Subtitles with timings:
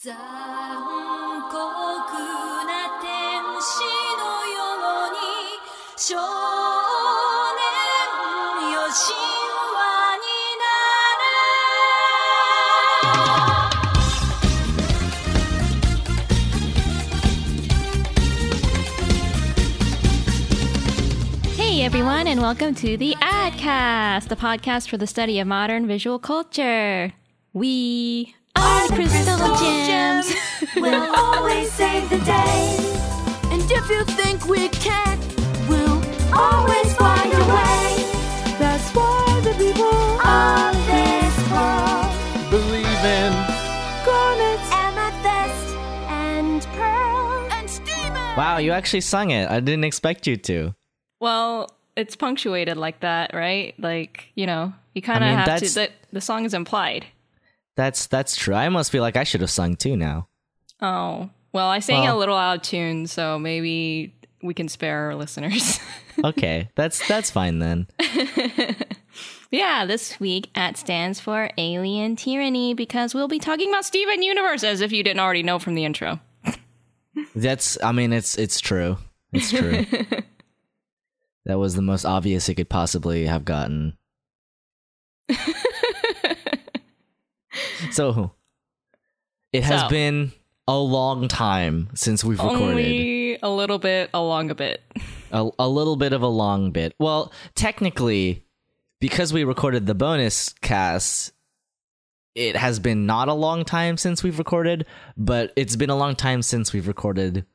[0.00, 0.14] 残
[1.48, 3.82] 酷な天使
[4.18, 5.18] のように
[5.96, 6.14] 少
[7.56, 7.64] 年
[8.72, 9.16] よ神
[9.72, 9.80] 話
[10.22, 10.28] に
[10.60, 10.64] な
[21.56, 26.18] れ Hey everyone, and welcome to the Adcast, the podcast for the study of modern visual
[26.18, 27.12] culture.
[27.54, 30.27] We are the Crystal Gems.
[30.75, 32.77] We'll always save the day.
[33.51, 35.19] And if you think we can't,
[35.67, 36.01] we'll
[36.33, 37.81] always find a way.
[38.57, 42.13] That's why the people of this world
[42.49, 43.33] believe in.
[44.05, 45.75] garnets, amethyst,
[46.07, 48.13] and pearl, and Steven.
[48.37, 49.49] Wow, you actually sung it.
[49.49, 50.73] I didn't expect you to.
[51.19, 53.73] well, it's punctuated like that, right?
[53.77, 55.67] Like, you know, you kind of I mean, have to.
[55.69, 57.05] The, the song is implied.
[57.75, 58.53] That's that's true.
[58.53, 60.27] I almost feel like I should have sung too now.
[60.81, 65.15] Oh, well, I sang a little out of tune, so maybe we can spare our
[65.15, 65.79] listeners.
[66.25, 67.87] Okay, that's that's fine then.
[69.51, 74.63] Yeah, this week at stands for Alien Tyranny because we'll be talking about Steven Universe
[74.63, 76.21] as if you didn't already know from the intro.
[77.35, 78.97] That's I mean it's it's true.
[79.33, 79.85] It's true.
[81.45, 83.97] that was the most obvious it could possibly have gotten.
[87.91, 88.31] so
[89.53, 89.89] it has So.
[89.89, 90.31] been
[90.67, 92.61] a long time since we've recorded.
[92.63, 94.81] Only a little bit a long a bit.
[95.31, 96.93] a, a little bit of a long bit.
[96.99, 98.45] Well, technically,
[98.99, 101.33] because we recorded the bonus cast,
[102.35, 104.85] it has been not a long time since we've recorded,
[105.17, 107.45] but it's been a long time since we've recorded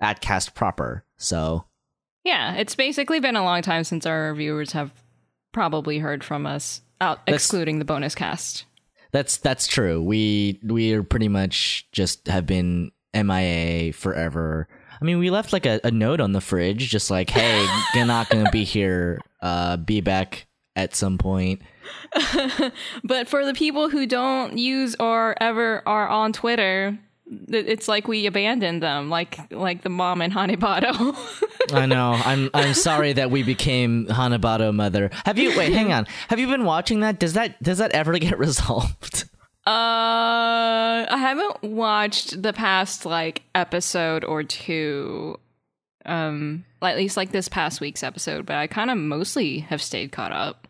[0.00, 1.04] at cast proper.
[1.16, 1.64] So
[2.24, 4.92] Yeah, it's basically been a long time since our viewers have
[5.52, 8.64] probably heard from us, uh, out excluding the bonus cast.
[9.12, 10.02] That's that's true.
[10.02, 14.68] We we are pretty much just have been MIA forever.
[15.00, 18.06] I mean, we left like a, a note on the fridge, just like, "Hey, you're
[18.06, 19.20] not gonna be here.
[19.40, 21.62] Uh, be back at some point."
[23.04, 26.98] But for the people who don't use or ever are on Twitter,
[27.48, 31.16] it's like we abandoned them, like like the mom in Hanebado.
[31.72, 32.12] I know.
[32.24, 35.10] I'm I'm sorry that we became Hanebado mother.
[35.24, 36.06] Have you wait, hang on.
[36.28, 37.18] Have you been watching that?
[37.18, 39.24] Does that does that ever get resolved?
[39.64, 45.38] Uh, I haven't watched the past like episode or two.
[46.04, 50.10] Um, at least like this past week's episode, but I kind of mostly have stayed
[50.10, 50.66] caught up.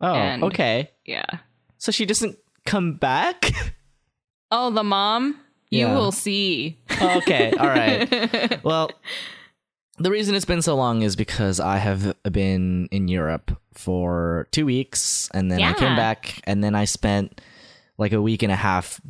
[0.00, 0.90] Oh, And- okay.
[1.04, 1.26] Yeah.
[1.76, 3.50] So she doesn't come back?
[4.52, 5.38] Oh, the mom.
[5.70, 5.94] You Yeah.
[5.94, 6.78] will see.
[7.00, 8.62] okay, all right.
[8.64, 8.90] Well,
[9.98, 14.64] the reason it's been so long is because I have been in Europe for 2
[14.66, 17.40] weeks and then I came back and then I spent
[17.98, 19.00] like a week and a half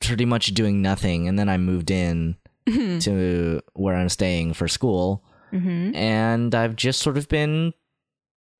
[0.00, 2.36] pretty much doing nothing and then I moved in
[2.66, 5.22] to where I'm staying for school.
[5.52, 5.94] Mm-hmm.
[5.94, 7.74] and I've just sort of been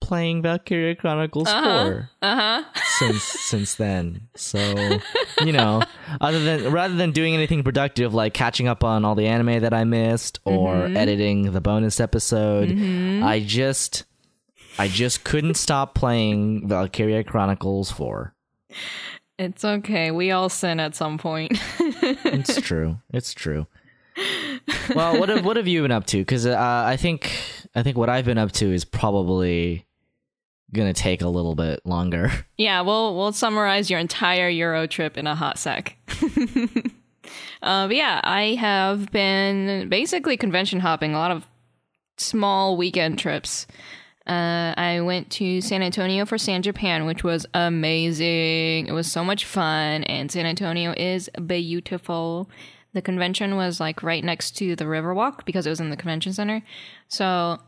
[0.03, 1.85] playing Valkyria Chronicles Uh-huh.
[1.85, 2.65] 4 Uh huh.
[2.99, 4.29] since since then.
[4.37, 4.59] So,
[5.45, 5.83] you know,
[6.21, 9.73] other than rather than doing anything productive like catching up on all the anime that
[9.73, 10.97] I missed or Mm-hmm.
[10.97, 12.71] editing the bonus episode,
[13.23, 14.05] I just
[14.79, 18.35] I just couldn't stop playing Valkyria Chronicles 4.
[19.39, 20.11] It's okay.
[20.11, 21.59] We all sin at some point.
[22.25, 22.99] It's true.
[23.13, 23.67] It's true.
[24.95, 26.19] Well, what have what have you been up to?
[26.19, 27.33] Because uh, I think
[27.75, 29.87] I think what I've been up to is probably
[30.75, 32.31] gonna take a little bit longer.
[32.57, 35.97] Yeah, we'll we'll summarize your entire Euro trip in a hot sec.
[37.63, 41.45] uh, but yeah, I have been basically convention hopping, a lot of
[42.19, 43.67] small weekend trips.
[44.27, 48.87] Uh, I went to San Antonio for San Japan, which was amazing.
[48.87, 52.49] It was so much fun, and San Antonio is beautiful.
[52.93, 56.33] The convention was like right next to the Riverwalk because it was in the convention
[56.33, 56.63] center.
[57.09, 57.59] So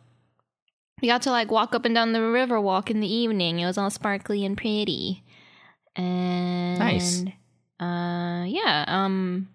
[1.04, 3.58] we got to like walk up and down the river walk in the evening.
[3.58, 5.22] It was all sparkly and pretty.
[5.94, 7.22] And Nice.
[7.78, 9.50] Uh yeah, um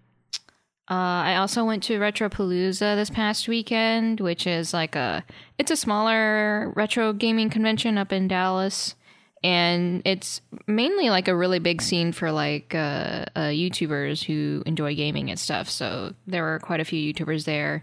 [0.88, 5.24] uh, I also went to Retropalooza this past weekend, which is like a
[5.58, 8.94] it's a smaller retro gaming convention up in Dallas,
[9.42, 14.94] and it's mainly like a really big scene for like uh, uh, YouTubers who enjoy
[14.94, 15.68] gaming and stuff.
[15.68, 17.82] So there were quite a few YouTubers there,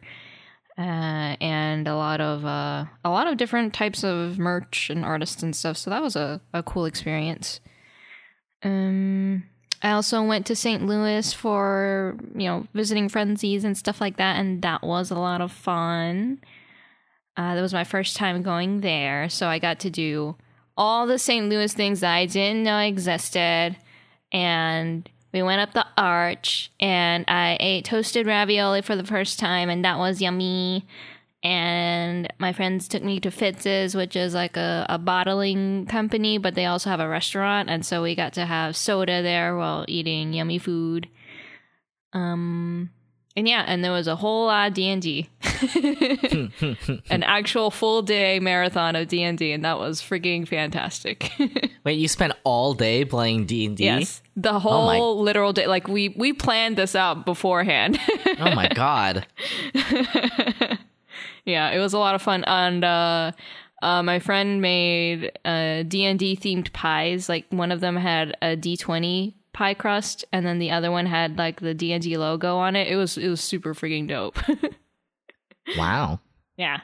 [0.77, 5.41] uh, and a lot of uh, a lot of different types of merch and artists
[5.41, 5.77] and stuff.
[5.77, 7.59] So that was a, a cool experience.
[8.63, 9.43] Um,
[9.81, 10.85] I also went to St.
[10.85, 15.41] Louis for, you know, visiting frenzies and stuff like that, and that was a lot
[15.41, 16.41] of fun.
[17.35, 20.35] Uh, that was my first time going there, so I got to do
[20.75, 21.49] all the St.
[21.49, 23.77] Louis things that I didn't know existed,
[24.31, 29.69] and we went up the arch and I ate toasted ravioli for the first time,
[29.69, 30.87] and that was yummy.
[31.43, 36.55] And my friends took me to Fitz's, which is like a, a bottling company, but
[36.55, 37.69] they also have a restaurant.
[37.69, 41.07] And so we got to have soda there while eating yummy food.
[42.11, 42.89] Um,
[43.37, 45.29] and yeah, and there was a whole lot of D and D,
[47.11, 51.31] an actual full day marathon of D and D, and that was freaking fantastic.
[51.83, 53.83] Wait, you spent all day playing D and D?
[53.83, 55.67] yes, the Oh whole literal day.
[55.67, 57.99] Like we we planned this out beforehand.
[58.39, 59.25] Oh my god.
[61.45, 63.31] yeah, it was a lot of fun, and uh,
[63.81, 67.29] uh, my friend made uh, D and D themed pies.
[67.29, 71.07] Like one of them had a D twenty pie crust, and then the other one
[71.07, 72.87] had like the D and D logo on it.
[72.87, 74.37] It was it was super freaking dope.
[75.77, 76.21] Wow.
[76.55, 76.79] yeah.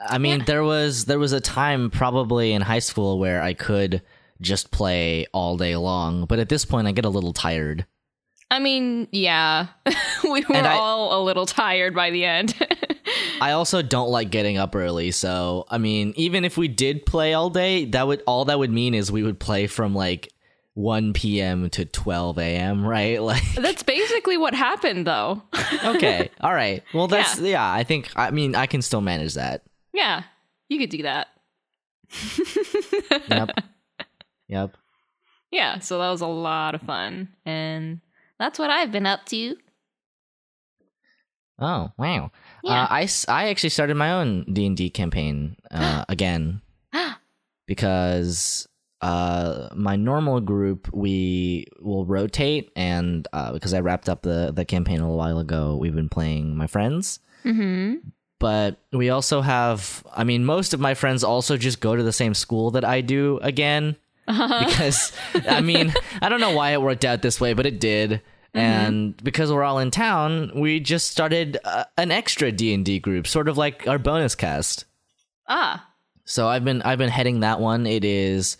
[0.00, 4.00] I mean, there was there was a time probably in high school where I could
[4.40, 7.84] just play all day long, but at this point I get a little tired.
[8.50, 9.66] I mean, yeah,
[10.24, 12.54] we were I- all a little tired by the end.
[13.42, 17.34] I also don't like getting up early, so I mean, even if we did play
[17.34, 20.31] all day, that would all that would mean is we would play from like
[20.74, 21.68] 1 p.m.
[21.70, 23.20] to 12 a.m., right?
[23.22, 25.42] Like That's basically what happened, though.
[25.84, 26.30] okay.
[26.40, 26.82] All right.
[26.94, 29.64] Well, that's yeah, I think I mean, I can still manage that.
[29.92, 30.22] yeah,
[30.68, 31.28] you could do that.
[33.28, 33.50] Yep.
[34.48, 34.76] yep.
[35.50, 38.00] Yeah, so that was a lot of fun, and
[38.38, 39.56] that's what I've been up to.
[41.58, 42.30] Oh, wow.
[42.64, 42.84] Yeah.
[42.84, 46.60] Uh, I, I actually started my own D&D campaign uh, again
[47.66, 48.66] because
[49.02, 54.64] uh, my normal group we will rotate and uh, because I wrapped up the, the
[54.64, 57.18] campaign a little while ago, we've been playing my friends.
[57.44, 58.08] mm-hmm.
[58.38, 62.12] But we also have, I mean, most of my friends also just go to the
[62.12, 63.96] same school that I do again.
[64.26, 65.12] because
[65.48, 68.20] I mean, I don't know why it worked out this way, but it did.
[68.54, 72.98] And because we're all in town, we just started uh, an extra D and D
[72.98, 74.84] group, sort of like our bonus cast.
[75.48, 75.88] Ah,
[76.24, 77.86] So I've been I've been heading that one.
[77.86, 78.56] It is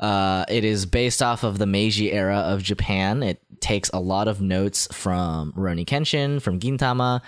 [0.00, 3.22] uh it is based off of the Meiji era of Japan.
[3.22, 7.20] It takes a lot of notes from Rurouni Kenshin, from Gintama,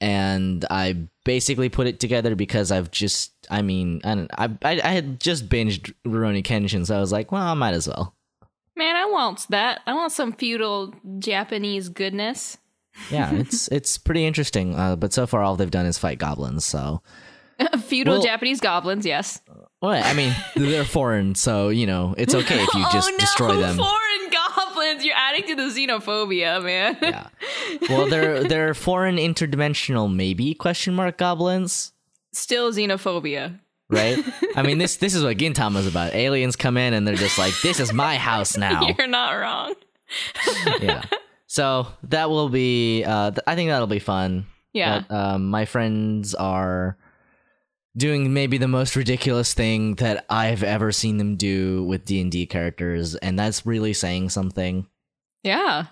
[0.00, 4.80] and I basically put it together because I've just I mean, I don't, I, I
[4.82, 8.14] I had just binged Rurouni Kenshin, so I was like, well, I might as well.
[8.76, 9.80] man, I want that.
[9.86, 12.58] I want some feudal Japanese goodness.
[13.10, 14.74] Yeah, it's it's pretty interesting.
[14.76, 16.64] Uh, but so far, all they've done is fight goblins.
[16.64, 17.02] So,
[17.84, 19.40] feudal Well- Japanese goblins, yes.
[19.82, 23.18] Well, I mean, they're foreign, so you know it's okay if you just oh no,
[23.18, 23.76] destroy them.
[23.76, 25.04] foreign goblins!
[25.04, 26.96] You're adding to the xenophobia, man.
[27.02, 27.26] yeah.
[27.90, 31.92] Well, they're they're foreign interdimensional maybe question mark goblins,
[32.32, 33.58] Still xenophobia.
[33.90, 34.18] right?
[34.56, 36.14] I mean this this is what Gintama's about.
[36.14, 39.74] Aliens come in and they're just like, "This is my house now." You're not wrong.
[40.80, 41.02] yeah.
[41.46, 43.04] So that will be.
[43.04, 44.46] Uh, th- I think that'll be fun.
[44.72, 45.02] Yeah.
[45.08, 46.96] But, um, my friends are
[47.96, 52.30] doing maybe the most ridiculous thing that I've ever seen them do with D and
[52.30, 54.86] D characters, and that's really saying something.
[55.42, 55.86] Yeah.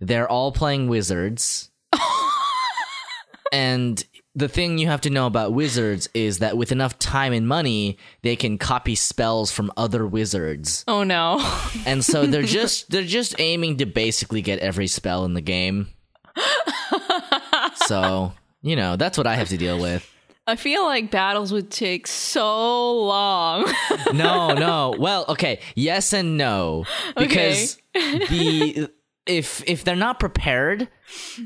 [0.00, 1.70] They're all playing wizards.
[3.52, 4.02] and
[4.34, 7.98] the thing you have to know about wizards is that with enough time and money,
[8.22, 10.84] they can copy spells from other wizards.
[10.88, 11.38] Oh no.
[11.84, 15.88] And so they're just they're just aiming to basically get every spell in the game.
[17.86, 18.32] so,
[18.62, 20.08] you know, that's what I have to deal with.
[20.46, 23.72] I feel like battles would take so long.
[24.12, 24.94] No, no.
[24.98, 26.84] Well, okay, yes and no.
[27.16, 28.90] Because the
[29.26, 30.88] if if they're not prepared,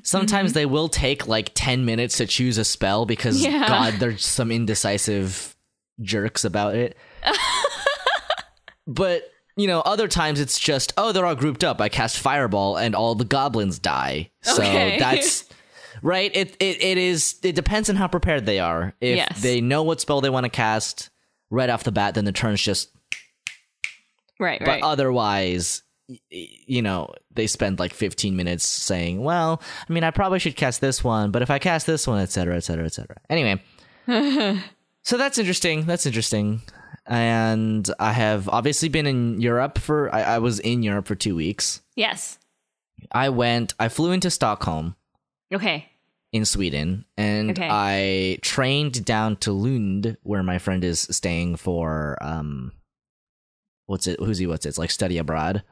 [0.03, 0.55] sometimes mm-hmm.
[0.59, 3.69] they will take like 10 minutes to choose a spell because Yeah.
[3.69, 5.55] god, there's some indecisive
[6.01, 6.97] jerks about it.
[8.87, 11.81] but you know, other times it's just, oh, they're all grouped up.
[11.81, 14.31] I cast fireball and all the goblins die.
[14.43, 14.99] So Okay.
[14.99, 15.46] that's
[16.03, 16.31] right.
[16.35, 17.37] It, it it is.
[17.43, 18.95] It depends on how prepared they are.
[19.01, 19.43] If Yes.
[19.43, 21.11] they know what spell they want to cast
[21.51, 22.91] right off the bat, then the turn's just.
[24.41, 24.61] right, right.
[24.61, 24.83] But right.
[24.83, 25.83] otherwise,
[26.31, 30.81] you know, they spend like 15 minutes saying, "Well, I mean, I probably should cast
[30.81, 33.63] this one, but if I cast this one, etc., etc., etc." Anyway,
[35.03, 35.85] so that's interesting.
[35.87, 36.63] That's interesting.
[37.09, 40.13] And I have obviously been in Europe for.
[40.15, 41.81] I, I was in Europe for two weeks.
[41.95, 42.39] yes.
[43.13, 43.75] I went.
[43.79, 44.97] I flew into Stockholm
[45.55, 45.87] Okay.
[46.33, 47.69] in Sweden, and Okay.
[47.71, 52.19] I trained down to Lund, where my friend is staying for.
[52.21, 52.73] Um,
[53.87, 54.19] what's it?
[54.21, 54.47] Who's he?
[54.47, 54.71] What's it?
[54.71, 55.63] It's like study abroad.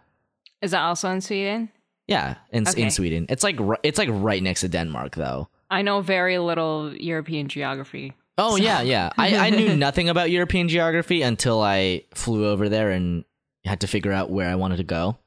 [0.62, 1.70] Is that also in Sweden?
[2.06, 2.82] Yeah, in Okay.
[2.82, 3.26] in Sweden.
[3.28, 5.48] It's like it's like right next to Denmark, though.
[5.70, 8.12] I know very little European geography.
[8.38, 9.10] Oh yeah, yeah.
[9.18, 13.24] I, I knew nothing about European geography until I flew over there and
[13.64, 15.18] had to figure out where I wanted to go.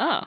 [0.00, 0.22] Oh.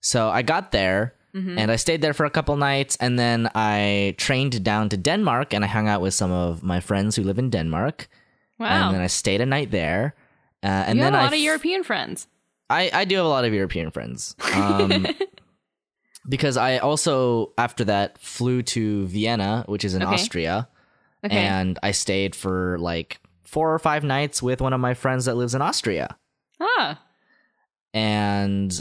[0.00, 4.14] So I got there and I stayed there for a couple nights and then I
[4.16, 7.38] trained down to Denmark and I hung out with some of my friends who live
[7.38, 8.08] in Denmark.
[8.58, 8.68] Wow.
[8.86, 10.14] And then I stayed a night there.
[10.62, 12.26] Uh, and you then have a I lot of European friends.
[12.70, 14.34] I, I do have a lot of European friends.
[14.54, 15.06] Um,
[16.28, 20.14] because I also, after that, flew to Vienna, which is in Okay.
[20.14, 20.68] Austria,
[21.24, 21.36] Okay.
[21.36, 25.36] and I stayed for like four or five nights with one of my friends that
[25.36, 26.16] lives in Austria.
[26.60, 26.98] ah.
[27.94, 28.72] And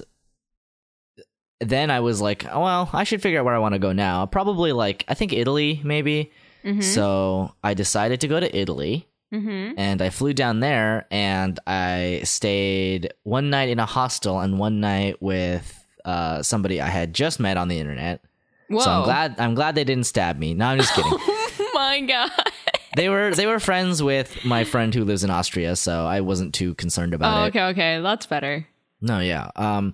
[1.59, 3.91] then I was like, oh, well, I should figure out where I want to go
[3.93, 4.25] now.
[4.25, 6.31] Probably like, I think Italy, maybe.
[6.63, 6.81] Mm-hmm.
[6.81, 9.07] So I decided to go to Italy.
[9.33, 9.73] mm-hmm.
[9.77, 14.79] and I flew down there and I stayed one night in a hostel and one
[14.79, 18.21] night with uh, somebody I had just met on the internet.
[18.69, 18.79] Whoa.
[18.79, 20.53] So I'm glad I'm glad they didn't stab me.
[20.53, 21.11] No, I'm just kidding.
[21.57, 22.31] Oh my god.
[22.95, 26.53] they were they were friends with my friend who lives in Austria, so I wasn't
[26.55, 27.47] too concerned about Oh, it.
[27.49, 28.01] okay, okay.
[28.01, 28.65] That's better.
[29.01, 29.51] No, yeah.
[29.57, 29.93] Um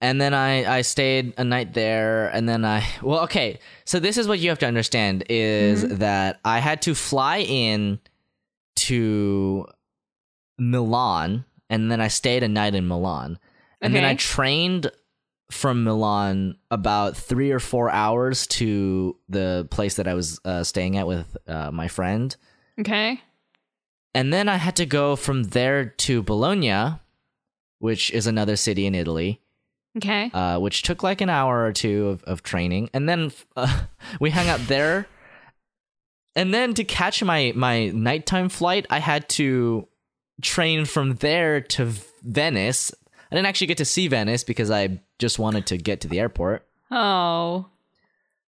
[0.00, 3.58] and then I I stayed a night there and then I well okay.
[3.84, 8.00] So this is what you have to understand is that I had to fly in
[8.76, 9.66] to
[10.58, 13.38] Milan and then I stayed a night in Milan.
[13.82, 14.90] And then I trained
[15.50, 20.98] from Milan about 3 or 4 hours to the place that I was uh, staying
[20.98, 22.36] at with uh, my friend.
[22.78, 23.20] Okay.
[24.14, 26.98] And then I had to go from there to Bologna,
[27.78, 29.40] which is another city in Italy,
[29.96, 30.30] Okay.
[30.32, 32.90] uh, which took like an hour or two of, of training.
[32.94, 33.82] And then uh,
[34.20, 35.06] we hung out there.
[36.36, 39.88] And then to catch my, my nighttime flight, I had to
[40.42, 41.92] train from there to
[42.22, 42.92] Venice.
[43.30, 46.20] I didn't actually get to see Venice because I just wanted to get to the
[46.20, 46.66] airport.
[46.90, 47.66] Oh.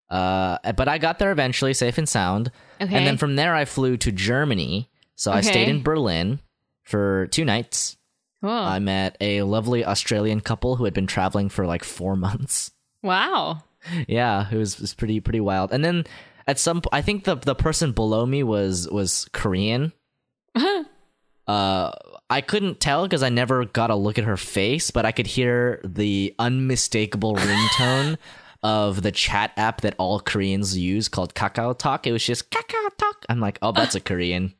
[0.10, 2.52] Uh, but I got there eventually, safe and sound.
[2.80, 2.96] Okay.
[2.96, 4.90] And then from there, I flew to Germany.
[5.16, 6.40] So I stayed in Berlin
[6.84, 7.98] for two nights.
[8.50, 12.72] I met a lovely Australian couple who had been traveling for like four months.
[13.04, 13.64] wow.
[14.08, 15.72] yeah, it was, was pretty pretty wild.
[15.72, 16.06] And then
[16.48, 19.94] at some, I think the the person below me was was Korean.
[21.48, 21.92] uh,
[22.30, 25.28] I couldn't tell because I never got a look at her face, but I could
[25.28, 28.18] hear the unmistakable ringtone
[28.64, 32.06] of the chat app that all Koreans use called Kakao Talk.
[32.08, 33.26] It was just Kakao Talk.
[33.28, 34.54] I'm like, oh, that's a Korean.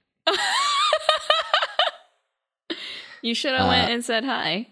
[3.22, 4.68] You should have Uh, went and said hi.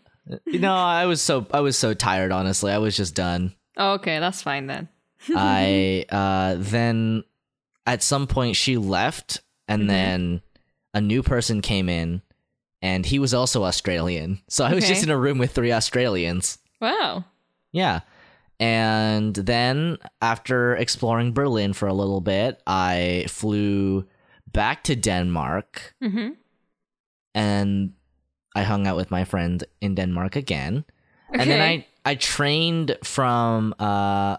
[0.47, 2.31] no, I was so I was so tired.
[2.31, 3.53] Honestly, I was just done.
[3.77, 4.87] Oh, okay, that's fine then.
[5.35, 7.23] I uh, then
[7.85, 9.87] at some point she left, and Mhm.
[9.87, 10.41] then
[10.93, 12.21] a new person came in,
[12.81, 14.41] and he was also Australian.
[14.49, 14.93] So I was Okay.
[14.93, 16.57] just in a room with three Australians.
[16.81, 17.25] Wow.
[17.71, 18.01] Yeah.
[18.59, 24.05] And then after exploring Berlin for a little bit, I flew
[24.51, 26.29] back to Denmark Mm-hmm.
[27.35, 27.93] and
[28.55, 30.85] I hung out with my friend in Denmark again.
[31.33, 34.37] And then I I trained from uh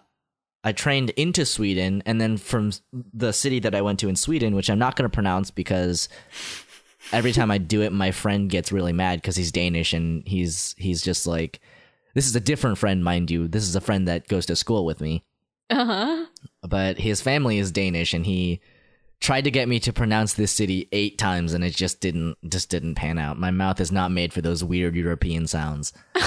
[0.63, 4.55] I trained into Sweden and then from the city that I went to in Sweden,
[4.55, 6.09] which I'm not going to pronounce because
[7.13, 10.75] every time I do it my friend gets really mad cuz he's Danish and he's
[10.79, 11.61] he's just like
[12.15, 13.47] this is a different friend mind you.
[13.49, 15.23] This is a friend that goes to school with me.
[15.71, 16.27] Uh huh.
[16.69, 18.61] But his family is Danish and he
[19.21, 22.71] tried to get me to pronounce this city 8 times and it just didn't just
[22.71, 23.39] didn't pan out.
[23.39, 25.93] My mouth is not made for those weird European sounds.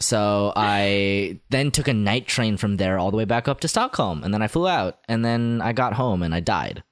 [0.00, 3.68] So I then took a night train from there all the way back up to
[3.68, 6.82] Stockholm, and then I flew out, and then I got home and I died.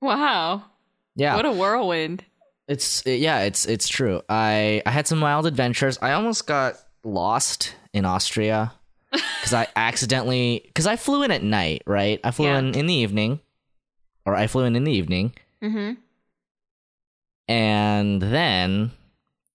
[0.00, 0.64] Wow.
[1.14, 2.24] Yeah, What a whirlwind.
[2.66, 4.22] it's yeah, it's it's true.
[4.28, 5.98] I I had some wild adventures.
[6.02, 6.74] I almost got
[7.04, 8.72] lost in Austria
[9.12, 11.82] because I accidentally because I flew in at night.
[11.86, 12.58] Right, I flew Yeah.
[12.58, 13.38] in in the evening,
[14.26, 15.32] or I flew in in the evening,
[15.62, 15.94] Mm-hmm.
[17.48, 18.90] and then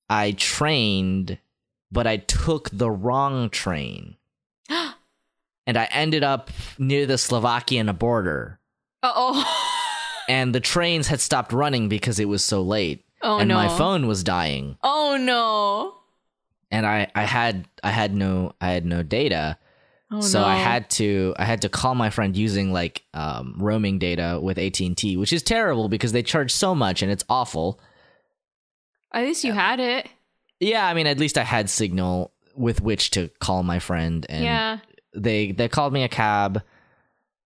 [0.10, 1.38] I trained,
[1.92, 4.18] but I took the wrong train.
[4.70, 8.60] and I ended up near the Slovakian border.
[9.02, 9.70] Uh oh.
[10.30, 13.04] And the trains had stopped running because it was so late.
[13.22, 13.56] Oh and no.
[13.56, 14.78] my phone was dying.
[14.82, 15.96] Oh no.
[16.72, 19.58] And I, I had I had no I had no data.
[20.14, 20.46] Oh so no.
[20.46, 24.60] I had to I had to call my friend using like um, roaming data with
[24.60, 27.80] AT&T, which is terrible because they charge so much and it's awful.
[29.12, 30.08] At least you had it.
[30.60, 34.44] Yeah, I mean at least I had signal with which to call my friend and
[34.44, 34.78] yeah.
[35.16, 36.62] they they called me a cab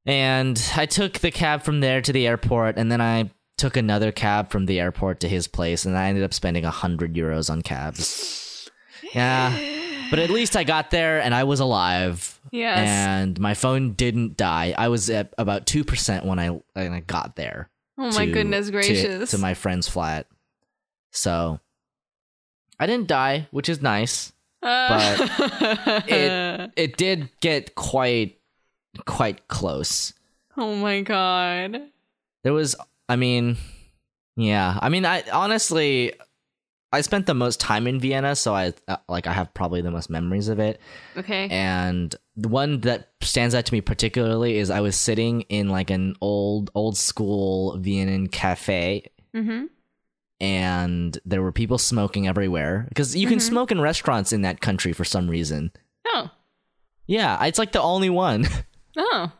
[0.05, 4.11] and I took the cab from there to the airport and then I took another
[4.11, 7.49] cab from the airport to his place and I ended up spending a hundred euros
[7.49, 8.69] on cabs.
[9.13, 9.57] Yeah.
[10.09, 12.36] But at least I got there and I was alive.
[12.51, 12.87] Yes.
[12.87, 14.73] And my phone didn't die.
[14.77, 17.69] I was at about two percent when I when I got there.
[17.97, 19.31] oh my to- goodness gracious.
[19.31, 20.27] To, my friend's flat.
[21.11, 21.59] So
[22.79, 24.33] I didn't die, which is nice.
[24.61, 25.17] Uh,
[26.07, 28.39] it it did get quite
[29.05, 30.13] quite close.
[30.57, 31.81] oh my god.
[32.43, 32.75] There was,
[33.09, 33.57] I mean,
[34.35, 36.13] yeah, I mean, I honestly,
[36.91, 39.91] I spent the most time in Vienna, so I uh, like I have probably the
[39.91, 40.79] most memories of it.
[41.17, 41.49] Okay.
[41.49, 45.89] And the one that stands out to me particularly is I was sitting in like
[45.89, 49.65] an old old school Vienna cafe mm-hmm.
[50.39, 54.93] and there were people smoking everywhere because you can smoke in restaurants in that country
[54.93, 55.71] for some reason.
[56.05, 56.29] Oh.
[57.05, 58.47] Yeah, it's like the only one.
[58.99, 59.31] Oh.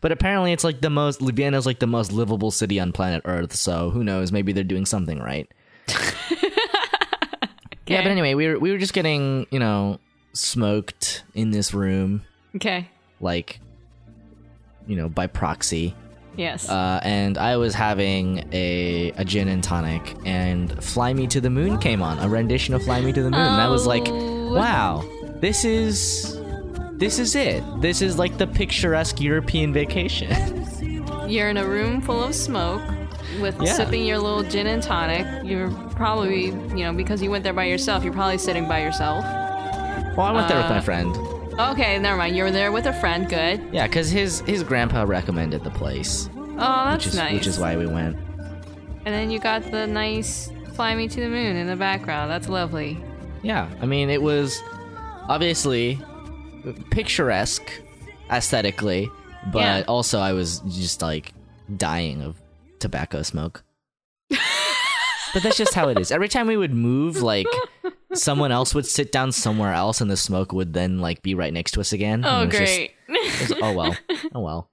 [0.00, 3.52] but apparently it's like the most Vienna's like the most livable city on planet Earth,
[3.52, 5.50] so who knows, maybe they're doing something right.
[7.86, 9.98] Yeah, but anyway, we were we were just getting, you know,
[10.32, 12.22] smoked in this room
[12.56, 12.88] Okay.
[13.20, 13.60] like
[14.86, 15.94] you know, by proxy.
[16.36, 16.68] Yes.
[16.68, 21.48] Uh, and I was having a, a gin and tonic, and Fly Me to the
[21.48, 23.40] Moon came on, a rendition of Fly Me to the Moon.
[23.40, 24.54] And I was like, Oh.
[24.54, 25.04] wow,
[25.40, 26.38] this is
[26.94, 27.62] this is it.
[27.80, 30.30] This is like the picturesque European vacation.
[31.28, 32.82] You're in a room full of smoke
[33.40, 33.72] with Yeah.
[33.74, 35.26] sipping your little gin and tonic.
[35.44, 39.24] You're probably, you know, because you went there by yourself, you're probably sitting by yourself.
[40.16, 41.16] well, I went there with my Uh, friend.
[41.58, 42.36] Okay, never mind.
[42.36, 43.28] You were there with a friend.
[43.28, 43.60] Good.
[43.72, 47.32] Yeah, because his his grandpa recommended the place, Oh, that's which is nice.
[47.34, 48.16] which is why we went.
[49.06, 52.30] And then you got the nice "Fly Me to the Moon" in the background.
[52.30, 52.98] That's lovely.
[53.42, 54.60] Yeah, I mean, it was
[55.28, 56.00] obviously
[56.90, 57.70] picturesque
[58.30, 59.10] aesthetically,
[59.52, 59.82] but Yeah.
[59.88, 61.32] also I was just like
[61.76, 62.36] dying of
[62.78, 63.64] tobacco smoke.
[64.30, 66.10] but that's just how it is.
[66.10, 67.46] Every time we would move, like
[68.14, 71.52] someone else would sit down somewhere else, and the smoke would then like be right
[71.52, 72.24] next to us again.
[72.24, 72.92] Oh, just- great.
[73.08, 73.96] it was- oh well,
[74.34, 74.70] oh well.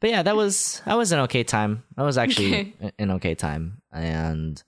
[0.00, 1.82] But yeah, that was that was an okay time.
[1.96, 2.92] That was actually Okay.
[2.98, 4.62] an okay time, and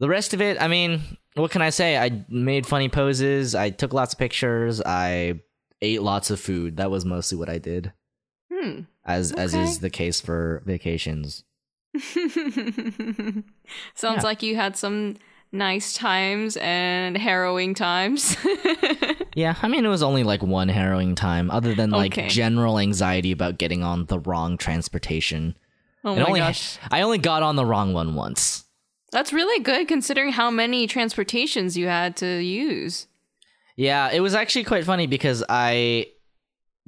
[0.00, 1.00] the rest of it, I mean,
[1.34, 1.96] what can I say?
[1.96, 3.54] I made funny poses.
[3.54, 4.80] I took lots of pictures.
[4.84, 5.40] I
[5.80, 6.78] ate lots of food.
[6.78, 7.92] That was mostly what I did,
[8.52, 8.80] hmm.
[9.04, 11.44] as as is the case for vacations.
[13.94, 14.20] Sounds Yeah.
[14.22, 15.16] like you had some
[15.52, 18.36] nice times and harrowing times.
[19.34, 22.26] Yeah, I mean, it was only like one harrowing time, other than like Okay.
[22.26, 25.56] general anxiety about getting on the wrong transportation.
[26.04, 26.76] oh It my only, gosh.
[26.90, 28.64] I only got on the wrong one once.
[29.12, 33.06] That's really good considering how many transportations you had to use.
[33.76, 36.08] Yeah, it was actually quite funny because I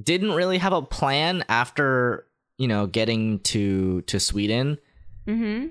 [0.02, 2.26] didn't really have a plan after,
[2.58, 4.78] you know, getting to to Sweden
[5.26, 5.68] Mm-hmm.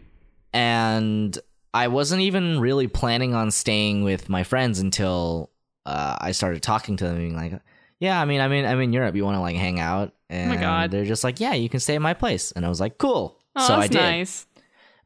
[0.53, 1.37] and
[1.73, 5.51] I wasn't even really planning on staying with my friends until
[5.85, 7.53] uh, I started talking to them being like,
[7.99, 9.15] "Yeah, I mean, I mean, I'm in Europe.
[9.15, 10.91] You want to like hang out?" And Oh my God.
[10.91, 13.37] they're just like, "Yeah, you can stay at my place." And I was like, "Cool."
[13.55, 14.01] Oh, so that's I did.
[14.01, 14.45] nice.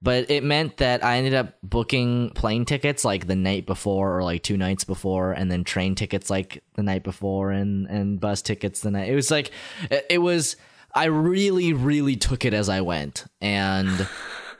[0.02, 4.24] But it meant that I ended up booking plane tickets like the night before or
[4.24, 8.42] like two nights before, and then train tickets like the night before, and and bus
[8.42, 9.10] tickets the night.
[9.10, 9.52] It was like
[9.90, 10.56] it was.
[10.96, 14.08] I really, really took it as I went, and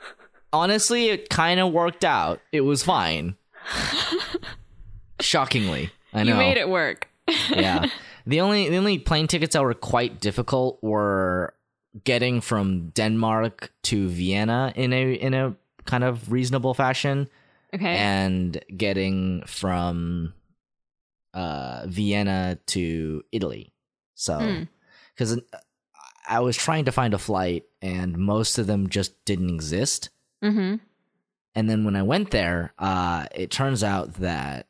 [0.52, 2.40] honestly, it kind of worked out.
[2.52, 3.36] It was fine.
[5.20, 7.08] Shockingly, I know You made it work.
[7.50, 7.86] yeah.
[8.26, 11.52] The only the only plane tickets that were quite difficult were
[12.04, 17.28] getting from Denmark to Vienna in a in a kind of reasonable fashion
[17.74, 17.94] Okay.
[17.96, 20.32] and getting from
[21.34, 23.74] uh Vienna to Italy.
[24.14, 24.62] So Hmm.
[25.18, 25.38] cuz
[26.26, 30.10] I was trying to find a flight and most of them just didn't exist.
[30.42, 30.76] mm-hmm.
[31.56, 34.66] And then when I went there, uh, it turns out that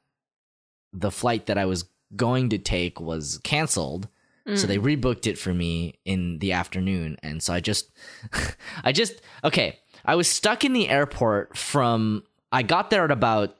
[0.92, 4.08] the flight that I was going to take was canceled.
[4.56, 7.16] So they rebooked it for me in the afternoon.
[7.22, 7.90] And so I just,
[8.84, 13.56] I just, okay, I was stuck in the airport from, I got there at about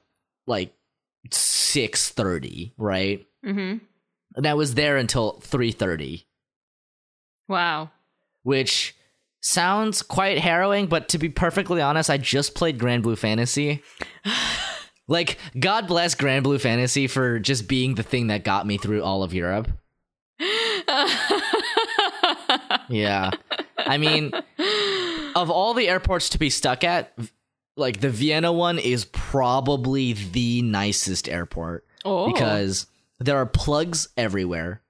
[0.47, 0.75] like
[1.31, 3.27] 6.30, right?
[3.43, 3.79] Mm-hmm.
[4.37, 6.25] And I was there until 3.30,
[7.49, 7.91] Wow.
[8.43, 8.95] which
[9.41, 13.83] sounds quite harrowing, but to be perfectly honest, I just played Granblue Fantasy.
[15.09, 19.23] like, God bless Granblue Fantasy for just being the thing that got me through all
[19.23, 19.71] of Europe.
[22.89, 23.31] Yeah.
[23.79, 24.33] I mean,
[25.35, 27.13] of all the airports to be stuck at,
[27.77, 32.33] like the Vienna one is probably the nicest airport oh.
[32.33, 32.87] because
[33.19, 34.81] there are plugs everywhere.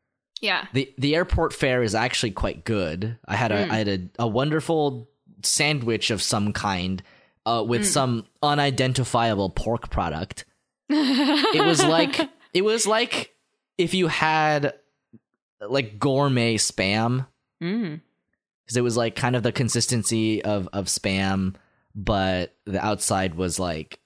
[0.40, 0.66] Yeah.
[0.73, 3.18] the The airport fare is actually quite good.
[3.27, 5.09] I had a I had a, a wonderful
[5.42, 7.03] sandwich of some kind
[7.47, 10.44] uh, with some unidentifiable pork product.
[10.88, 12.18] it was like
[12.53, 13.35] it was like
[13.79, 14.75] if you had
[15.61, 17.27] like gourmet spam
[17.62, 18.01] Mm.
[18.64, 21.55] because it was like kind of the consistency of of spam,
[21.94, 24.01] but the outside was like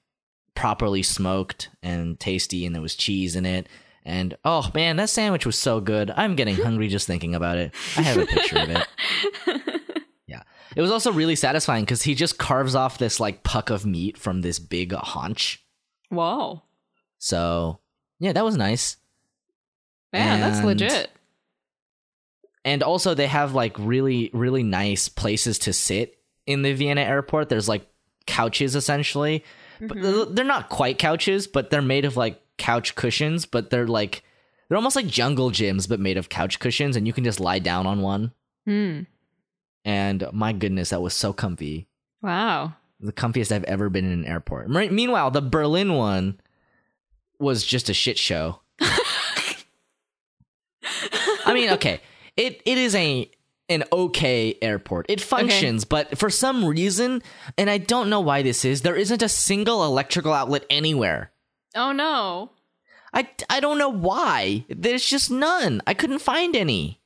[0.54, 3.68] properly smoked and tasty, and there was cheese in it,
[4.08, 6.10] And oh man, that sandwich was so good.
[6.10, 7.74] I'm getting hungry just thinking about it.
[7.96, 8.88] I have a picture of it.
[10.26, 10.42] Yeah.
[10.76, 14.18] It was also really satisfying because he just carves off this like puck of meat
[14.18, 15.56] from this big haunch.
[16.10, 16.64] Wow.
[17.18, 17.80] So
[18.20, 18.98] yeah, that was nice.
[20.12, 21.10] Yeah, that's legit.
[22.64, 27.48] And also they have like really, really nice places to sit in the Vienna airport.
[27.48, 27.86] There's like
[28.26, 29.44] couches essentially.
[29.80, 33.86] But they're- they're not quite couches, but they're made of like couch cushions, but they're
[33.86, 34.22] like
[34.68, 37.58] they're almost like jungle gyms but made of couch cushions and you can just lie
[37.58, 38.32] down on one.
[38.66, 39.02] Hmm.
[39.84, 41.88] And my goodness, that was so comfy.
[42.20, 42.74] Wow.
[43.00, 44.68] the comfiest I've ever been in an airport.
[44.68, 46.40] Meanwhile, the Berlin one
[47.38, 48.60] was just a shit show.
[51.46, 52.00] I mean, okay,
[52.36, 53.30] it it is a
[53.68, 55.06] an okay airport.
[55.08, 57.22] It functions, but for some reason,
[57.56, 61.30] and I don't know why this is, there isn't a single electrical outlet anywhere.
[61.78, 62.50] Oh no.
[63.14, 64.66] I I don't know why.
[64.68, 65.80] There's just none.
[65.86, 67.00] I couldn't find any.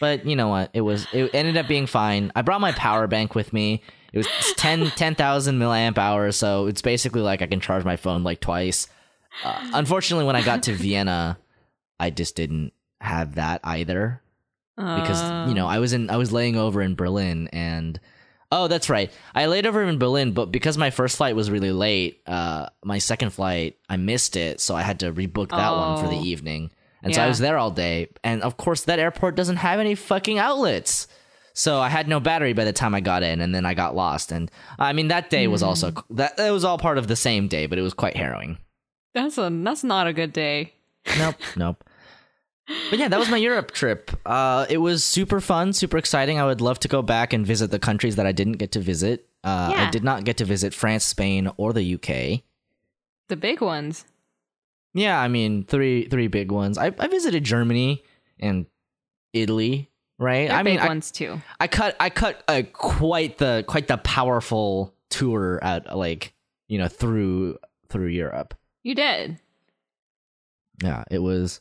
[0.00, 0.70] But you know what?
[0.72, 2.32] It was it ended up being fine.
[2.34, 3.82] I brought my power bank with me.
[4.12, 8.24] It was 10 10,000 milliamp hours, so it's basically like I can charge my phone
[8.24, 8.88] like twice.
[9.44, 11.38] Uh, unfortunately, when I got to Vienna,
[12.00, 14.20] I just didn't have that either
[14.76, 18.00] because you know I was in I was laying over in Berlin and
[18.52, 19.10] oh that's right.
[19.34, 22.98] I laid over in Berlin but because my first flight was really late uh my
[22.98, 26.24] second flight I missed it so I had to rebook that one for the Oh.
[26.24, 26.70] evening.
[27.02, 28.08] And so I was there all day.
[28.22, 31.06] And of course that airport doesn't have any fucking outlets.
[31.54, 33.94] So I had no battery by the time I got in and then I got
[33.96, 34.32] lost.
[34.32, 37.48] And I mean that day was also that that was all part of the same
[37.48, 38.58] day but it was quite harrowing.
[39.14, 40.74] That's a that's not a good day.
[41.18, 41.82] nope, nope.
[42.88, 44.10] But yeah, that was my Europe trip.
[44.24, 46.38] Uh, it was super fun, super exciting.
[46.38, 48.80] I would love to go back and visit the countries that I didn't get to
[48.80, 49.26] visit.
[49.42, 52.42] Uh, I did not get to visit France, Spain, or the UK.
[53.28, 54.04] The big ones.
[54.92, 56.76] Yeah, I mean three three big ones.
[56.76, 58.02] I, I visited Germany
[58.38, 58.66] and
[59.32, 60.48] Italy, right?
[60.48, 61.40] They're I mean, big I, ones too.
[61.58, 66.34] I cut I cut uh, quite the quite the powerful tour at like
[66.68, 68.54] you know through through Europe.
[68.82, 69.38] You did.
[70.82, 71.60] Yeah, it was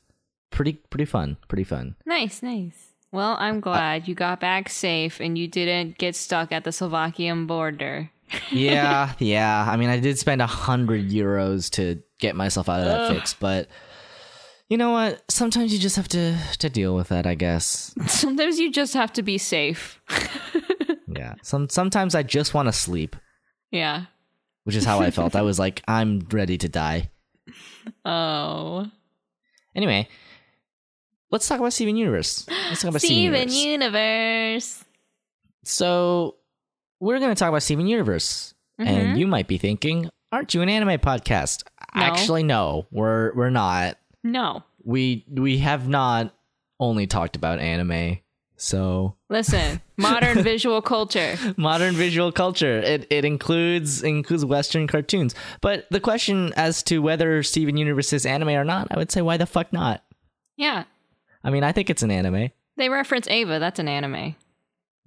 [0.52, 1.96] pretty pretty fun, pretty fun.
[2.06, 2.88] Nice, nice.
[3.12, 6.72] Well, I'm uh, glad you got back safe and you didn't get stuck at the
[6.72, 8.12] Slovakian border.
[8.52, 9.66] yeah, yeah.
[9.68, 13.16] I mean, I did spend a hundred euros to get myself out of that Ugh.
[13.16, 13.68] fix, but
[14.70, 15.24] you know what?
[15.32, 17.26] Sometimes you just have to to deal with that.
[17.26, 17.94] I guess.
[18.08, 20.00] Sometimes you just have to be safe.
[21.16, 21.36] Yeah.
[21.42, 23.16] Some sometimes I just want to sleep,
[23.72, 24.06] Yeah.
[24.64, 25.36] which is how I felt.
[25.36, 27.10] I was like, I'm ready to die.
[28.06, 28.90] Oh.
[29.76, 30.08] Anyway,
[31.32, 32.46] let's talk about Steven Universe.
[32.48, 33.96] Let's talk about Steven Steven, Universe.
[34.76, 34.86] Universe.
[35.64, 36.36] so
[37.00, 39.18] we're going to talk about Steven Universe, and mm-hmm.
[39.18, 41.64] you might be thinking, "Aren't you an anime podcast?"
[41.96, 42.02] No.
[42.02, 43.98] Actually, no, we're we're not.
[44.24, 44.64] No.
[44.84, 46.34] we we have not
[46.80, 48.20] only talked about anime
[48.58, 51.38] so Listen, modern visual culture.
[51.56, 57.42] modern visual culture it it includes includes western cartoons but the question as to whether
[57.44, 60.04] steven universe is anime or not i would say why the fuck not
[60.58, 60.84] Yeah.
[61.44, 63.60] I mean i think it's an anime They reference Eva.
[63.60, 64.36] That's an anime.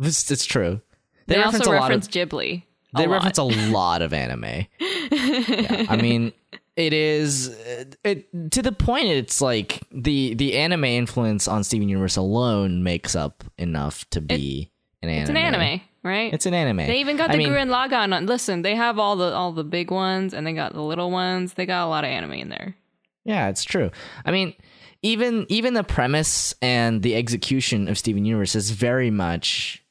[0.00, 0.80] it's, it's true
[1.26, 2.62] They, also a lot reference of Ghibli.
[2.96, 3.12] they lot.
[3.14, 6.32] reference a lot of anime Yeah, i mean
[6.76, 11.88] it is uh, it to the point it's like the the anime influence on steven
[11.88, 14.70] universe alone makes up enough to be
[15.02, 16.32] an anime It's an anime, right?
[16.32, 16.76] It's an anime.
[16.86, 18.26] they even got I the mean, Gurren Lagann on.
[18.26, 21.54] Listen, they have all the all the big ones, and they got the little ones.
[21.54, 22.76] They got a lot of anime in there.
[23.24, 23.90] Yeah, it's true.
[24.24, 24.54] I mean,
[25.02, 29.82] even even the premise and the execution of Steven Universe is very much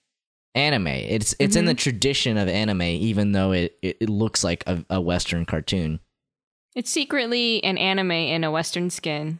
[0.56, 0.88] anime.
[0.88, 1.78] It's it's in the mm-hmm.
[1.78, 6.00] tradition of anime, even though it, it, it looks like a, a Western cartoon.
[6.76, 9.39] It's secretly an anime in a Western skin.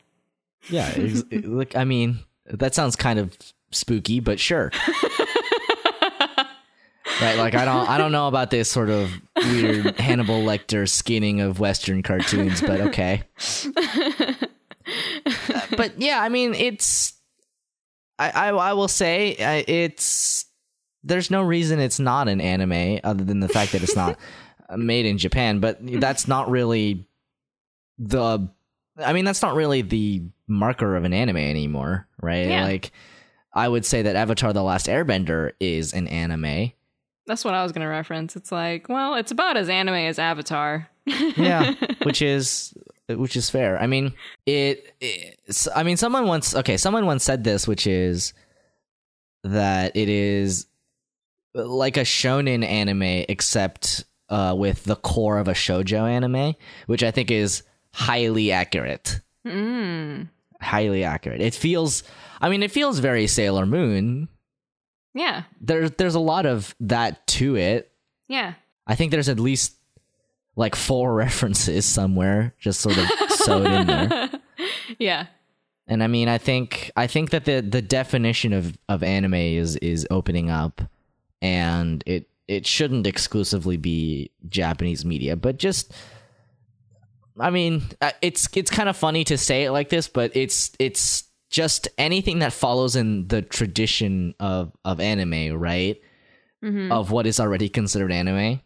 [0.70, 3.36] Yeah, it- look, I mean, that sounds kind of
[3.72, 4.72] spooky, but sure.
[7.22, 11.40] right, like I don't I don't know about this sort of weird Hannibal Lecter skinning
[11.40, 13.24] of Western cartoons, but okay.
[15.76, 17.14] but yeah, I mean, it's
[18.20, 20.46] I I, I will say uh, it's
[21.04, 24.20] there's no reason it's not an anime other than the fact that it's not
[24.78, 27.08] made in Japan, but that's not really
[27.98, 28.50] the
[28.98, 32.48] I mean, that's not really the marker of an anime anymore, right?
[32.48, 32.64] Yeah.
[32.64, 32.92] Like
[33.54, 36.72] I would say that Avatar the Last Airbender is an anime.
[37.28, 38.36] That's what I was going to reference.
[38.36, 40.90] It's like, well, it's about as anime as Avatar.
[41.06, 42.76] yeah which is
[43.16, 44.14] which is fair i mean
[44.46, 48.34] it, it's i mean someone once okay someone once said this which is
[49.44, 50.68] that it is
[51.54, 56.56] like a shonen anime except uh with the core of a shojo anime
[56.88, 60.30] which i think is highly accurate Mm.
[60.62, 61.42] Highly accurate.
[61.42, 62.04] It feels
[62.40, 64.28] I mean it feels very Sailor Moon.
[65.16, 65.46] Yeah.
[65.60, 67.92] There's there's a lot of that to it.
[68.28, 68.54] Yeah.
[68.86, 69.76] I think there's at least
[70.56, 74.30] like four references somewhere just sort of sewed in there.
[75.00, 75.28] Yeah.
[75.88, 79.76] And I mean, I think I think that the the definition of of anime is
[79.78, 80.82] is opening up,
[81.42, 85.94] and it it shouldn't exclusively be Japanese media, but just.
[87.40, 90.72] I mean, uh, it's it's kind of funny to say it like this, but it's
[90.78, 96.00] it's just anything that follows in the tradition of of anime, right?
[96.64, 96.92] Mm-hmm.
[96.92, 98.62] Of what is already considered anime.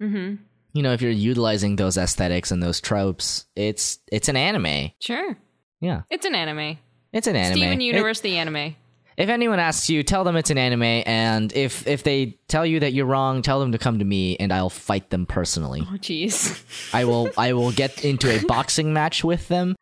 [0.00, 0.34] Mm-hmm.
[0.74, 4.90] You know, if you're utilizing those aesthetics and those tropes, it's it's an anime.
[5.00, 5.36] Sure.
[5.80, 6.78] Yeah, It's an anime.
[7.12, 7.56] it's an anime.
[7.58, 8.74] Steven It- Universe, the anime.
[9.16, 12.80] if anyone asks you, tell them it's an anime, and if if they tell you
[12.80, 15.82] that you're wrong, tell them to come to me, and I'll fight them personally.
[15.84, 16.60] Oh, jeez.
[16.92, 19.76] I will I will get into a boxing match with them.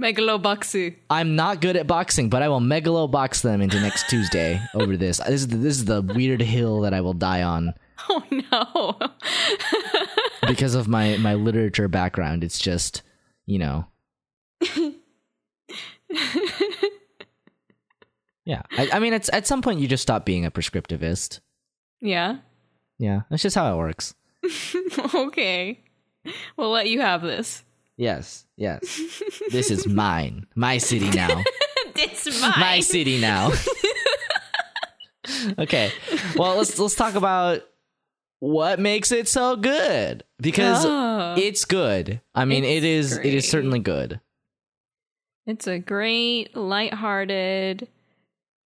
[0.00, 0.94] Megaloboxu.
[1.10, 4.96] I'm not good at boxing, but I will megalo box them into next Tuesday over
[4.96, 5.18] this.
[5.18, 7.74] This is the, this is the weird hill that I will die on
[8.10, 8.98] Oh no.
[10.48, 12.44] because of my my literature background.
[12.44, 13.02] It's just
[13.46, 13.86] you know.
[18.46, 21.40] Yeah, I, I mean, it's at some point you just stop being a prescriptivist.
[22.00, 22.38] yeah.
[22.98, 24.14] Yeah, that's just how it works.
[25.14, 25.84] okay.
[26.56, 27.62] We'll let you have this.
[27.98, 28.80] Yes, yes.
[29.50, 30.46] this is mine.
[30.54, 31.42] My city now.
[31.94, 32.52] It's mine.
[32.58, 33.52] My city now.
[35.58, 35.90] okay.
[36.36, 37.62] Well, let's let's talk about
[38.40, 41.34] what makes it so good because Oh.
[41.38, 42.20] it's good.
[42.34, 44.20] I mean, it is it is certainly good.
[45.46, 47.88] It's a great, lighthearted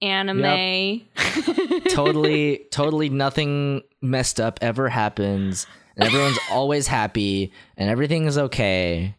[0.02, 1.02] anime.
[1.90, 5.66] Totally totally nothing messed up ever happens.
[5.96, 9.14] And everyone's always happy and everything is okay.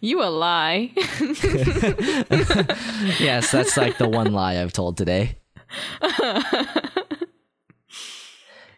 [0.00, 0.90] you a lie.
[3.20, 5.36] Yes, that's like the one lie I've told today.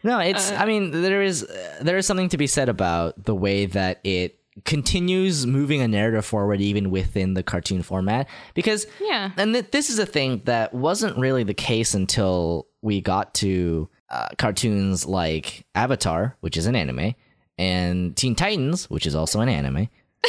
[0.07, 0.53] No, it's.
[0.53, 1.45] I mean, there is
[1.81, 6.25] there is something to be said about the way that it continues moving a narrative
[6.25, 8.29] forward, even within the cartoon format.
[8.55, 9.33] Because, yeah.
[9.37, 13.88] and th- this is a thing that wasn't really the case until we got to
[14.09, 17.16] uh, cartoons like Avatar, which is an anime,
[17.59, 19.88] and Teen Titans, which is also an anime.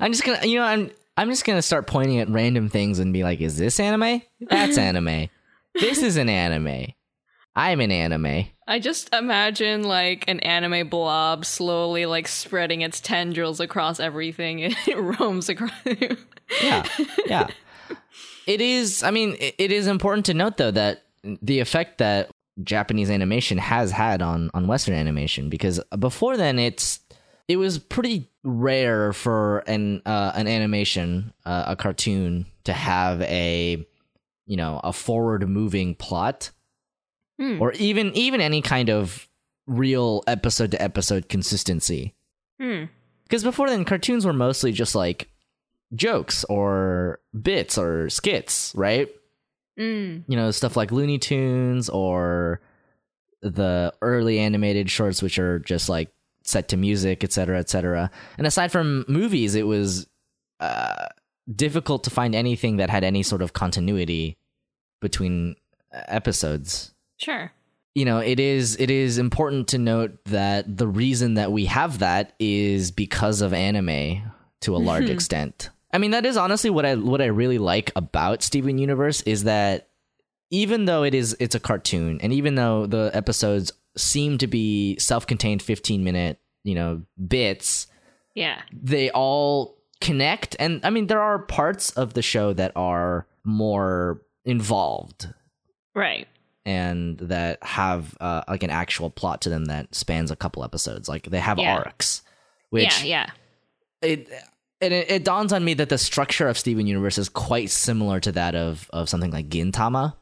[0.00, 3.12] I'm just gonna, you know, I'm I'm just gonna start pointing at random things and
[3.12, 4.22] be like, "Is this anime?
[4.40, 5.28] That's anime.
[5.74, 6.92] This is an anime.
[7.56, 13.60] I'm an anime." I just imagine like an anime blob slowly like spreading its tendrils
[13.60, 14.60] across everything.
[14.86, 15.72] It roams across.
[16.62, 16.86] Yeah,
[17.26, 17.46] yeah.
[18.46, 19.02] It is.
[19.02, 22.30] I mean, it, it is important to note though that the effect that
[22.62, 27.00] Japanese animation has had on on Western animation, because before then, it's
[27.48, 33.86] it was pretty rare for an uh, an animation, uh, a cartoon, to have a
[34.46, 36.50] you know a forward moving plot
[37.38, 37.60] Hmm.
[37.60, 39.28] or even even any kind of
[39.66, 42.14] real episode to episode consistency
[42.60, 42.84] Hmm.
[43.24, 45.28] because before then cartoons were mostly just like
[45.94, 49.08] jokes or bits or skits right
[49.78, 50.22] Mm.
[50.28, 52.60] you know stuff like looney tunes or
[53.42, 56.12] the early animated shorts which are just like
[56.44, 60.06] set to music etc etc and aside from movies it was
[60.60, 61.06] uh,
[61.52, 64.36] difficult to find anything that had any sort of continuity
[65.00, 65.56] between
[65.94, 67.52] uh, episodes Sure.
[67.94, 71.98] you know it is it is important to note that the reason that we have
[72.00, 74.22] that is because of anime
[74.62, 77.92] to a large extent i mean that is honestly what i what i really like
[77.94, 79.90] about steven universe is that
[80.50, 84.96] even though it is it's a cartoon and even though the episodes seem to be
[84.98, 87.86] self-contained 15 minute you know bits
[88.34, 88.62] Yeah.
[88.72, 94.20] they all connect and i mean there are parts of the show that are more
[94.44, 95.28] involved
[95.94, 96.26] Right.
[96.66, 101.08] and that have uh, like an actual plot to them that spans a couple episodes.
[101.08, 101.76] Like they have Yeah.
[101.76, 102.22] arcs,
[102.70, 103.30] which yeah.
[104.02, 104.28] it,
[104.80, 108.32] it it dawns on me that the structure of Steven Universe is quite similar to
[108.32, 110.14] that of of something like Gintama,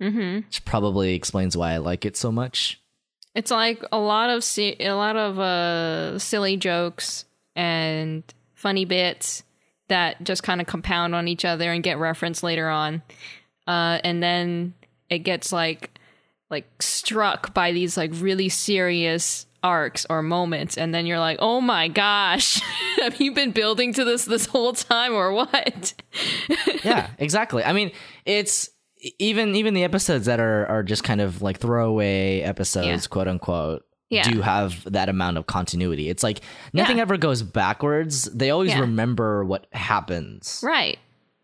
[0.00, 0.46] Mm-hmm.
[0.46, 2.80] which probably explains why I like it so much.
[3.34, 7.24] It's like a lot of si- a lot of uh, silly jokes
[7.56, 8.22] and
[8.62, 9.42] funny bits
[9.88, 13.02] that just kind of compound on each other and get referenced later on,
[13.66, 14.72] uh, and then
[15.10, 15.90] it gets like
[16.50, 21.60] like struck by these like really serious arcs or moments, and then you're like, oh
[21.60, 22.60] my gosh,
[23.00, 25.94] have you been building to this this whole time or what?
[26.84, 27.64] yeah, exactly.
[27.64, 27.90] I mean,
[28.24, 28.70] it's
[29.18, 32.98] even even the episodes that are are just kind of like throwaway episodes, Yeah.
[33.10, 33.82] quote unquote.
[34.12, 34.30] Yeah.
[34.30, 36.08] do have that amount of continuity.
[36.08, 36.40] It's like
[36.72, 37.02] nothing Yeah.
[37.02, 38.24] ever goes backwards.
[38.24, 38.80] They always Yeah.
[38.80, 40.98] remember what happens, Right.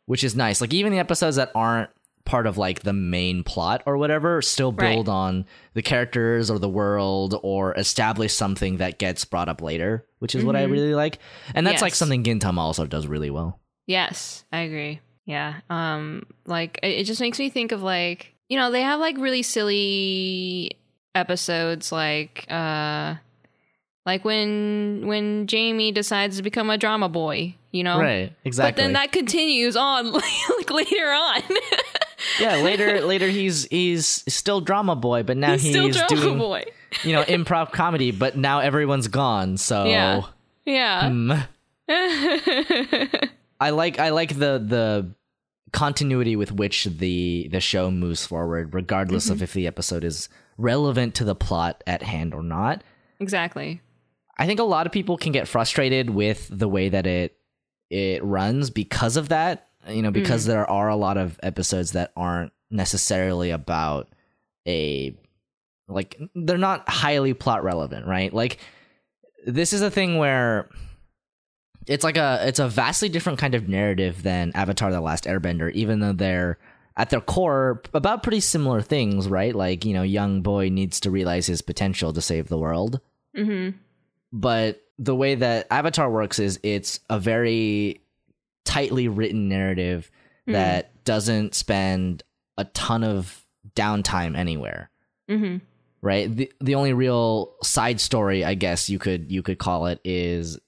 [0.07, 0.61] which is nice.
[0.61, 1.91] Like even the episodes that aren't
[2.25, 4.93] part of like the main plot or whatever still Right.
[4.95, 10.05] build on the characters or the world or establish something that gets brought up later,
[10.19, 11.19] which is what I really like.
[11.55, 11.97] And that's like Mm-hmm.
[11.97, 13.59] Something Gintama also does really well.
[13.87, 15.01] Yes, I agree.
[15.25, 15.61] Yeah.
[15.71, 19.43] Um like it just makes me think of like, you know, they have like really
[19.43, 20.73] silly
[21.19, 23.15] episodes like uh
[24.07, 27.99] like when when Jamie decides to become a drama boy, you know?
[28.01, 28.33] Right.
[28.45, 28.71] Exactly.
[28.71, 31.43] But then that continues on like later on.
[32.41, 36.39] yeah, later later he's he's still drama boy, but now He's he's, still drama doing
[36.39, 36.65] boy.
[37.05, 39.57] you know improv comedy, but now everyone's gone.
[39.59, 40.23] So Yeah.
[40.65, 41.03] Yeah.
[41.11, 41.47] mm,
[43.61, 45.15] I like I like the the
[45.73, 49.33] continuity with which the the show moves forward, regardless Mm-hmm.
[49.35, 52.83] of if the episode is relevant to the plot at hand or not.
[53.21, 53.81] exactly.
[54.41, 57.37] I think a lot of people can get frustrated with the way that it
[57.91, 59.67] it runs because of that.
[59.89, 60.51] You know, because mm-hmm.
[60.51, 64.09] there are a lot of episodes that aren't necessarily about
[64.67, 65.17] a
[65.89, 68.33] like they're not highly plot relevant, right?
[68.33, 68.59] Like
[69.47, 70.69] this is a thing where
[71.87, 75.73] it's like a it's a vastly different kind of narrative than Avatar the Last Airbender,
[75.73, 76.59] even though they're
[76.99, 79.55] at their core about pretty similar things, right?
[79.55, 83.01] Like, you know, young boy needs to realize his potential to save the world
[83.37, 83.75] Mhm.
[84.33, 88.01] but the way that Avatar works is it's a very
[88.65, 90.11] tightly written narrative
[90.47, 92.23] that doesn't spend
[92.57, 93.45] a ton of
[93.77, 94.91] downtime anywhere.
[95.29, 95.61] Mhm.
[96.01, 96.35] Right?
[96.35, 100.59] The the only real side story, I guess you could you could call it is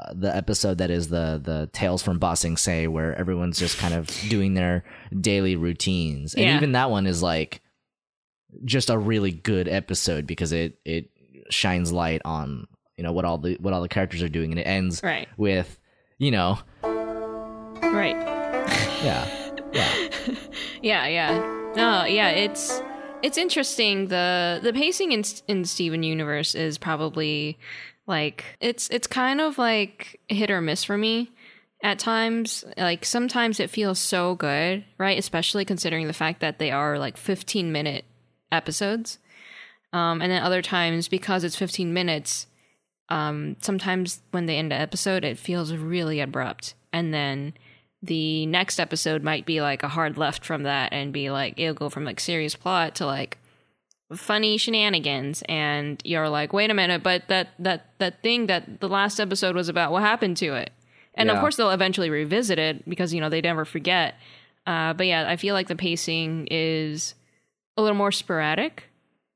[0.00, 3.78] uh, the episode that is the the Tales from Ba Sing Se where everyone's just
[3.78, 4.84] kind of doing their
[5.20, 6.34] daily routines.
[6.34, 6.56] And Yeah.
[6.56, 7.60] even that one is like
[8.64, 11.10] just a really good episode because it it
[11.50, 14.58] shines light on you know what all the what all the characters are doing and
[14.60, 15.28] it ends Right.
[15.36, 15.78] with
[16.18, 18.16] you know Right.
[19.04, 19.28] yeah
[19.72, 20.08] yeah
[20.82, 21.38] Yeah, yeah.
[21.76, 22.82] No, yeah, it's
[23.22, 24.08] it's interesting.
[24.08, 27.58] The the pacing in in Steven Universe is probably
[28.10, 31.30] like it's it's kind of like hit or miss for me
[31.82, 32.64] at times.
[32.76, 35.18] Like sometimes it feels so good, right?
[35.18, 38.04] Especially considering the fact that they are like 15 minute
[38.52, 39.18] episodes.
[39.92, 42.46] Um, and then other times because it's 15 minutes,
[43.08, 46.74] um, sometimes when they end the episode, it feels really abrupt.
[46.92, 47.54] And then
[48.02, 51.74] the next episode might be like a hard left from that and be like, it'll
[51.74, 53.38] go from like serious plot to like
[54.14, 55.42] funny shenanigans.
[55.48, 59.54] And you're like, wait a minute, but that, that, that thing that the last episode
[59.54, 60.70] was about, what happened to it?
[61.14, 64.14] And of course, they'll eventually revisit it because, you know, they never forget.
[64.66, 67.14] Uh, but yeah, I feel like the pacing is
[67.76, 68.84] a little more sporadic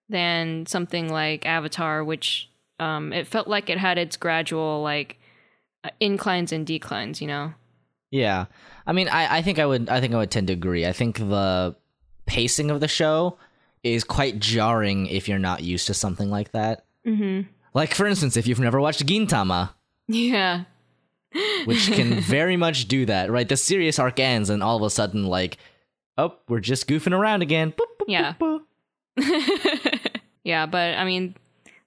[0.09, 5.19] than something like Avatar, which um, it felt like it had its gradual like
[5.83, 7.21] uh, inclines and declines.
[7.21, 7.55] You know?
[8.11, 8.47] Yeah,
[8.87, 10.87] I mean, I, I think I would I think I would tend to agree.
[10.87, 11.75] I think the
[12.27, 13.39] pacing of the show
[13.85, 16.85] is quite jarring if you're not used to something like that.
[17.07, 17.49] Mm-hmm.
[17.75, 19.70] Like for instance, if you've never watched Gintama,
[20.09, 20.64] Yeah.
[21.66, 23.49] which can very much do that, right?
[23.49, 25.59] The serious arc ends, and all of a sudden, like,
[26.16, 27.73] oh, we're just goofing around again.
[27.73, 28.35] Boop, boop, Yeah.
[28.40, 28.61] boop,
[30.44, 31.35] yeah, but I mean,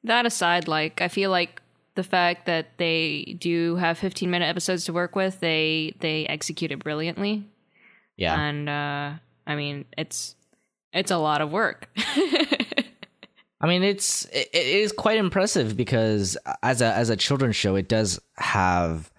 [0.03, 1.61] that aside, like I feel like
[1.95, 6.71] the fact that they do have 15 minute episodes to work with, they they execute
[6.71, 7.45] it brilliantly,
[8.17, 9.13] Yeah, and uh,
[9.47, 10.35] I mean, it's
[10.97, 11.89] it's a lot of work.
[13.59, 17.75] I mean, it's it, it is quite impressive because as a as a children's show,
[17.75, 19.11] it does have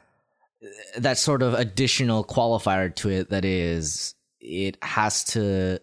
[0.96, 5.78] that sort of additional qualifier to it that is it has to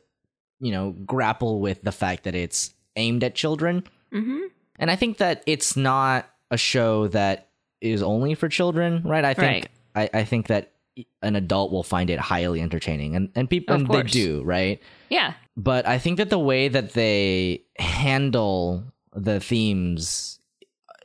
[0.60, 4.40] you know grapple with the fact that it's aimed at children mm-hmm.
[4.78, 7.50] and i think that it's not a show that
[7.82, 10.74] is only for children right i think I, I think that
[11.22, 14.80] an adult will find it highly entertaining and and people and they do right
[15.10, 15.34] Yeah.
[15.58, 18.84] but I think that the way that they handle
[19.14, 20.40] the themes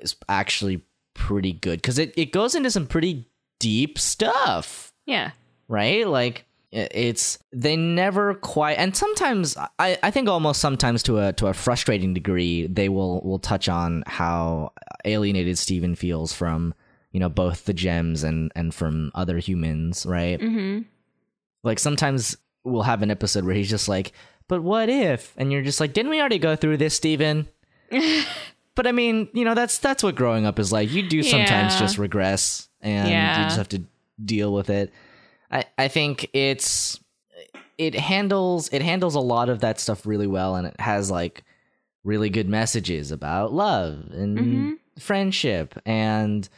[0.01, 0.83] is actually
[1.15, 3.29] pretty good because it, it goes into some pretty
[3.59, 5.33] deep stuff, Yeah.
[5.69, 6.07] right?
[6.07, 11.49] Like it's they never quite and sometimes I, I think almost sometimes to a to
[11.49, 14.73] a frustrating degree they will will touch on how
[15.05, 16.73] alienated Steven feels from
[17.13, 20.39] you know both the gems and and from other humans, right?
[20.41, 20.83] Mm-hmm.
[21.63, 24.13] like sometimes we'll have an episode where he's just like
[24.49, 27.49] but what if and you're just like didn't we already go through this steven
[28.75, 31.73] but i mean you know that's that's what growing up is like you do sometimes
[31.75, 31.79] Yeah.
[31.79, 33.83] just regress and you just have to
[34.23, 34.93] deal with it
[35.51, 37.01] i i think it's
[37.79, 41.43] it handles it handles a lot of that stuff really well and it has like
[42.05, 46.49] really good messages about love and friendship and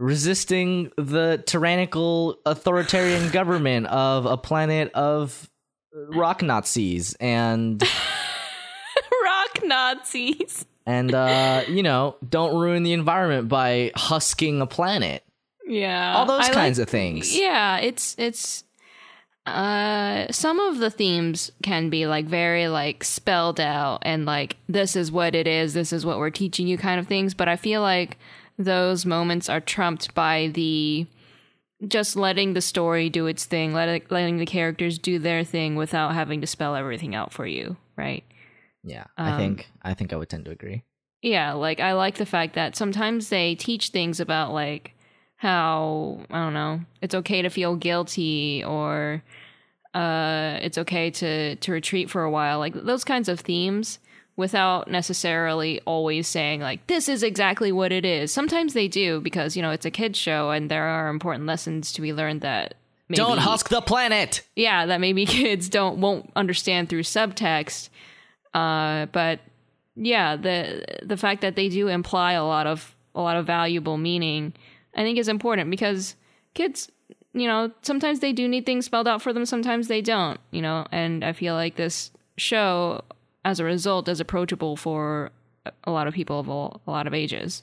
[0.00, 5.48] resisting the tyrannical authoritarian government of a planet of
[5.92, 7.82] rock Nazis and
[9.24, 10.64] Rock Nazis.
[10.86, 15.22] and uh you know don't ruin the environment by husking a planet
[15.66, 16.16] Yeah.
[16.16, 18.64] all those I kinds like- of things Yeah, it's it's
[19.46, 24.96] uh some of the themes can be like very like spelled out and like this
[24.96, 27.56] is what it is, this is what we're teaching you kind of things, but I
[27.56, 28.18] feel like
[28.64, 31.06] those moments are trumped by the
[31.86, 36.14] just letting the story do its thing, letting letting the characters do their thing without
[36.14, 38.24] having to spell everything out for you, right?
[38.82, 40.82] yeah i Um, think i think i would tend to agree
[41.22, 44.94] Yeah, like I like the fact that sometimes they teach things about like
[45.36, 49.22] how I don't know, it's okay to feel guilty or
[49.92, 52.58] uh it's okay to to retreat for a while.
[52.58, 53.98] Like those kinds of themes
[54.40, 58.32] without necessarily always saying like this is exactly what it is.
[58.32, 61.92] Sometimes they do because, you know, it's a kids show and there are important lessons
[61.92, 62.74] to be learned that
[63.08, 67.90] maybe, don't husk the planet yeah, that maybe kids don't won't understand through subtext.
[68.52, 69.38] Uh, but
[69.94, 73.96] yeah, the the fact that they do imply a lot of a lot of valuable
[73.96, 74.52] meaning,
[74.94, 76.16] I think is important because
[76.54, 76.90] kids,
[77.32, 80.62] you know, sometimes they do need things spelled out for them, sometimes they don't, you
[80.62, 83.02] know, and I feel like this show,
[83.44, 85.30] as a result, is approachable for
[85.84, 87.62] a lot of people of all, a lot of ages.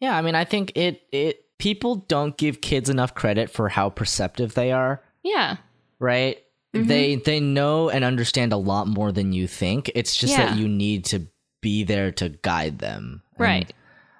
[0.00, 3.90] Yeah, I mean, I think it it people don't give kids enough credit for how
[3.90, 5.56] perceptive they are, Yeah,
[5.98, 6.38] right?
[6.74, 6.88] Mm-hmm.
[6.88, 9.90] They they know and understand a lot more than you think.
[9.94, 10.46] It's just Yeah.
[10.46, 11.26] that you need to
[11.60, 13.22] be there to guide them.
[13.38, 13.72] And right.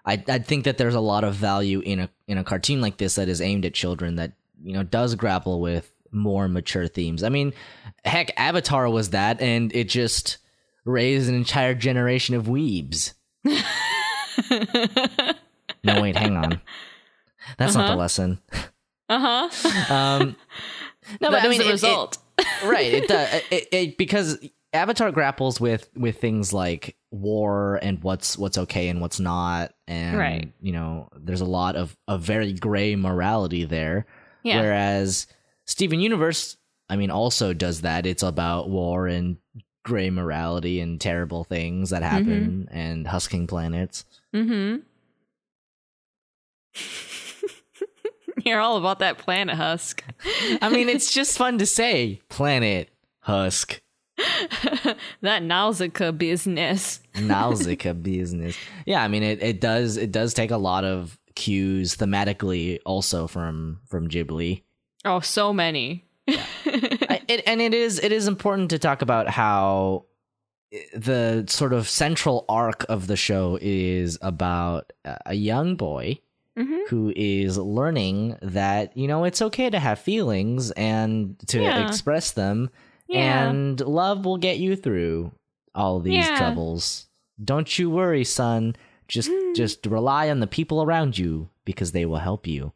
[0.07, 2.97] I I think that there's a lot of value in a in a cartoon like
[2.97, 4.33] this that is aimed at children that
[4.63, 7.25] you know does grapple with more mature themes.
[7.25, 7.53] I mean,
[8.05, 10.39] heck, Avatar was that, and it just
[10.85, 13.15] raised an entire generation of weebs.
[15.85, 16.61] no, wait, hang on.
[17.59, 18.41] That's not the lesson.
[19.09, 19.95] Uh huh.
[19.95, 20.37] Um,
[21.21, 22.19] no, But but I mean, a it- it- result,
[22.65, 22.93] right?
[22.95, 24.39] It, does it, it because
[24.73, 30.17] Avatar grapples with with things like war and what's what's okay and what's not, and
[30.19, 30.53] Right.
[30.61, 34.07] you know, there's a lot of a very gray morality there.
[34.43, 35.27] yeah, Whereas
[35.67, 36.57] Steven Universe,
[36.89, 38.07] I mean, also does that.
[38.07, 39.37] It's about war and
[39.85, 44.05] gray morality and terrible things that happen and husking planets.
[44.35, 44.79] Mm-hmm.
[48.45, 50.03] You're all about that planet husk.
[50.61, 52.89] I mean, it's just fun to say planet
[53.21, 53.81] husk.
[55.23, 57.01] that Nausicaa business.
[57.21, 58.57] Nausicaa business.
[58.87, 63.27] Yeah, I mean it, it does it does take a lot of cues thematically also
[63.27, 64.63] from from Ghibli.
[65.05, 66.05] Oh, so many.
[66.29, 70.05] I, it, and it is it is important to talk about how
[70.95, 76.19] the sort of central arc of the show is about a- young boy
[76.59, 76.89] Mhm.
[76.89, 81.87] who is learning that you know it's okay to have feelings and to Yeah.
[81.87, 82.71] express them
[83.09, 83.49] Yeah.
[83.49, 85.33] and love will get you through
[85.75, 86.37] all these Yeah.
[86.37, 87.07] troubles
[87.45, 88.75] don't you worry son
[89.09, 89.55] just Mm.
[89.57, 92.73] just rely on the people around you because they will help you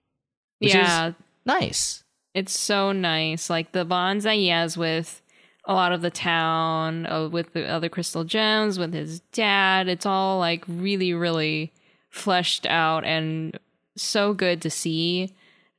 [0.58, 1.12] which yeah,
[1.46, 2.02] nice
[2.38, 3.50] it's so nice.
[3.50, 5.20] Like the bonds that he has with
[5.64, 9.88] a lot of the town, uh, with the other crystal gems, with his dad.
[9.88, 11.72] It's all like really, really
[12.10, 13.58] fleshed out and
[13.96, 15.34] so good to see.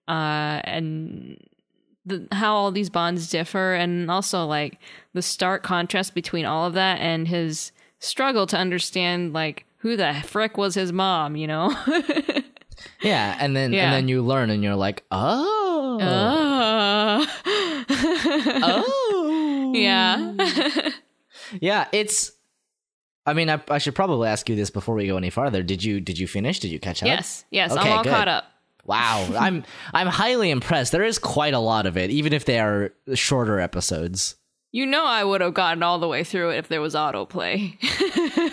[0.10, 1.41] Uh, and
[2.05, 4.80] the, how all these bonds differ, and also like
[5.14, 10.22] the stark contrast between all of that and his struggle to understand like who the
[10.26, 11.74] frick was his mom, you know?
[13.02, 13.86] yeah and then Yeah.
[13.86, 17.28] and then you learn and you're like oh oh.
[18.64, 20.34] oh yeah.
[21.62, 22.32] yeah it's
[23.26, 25.84] i mean I, I should probably ask you this before we go any farther did
[25.84, 27.46] you did you finish did you catch up yes.
[27.52, 27.72] Yes.
[27.72, 28.10] Okay, I'm all good.
[28.14, 28.46] caught up.
[28.86, 29.64] wow i'm
[29.94, 33.60] i'm highly impressed there is quite a lot of it even if they are shorter
[33.60, 34.36] episodes
[34.72, 37.76] You know, I would have gotten all the way through it if there was autoplay.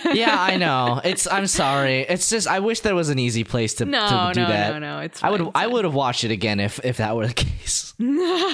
[0.14, 3.74] yeah i know it's i'm sorry it's just i wish there was an easy place
[3.74, 4.96] to, no, to do no, that no, no.
[4.96, 5.00] no.
[5.00, 7.34] It's I would fine, I would have watched it again if if that were the
[7.44, 7.94] case.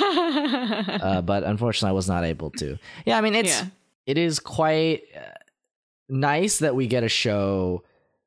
[0.02, 2.78] Uh, but unfortunately, I was not able to.
[3.04, 3.66] Yeah, I mean it's Yeah.
[4.06, 5.20] it is quite uh,
[6.08, 7.82] nice that we get a show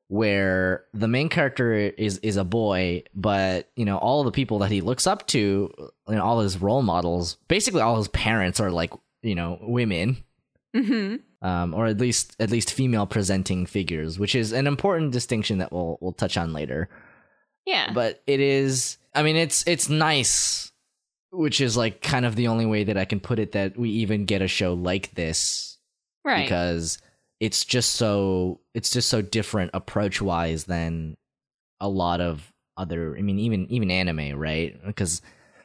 [0.08, 4.70] where the main character is is a boy, but you know all the people that
[4.70, 5.38] he looks up to,
[6.08, 8.92] you know, all his role models, basically all his parents are like
[9.26, 10.18] you know women.
[10.74, 11.20] Mhm.
[11.42, 15.72] Um, or at least at least female presenting figures, which is an important distinction that
[15.72, 16.88] we'll we'll touch on later.
[17.66, 17.92] Yeah.
[17.92, 20.70] but it is i mean it's it's nice
[21.32, 23.90] which is like kind of the only way that i can put it that we
[23.90, 25.76] even get a show like this
[26.24, 26.44] right.
[26.44, 26.98] because
[27.40, 31.16] it's just so it's just so different approach wise than
[31.80, 33.16] a lot of other.
[33.18, 34.78] I mean, even even anime, right?
[34.86, 35.20] Because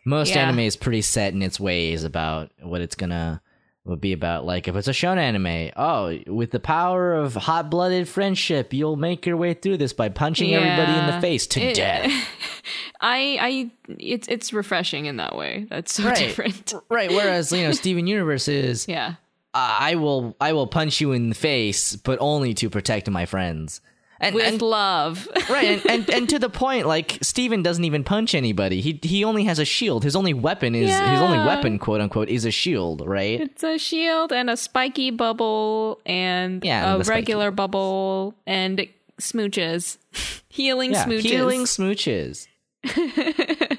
[0.05, 0.47] most Yeah.
[0.47, 3.41] anime is pretty set in its ways about what it's gonna
[3.85, 4.45] would be about.
[4.45, 8.95] Like if it's a shonen anime, oh, with the power of hot blooded friendship, you'll
[8.95, 12.11] make your way through this by punching everybody in the face to It- death.
[13.01, 15.65] I I it's it's refreshing in that way.
[15.69, 16.15] That's so Right.
[16.15, 16.73] different.
[16.89, 17.09] Right.
[17.09, 19.15] Whereas you know Steven Universe is Yeah.
[19.53, 23.81] I will I will punch you in the face, but only to protect my friends.
[24.23, 25.27] And, With and love.
[25.49, 28.79] right, and, and and to the point, like Steven doesn't even punch anybody.
[28.79, 30.03] He he only has a shield.
[30.03, 33.01] His only weapon is his only weapon, quote unquote, is a shield.
[33.05, 33.41] Right.
[33.41, 37.17] It's a shield and a spiky bubble and Yeah, a the spiky.
[37.19, 38.87] regular bubble and
[39.19, 39.97] smooches.
[40.49, 41.05] Healing Yeah.
[41.05, 41.21] smooches.
[41.21, 42.47] Healing smooches.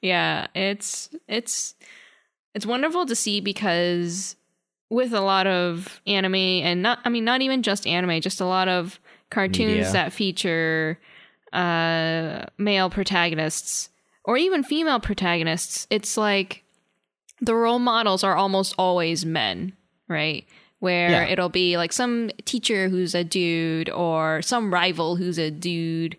[0.00, 1.74] yeah, it's it's
[2.54, 4.36] it's wonderful to see because
[4.90, 8.44] with a lot of anime and not I mean not even just anime, just a
[8.46, 9.00] lot of
[9.32, 9.92] cartoons Media.
[9.92, 10.98] that feature
[11.52, 13.88] uh male protagonists
[14.24, 16.62] or even female protagonists, it's like
[17.40, 19.72] the role models are almost always men,
[20.08, 20.46] right?
[20.78, 21.24] Where Yeah.
[21.26, 26.16] it'll be like some teacher who's a dude or some rival who's a dude.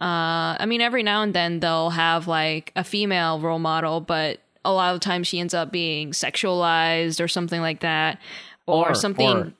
[0.00, 4.40] Uh, I mean, every now and then they'll have like a female role model, but
[4.64, 8.18] a lot of times she ends up being sexualized or something like that,
[8.66, 9.28] or, Or- something.
[9.28, 9.52] or-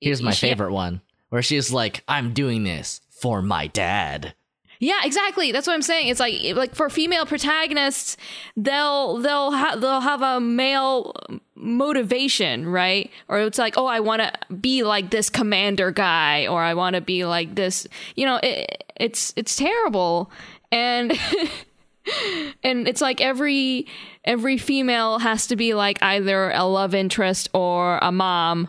[0.00, 4.34] Here's my she- favorite one, where she's like, "I'm doing this for my dad."
[4.80, 5.50] Yeah, exactly.
[5.50, 6.08] That's what I'm saying.
[6.08, 8.16] It's like like for female protagonists,
[8.56, 11.14] they'll they'll ha- they'll have a male
[11.56, 13.10] motivation, right?
[13.26, 16.94] Or it's like, oh, I want to be like this commander guy, or I want
[16.94, 17.88] to be like this.
[18.14, 20.30] You know, it, it's it's terrible,
[20.70, 21.10] and
[22.62, 23.88] and it's like every
[24.24, 28.68] every female has to be like either a love interest or a mom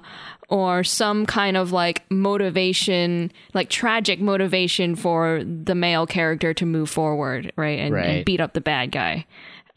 [0.49, 6.89] or some kind of like motivation like tragic motivation for the male character to move
[6.89, 9.25] forward right and, and beat up the bad guy.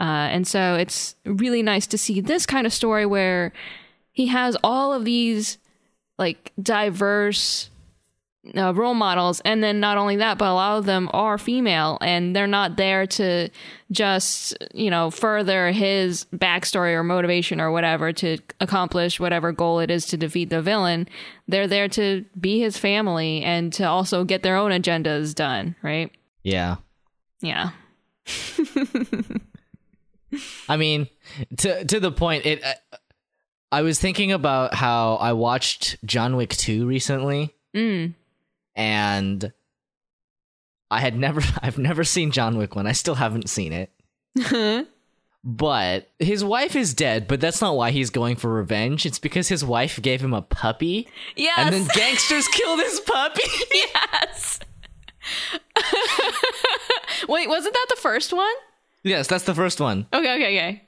[0.00, 3.52] Uh, and so it's really nice to see this kind of story where
[4.10, 5.58] he has all of these
[6.18, 7.70] like diverse
[8.56, 11.96] uh, role models and then not only that but a lot of them are female
[12.00, 13.48] and they're not there to
[13.92, 19.92] just you know further his backstory or motivation or whatever to accomplish whatever goal it
[19.92, 21.08] is to defeat the villain
[21.46, 26.10] they're there to be his family and to also get their own agendas done right
[26.42, 26.76] Yeah.
[27.40, 27.70] yeah
[30.68, 31.08] I mean,
[31.58, 32.64] to to the point, it.
[32.64, 32.72] uh,
[33.70, 38.14] I was thinking about how I watched John Wick two recently, mm.
[38.74, 39.52] And
[40.90, 42.86] I had never, I've never seen John Wick one.
[42.86, 44.88] I still haven't seen it.
[45.44, 49.04] But his wife is dead, but that's not why he's going for revenge.
[49.04, 53.42] It's because his wife gave him a puppy, yes and then gangsters killed his puppy.
[53.74, 54.60] yes
[57.28, 58.52] wait wasn't that the first one
[59.02, 60.06] yes, that's the first one.
[60.12, 60.82] okay okay okay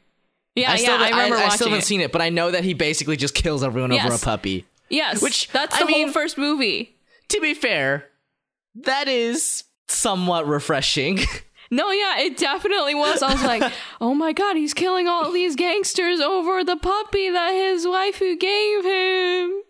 [0.55, 1.87] yeah I still, yeah i remember I, I still haven't it.
[1.87, 4.67] seen it, but I know that he basically just kills everyone over a puppy.
[4.89, 6.94] yes Which, that's I the mean- whole first movie
[7.29, 8.07] To be fair,
[8.75, 11.21] that is somewhat refreshing.
[11.71, 13.21] No, yeah, it definitely was.
[13.23, 17.51] I was like, oh my god, he's killing all these gangsters over the puppy that
[17.53, 19.63] his waifu gave him.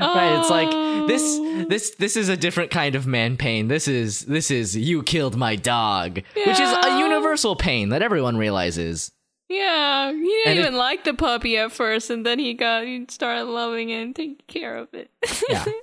[0.00, 0.38] right?
[0.40, 1.06] It's like Oh.
[1.06, 3.68] this this this is a different kind of man pain.
[3.68, 8.38] This is this is you killed my dog, which is a universal pain that everyone
[8.38, 9.12] realizes.
[9.48, 12.84] Yeah, he didn't And it- even like the puppy at first, and then he got
[12.86, 15.10] he started loving it and taking care of it.
[15.48, 15.64] Yeah.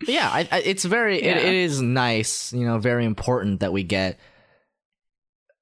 [0.00, 3.72] But yeah, I, I, it's very it, it is nice, you know, very important that
[3.72, 4.18] we get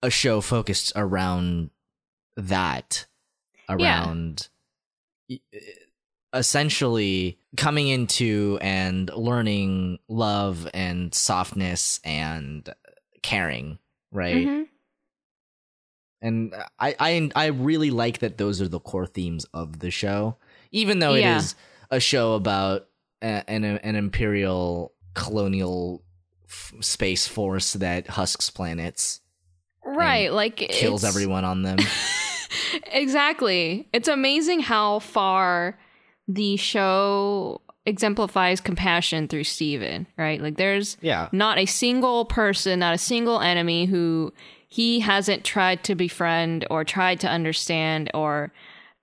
[0.03, 1.71] a show focused around
[2.37, 3.07] that
[3.69, 4.49] around
[5.29, 5.41] e-
[6.33, 12.69] essentially coming into and learning love and softness and
[13.23, 13.79] caring,
[14.11, 14.47] right?
[14.47, 14.67] Mhm.
[16.23, 20.37] and I, I I really like that those are the core themes of the show,
[20.71, 21.35] even though Yeah.
[21.35, 21.55] it is
[21.91, 22.89] a show about
[23.23, 26.03] an an imperial colonial
[26.49, 29.21] f- space force that husks planets,
[29.85, 31.79] Right, like kills everyone on them.
[32.93, 33.89] Exactly.
[33.93, 35.79] It's amazing how far
[36.29, 40.41] the show exemplifies compassion through Steven, right?
[40.41, 44.33] Like there's yeah, not a single person, not a single enemy who
[44.69, 48.53] he hasn't tried to befriend or tried to understand or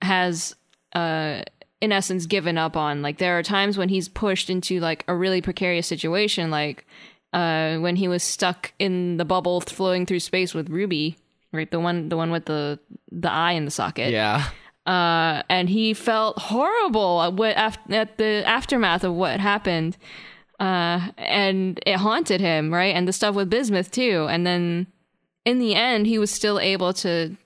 [0.01, 0.55] has
[0.93, 1.41] uh
[1.81, 3.01] in essence given up on.
[3.01, 6.85] Like there are times when he's pushed into like a really precarious situation like
[7.31, 11.17] uh when he was stuck in the bubble flowing through space with Ruby,
[11.53, 11.69] right?
[11.69, 12.79] The one the one with the
[13.11, 14.49] the eye in the socket yeah,
[14.89, 19.95] uh, and he felt horrible at, what, af- at the aftermath of what happened.
[20.59, 22.95] Uh, and it haunted him, right?
[22.95, 24.25] And the stuff with Bismuth too.
[24.31, 24.87] And then
[25.45, 27.37] in the end, he was still able to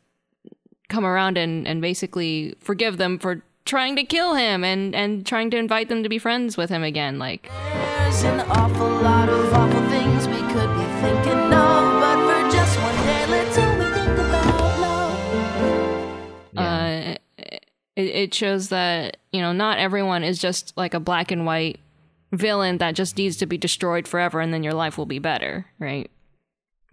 [0.87, 5.49] come around and, and basically forgive them for trying to kill him and, and trying
[5.51, 7.19] to invite them to be friends with him again.
[7.19, 12.51] Like, There's an awful lot of awful things we could be thinking of, but for
[12.51, 16.57] just one day, let's only think about love.
[16.57, 17.15] uh,
[17.95, 21.79] it, it shows that, you know, not everyone is just like a black and white
[22.31, 25.65] villain that just needs to be destroyed forever and then your life will be better,
[25.79, 26.09] right?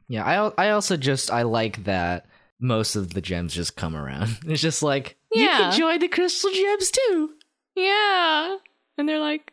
[0.09, 0.25] Yeah,
[0.59, 2.27] I I also just I like that
[2.61, 4.39] most of the gems just come around.
[4.47, 5.57] It's just like you Yeah.
[5.59, 7.31] can join the crystal gems too.
[7.77, 8.57] Yeah.
[8.99, 9.53] And they're like,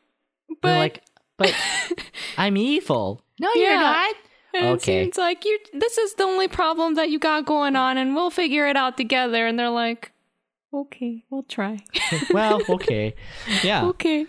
[0.62, 1.04] but They're like,
[1.38, 1.54] but
[2.38, 3.24] I'm evil.
[3.40, 4.16] No, you're not.
[4.54, 5.04] And it Okay.
[5.04, 8.32] seems like you this is the only problem that you got going on and we'll
[8.32, 10.12] figure it out together and they're like
[10.74, 11.78] okay we'll try
[12.34, 13.14] well, okay,
[13.64, 13.86] yeah.
[13.86, 14.26] okay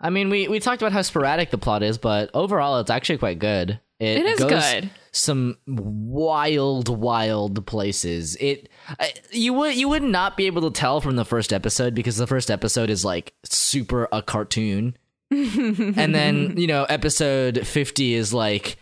[0.00, 3.18] I mean, we we talked about how sporadic the plot is, but overall, it's actually
[3.18, 3.80] quite good.
[3.98, 4.90] It is goes good.
[5.12, 8.36] Some wild, wild places.
[8.40, 11.94] It I- you would you would not be able to tell from the first episode
[11.94, 14.96] because the first episode is like super a cartoon,
[15.30, 18.76] and then you know episode fifty is like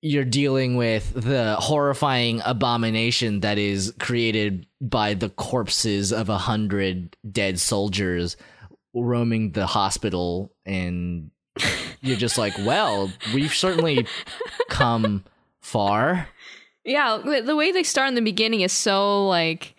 [0.00, 7.14] you're dealing with the horrifying abomination that is created by the corpses of a hundred
[7.30, 8.36] dead soldiers
[8.94, 10.50] roaming the hospital.
[10.64, 11.30] And
[12.02, 14.06] you're just like well we've certainly
[14.68, 15.24] come
[15.62, 16.28] far
[16.86, 19.74] yeah the- way they start in the beginning is so like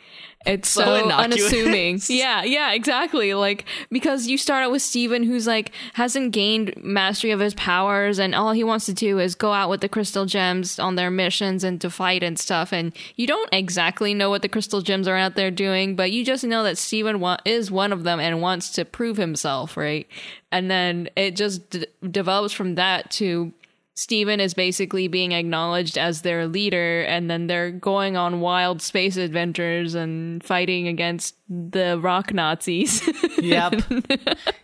[0.46, 2.00] it's So so, unassuming.
[2.10, 3.34] Yeah yeah exactly.
[3.34, 8.18] Like because you start out with steven who's like hasn't gained mastery of his powers
[8.18, 11.12] and all he wants to do is go out with the crystal gems on their
[11.12, 15.06] missions and to fight and stuff and you don't exactly know what the crystal gems
[15.08, 18.20] are out there doing but you just know that steven wa- is one of them
[18.20, 20.08] and wants to prove himself right?
[20.50, 23.52] And then it just d- develops from that to
[23.98, 29.18] Steven is basically being acknowledged as their leader, and then they're going on wild space
[29.18, 33.02] adventures and fighting against the rock Nazis.
[33.42, 33.74] yep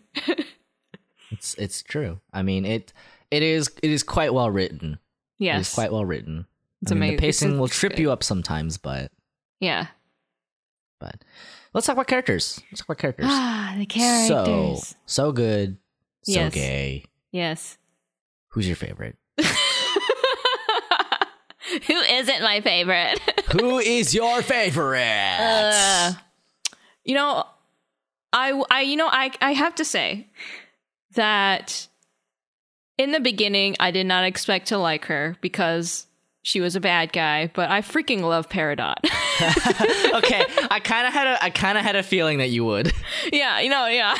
[1.32, 2.91] it's it's true i mean it
[3.32, 4.99] it is it is quite well written it is
[5.45, 5.74] Yes.
[5.74, 6.45] quite well written
[6.82, 7.15] It's I mean, amazing.
[7.15, 7.99] the pacing It's- will trip good.
[7.99, 9.11] you up sometimes but
[9.61, 9.88] yeah.
[10.99, 11.24] but
[11.74, 14.28] let's talk about characters let's talk about characters Ah, the characters.
[14.28, 14.95] so characters.
[15.05, 15.78] so good
[16.30, 16.54] so Yes.
[16.54, 17.78] gay yes.
[18.50, 19.18] who's your favorite
[21.88, 23.20] Who isn't my favorite?
[23.52, 25.38] Who is your favorite?
[25.40, 26.14] Uh,
[27.04, 27.46] you know,
[28.34, 30.28] I, I, you know, I, I have to say
[31.14, 31.88] that
[32.98, 36.08] in the beginning, I did not expect to like her because
[36.42, 38.98] she was a bad guy, but I freaking love Peridot.
[40.16, 42.94] okay, I kind of had a I kind of had a feeling that you would.
[43.34, 44.16] yeah, you know, yeah,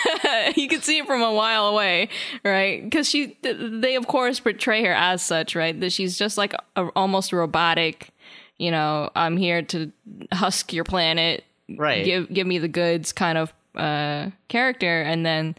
[0.56, 2.10] you could see it from a while away,
[2.44, 2.84] right?
[2.84, 5.80] Because she, they of course portray her as such, right?
[5.80, 8.10] That she's just like a, almost robotic.
[8.58, 9.92] You know, I'm here to
[10.34, 11.46] husk your planet,
[11.78, 12.04] Right.
[12.06, 15.56] Give give me the goods, kind of uh character, and then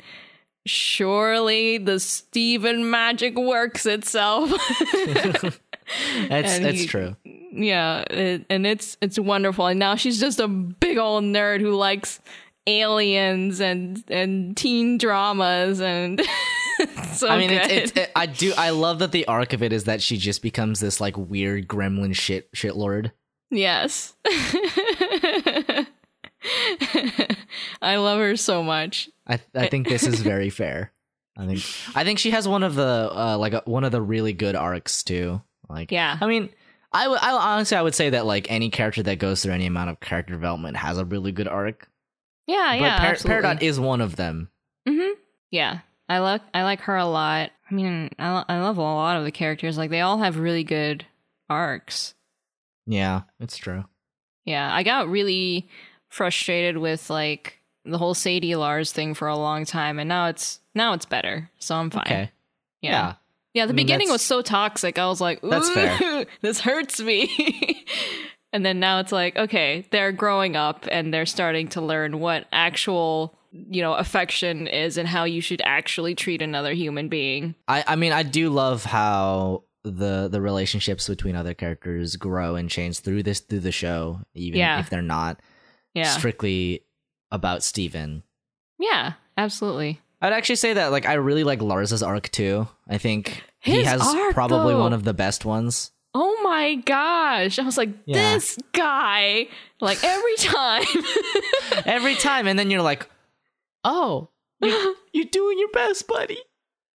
[0.67, 4.53] surely the Steven magic works itself.
[6.28, 7.16] That's And that's he- true.
[7.53, 9.66] yeah, it, and it's it's wonderful.
[9.66, 12.20] And now she's just a big old nerd who likes
[12.66, 16.20] aliens and and teen dramas and
[17.12, 19.72] so I mean, it's, it's it, I do I love that the arc of it
[19.72, 23.12] is that she just becomes this like weird gremlin shit shit lord.
[23.51, 24.14] yes.
[27.82, 29.11] I love her so much.
[29.26, 30.93] I I think this is very fair.
[31.36, 31.61] I think
[31.95, 34.55] I think she has one of the uh, like a, one of the really good
[34.55, 35.43] arcs too.
[35.71, 36.18] Like Yeah.
[36.21, 36.51] I mean.
[36.93, 39.91] I would honestly I would say that like any character that goes through any amount
[39.91, 41.89] of character development has a really good arc.
[42.49, 43.14] Yeah, but yeah, Par-.
[43.14, 44.51] Peridot is one of them.
[44.89, 45.12] Mm-hmm.
[45.53, 47.53] Yeah, I like I like her a lot.
[47.71, 49.79] I mean, I lo- I love a lot of the characters.
[49.79, 51.07] Like they all have really good
[51.49, 52.14] arcs.
[52.87, 53.85] Yeah, it's true.
[54.45, 55.68] Yeah, I got really
[56.09, 60.59] frustrated with like the whole Sadie Lars thing for a long time, and now it's
[60.75, 62.03] now it's better, so I'm fine.
[62.03, 62.31] Okay.
[62.83, 62.91] Yeah.
[62.91, 63.14] yeah.
[63.55, 64.99] Yeah, the I mean, beginning was so toxic.
[64.99, 66.27] I was like, Ooh, That's fair.
[66.41, 67.85] this hurts me.
[68.53, 72.47] and then now it's like, okay, they're growing up and they're starting to learn what
[72.53, 77.55] actual, you know, affection is and how you should actually treat another human being.
[77.67, 82.69] I, I mean, I do love how the the relationships between other characters grow and
[82.69, 84.79] change through this through the show, even Yeah.
[84.79, 85.41] if they're not
[85.95, 86.05] Yeah.
[86.17, 86.85] strictly
[87.33, 88.23] about Steven.
[88.79, 90.01] yeah, absolutely.
[90.21, 92.68] I'd actually say that like I really like Lars's arc too.
[92.89, 94.81] I think he has arc, probably though.
[94.81, 95.91] one of the best ones.
[96.14, 97.59] oh my gosh.
[97.59, 98.35] I was like, Yeah.
[98.35, 99.47] this guy,
[99.81, 100.85] like every time.
[101.87, 103.09] Every time, and then you're like,
[103.85, 104.29] "Oh,
[104.61, 106.39] you, you're doing your best, buddy.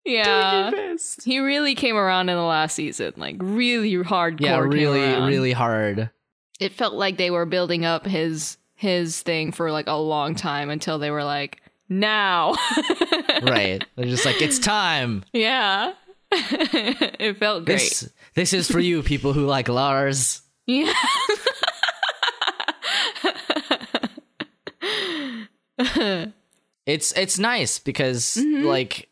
[0.05, 0.71] yeah.
[0.71, 4.41] Doing your best." He really came around in the last season, like really hardcore.
[4.41, 6.11] Yeah, really, really hard.
[6.59, 10.71] It felt like they were building up his his thing for like a long time
[10.71, 11.62] until they were like,
[12.01, 12.55] now.
[13.43, 13.85] Right?
[13.97, 15.95] They're just like, "It's time." yeah.
[16.33, 17.79] it felt great.
[17.79, 20.43] This this is for you, people who like Lars.
[20.67, 20.93] Yeah.
[26.85, 28.67] It's it's nice because Mm-hmm.
[28.67, 29.09] like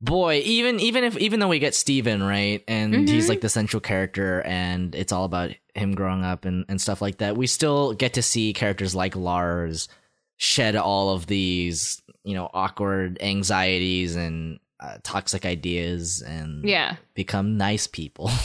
[0.00, 3.06] boy, even even if even though we get Steven, right, and Mm-hmm.
[3.06, 7.00] he's like the central character and it's all about him growing up and, and stuff
[7.00, 9.88] like that, we still get to see characters like Lars
[10.36, 16.96] shed all of these, you know, awkward anxieties and uh, toxic ideas and yeah.
[17.14, 18.30] become nice people.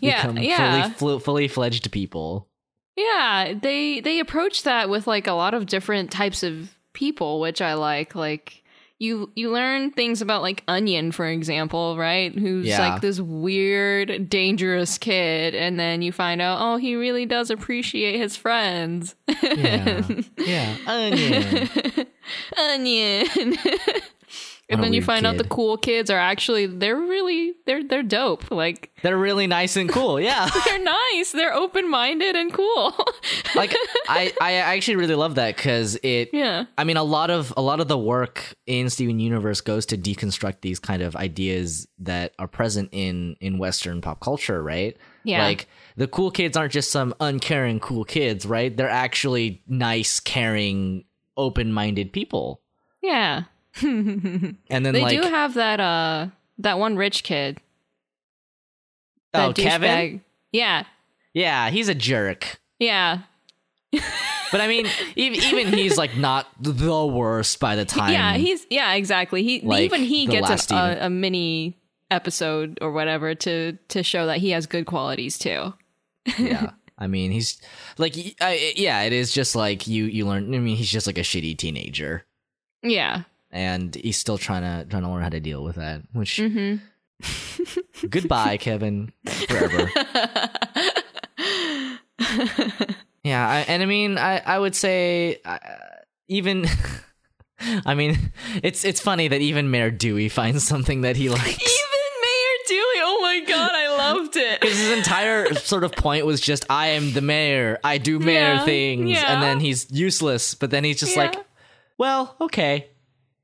[0.00, 0.22] Yeah.
[0.22, 0.88] become yeah.
[0.94, 2.48] fully, fully fledged people.
[2.96, 7.60] Yeah, they they approach that with like a lot of different types of people, which
[7.60, 8.14] I like.
[8.14, 8.64] Like
[8.98, 12.32] you you learn things about like Onion, for example, right?
[12.36, 12.78] Who's Yeah.
[12.88, 18.18] like this weird, dangerous kid, and then you find out, oh, he really does appreciate
[18.18, 19.14] his friends.
[19.42, 20.02] Yeah.
[20.38, 20.76] yeah.
[20.86, 21.68] Onion.
[22.58, 23.56] Onion.
[24.68, 28.50] and then you find out the cool kids are actually they're really they're they're dope.
[28.50, 30.20] Like They're really nice and cool.
[30.26, 30.48] Yeah.
[30.64, 31.32] they're nice.
[31.32, 32.94] They're open minded and cool.
[33.54, 33.74] like
[34.08, 36.64] I, I actually really love that because it yeah.
[36.76, 39.98] I mean a lot of a lot of the work in Steven Universe goes to
[39.98, 44.96] deconstruct these kind of ideas that are present in in Western pop culture, right?
[45.22, 45.44] Yeah.
[45.44, 48.76] Like the cool kids aren't just some uncaring cool kids, right?
[48.76, 51.04] They're actually nice, caring,
[51.36, 52.62] open-minded people.
[53.02, 53.44] Yeah.
[53.82, 57.58] And then They like do have that uh that one rich kid.
[59.34, 60.20] oh That Kevin, douchebag.
[60.52, 60.84] Yeah.
[61.34, 62.60] yeah, he's a jerk.
[62.78, 63.20] Yeah.
[64.52, 68.12] But I mean, even even he's like not the worst by the time.
[68.12, 69.42] yeah, he's yeah, exactly.
[69.42, 71.76] He like even he gets a, a, mini
[72.10, 75.74] episode or whatever to to show that he has good qualities too.
[76.38, 76.70] yeah.
[76.98, 77.60] I mean, he's
[77.98, 80.04] like, I, yeah, it is just like you.
[80.06, 80.54] You learn.
[80.54, 82.24] I mean, he's just like a shitty teenager,
[82.82, 83.24] Yeah.
[83.56, 86.02] And he's still trying to trying to learn how to deal with that.
[86.12, 86.80] Which Mhm.
[88.10, 89.12] goodbye, Kevin,
[89.48, 89.90] forever.
[93.24, 95.58] yeah, I, and I mean, I I would say uh,
[96.28, 96.66] even.
[97.86, 98.32] I mean,
[98.62, 101.42] it's it's funny that even Mayor Dewey finds something that he likes.
[101.48, 104.60] Even Mayor Dewey, oh my god, I loved it.
[104.60, 107.78] Because his entire sort of point was just, I am the mayor.
[107.82, 109.08] I do mayor Yeah, things.
[109.10, 109.32] yeah.
[109.32, 110.54] And then he's useless.
[110.54, 111.22] But then he's just Yeah.
[111.22, 111.36] like,
[111.96, 112.88] well, okay.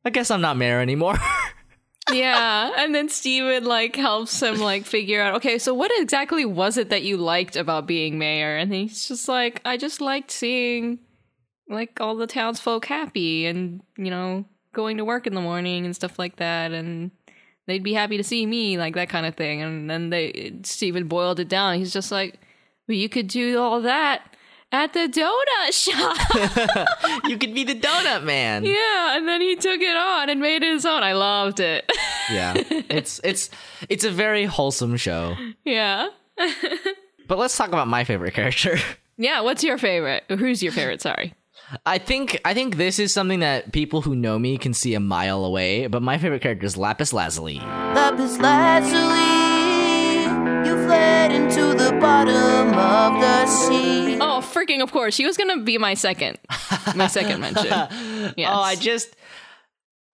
[0.05, 1.17] I guess I'm not mayor anymore.
[2.13, 6.77] yeah and then steven like helps him like figure out okay so what exactly was
[6.77, 8.57] it that you liked about being mayor?
[8.57, 10.99] And he's just like i just liked seeing
[11.69, 15.95] like all the townsfolk happy and you know going to work in the morning and
[15.95, 17.11] stuff like that and
[17.67, 19.63] they'd be happy to see me like that kind of thing.
[19.63, 21.79] And then they steven boiled it down.
[21.79, 22.39] He's just like
[22.89, 24.32] well you could do all that
[24.73, 28.65] at the donut shop you could be the donut man.
[28.65, 31.91] yeah and then he took it on and made it his own i loved it
[32.31, 32.55] Yeah.
[32.91, 33.51] It's it's
[33.89, 35.37] it's a very wholesome show.
[35.65, 36.09] yeah
[37.29, 38.77] But let's talk about my favorite character.
[39.17, 40.25] Yeah, what's your favorite?
[40.29, 41.01] Who's your favorite?
[41.01, 41.33] Sorry.
[41.87, 45.01] I think I think this is something that people who know me can see a
[45.01, 47.59] mile away, but my favorite character is Lapis Lazuli.
[47.61, 49.42] Lapis Lazuli,
[50.65, 54.19] you fled into the bottom of the sea.
[54.21, 55.15] Oh, freaking of course.
[55.15, 56.39] She was going to be my second.
[56.95, 57.73] My second mention.
[58.37, 58.51] Yes.
[58.53, 59.17] Oh, I just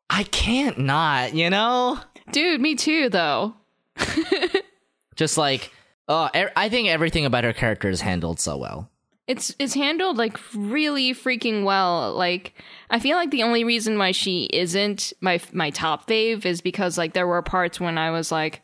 [0.08, 2.00] I can't not, you know?
[2.32, 3.54] Dude, me too though.
[5.16, 5.72] Just like
[6.08, 8.90] oh, I think everything about her character is handled so well.
[9.26, 12.14] It's it's handled like really freaking well.
[12.14, 12.54] Like
[12.88, 16.96] I feel like the only reason why she isn't my my top fave is because
[16.96, 18.62] like there were parts when I was like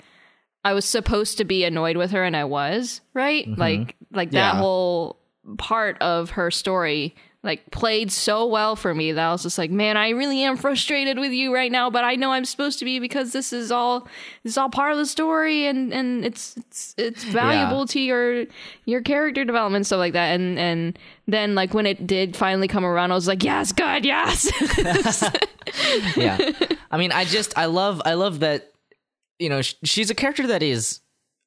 [0.65, 3.47] I was supposed to be annoyed with her and I was, right?
[3.47, 3.61] Mm-hmm.
[3.61, 5.19] Like like that whole
[5.59, 9.71] part of her story like played so well for me that I was just like,
[9.71, 12.87] man, I really am frustrated with you right now, but I know I'm supposed to
[12.87, 14.09] be because this is all
[14.43, 18.47] this is all part of the story and and it's it's it's valuable to your
[18.87, 20.35] your character development stuff like that.
[20.35, 20.99] And and
[21.29, 24.51] then like when it did finally come around, I was like, yes, good, yes.
[26.17, 26.39] yeah
[26.91, 28.74] i mean i just i love i love that
[29.39, 31.01] you know she's a character that is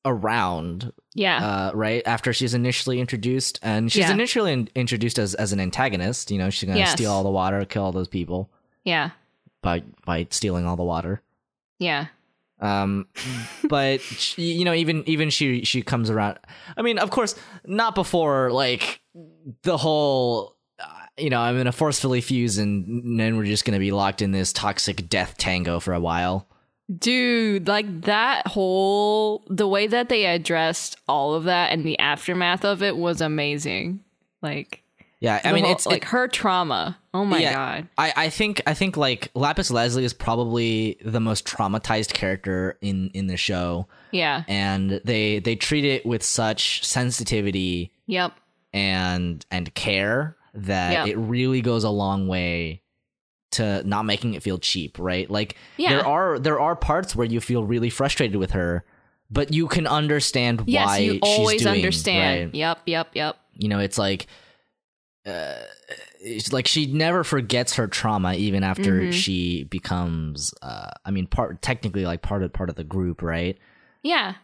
[0.06, 1.46] around yeah.
[1.46, 4.12] uh right after she's initially introduced and she's Yeah.
[4.12, 6.92] initially in- introduced as as an antagonist you know she's gonna Yes.
[6.94, 8.50] steal all the water kill all those people
[8.86, 9.12] yeah.
[9.62, 11.22] by by stealing all the water
[11.80, 12.08] Yeah.
[12.60, 13.06] Um,
[13.70, 16.40] but she, you know, even even she she comes around.
[16.76, 17.36] I mean, of course,
[17.68, 19.00] not before like
[19.62, 20.56] the whole.
[20.80, 20.86] uh,
[21.20, 24.52] You know, I'm gonna forcefully fuse, and then we're just gonna be locked in this
[24.52, 26.48] toxic death tango for a while.
[26.96, 32.64] Dude, like that whole the way that they addressed all of that and the aftermath
[32.64, 34.00] of it was amazing.
[34.42, 34.84] Like
[35.20, 36.98] Yeah, I mean, whole- it's like her trauma.
[37.14, 37.88] Oh my yeah, god.
[37.98, 43.10] I, I think I think like Lapis Lazuli is probably the most traumatized character in
[43.14, 44.44] in the show, Yeah.
[44.48, 48.32] and they they treat it with such sensitivity Yep.
[48.72, 51.06] and and care that Yeah.
[51.12, 52.82] it really goes a long way
[53.52, 55.30] to not making it feel cheap, right?
[55.30, 55.90] Like Yeah.
[55.90, 58.84] there are there are parts where you feel really frustrated with her,
[59.32, 62.52] but you can understand Yes, why you always doing, understand.
[62.52, 62.56] right?
[62.56, 63.38] Yep, yep, yep.
[63.54, 64.28] You know, it's like
[65.26, 65.56] uh,
[66.22, 69.12] it's like she never forgets her trauma even after Mm-hmm.
[69.12, 73.58] she becomes uh I mean part technically like part of part of the group, right?
[74.04, 74.36] Yeah.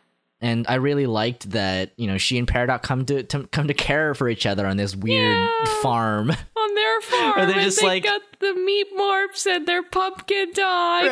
[0.44, 3.74] And I really liked that you know she and Peridot come to, to come to
[3.74, 5.66] care for each other on this weird Yeah.
[5.82, 6.32] farm.
[6.64, 10.52] On their farm, Or they're just they like- got the meep morps and their pumpkin
[10.54, 11.12] dog.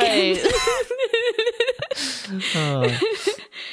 [2.55, 2.99] Oh.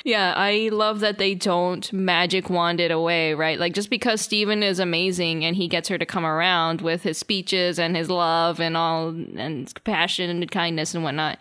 [0.05, 3.59] Yeah, I love that they don't magic wand it away, right?
[3.59, 7.19] Like just because Steven is amazing and he gets her to come around with his
[7.19, 11.39] speeches and his love and all and compassion and kindness and whatnot,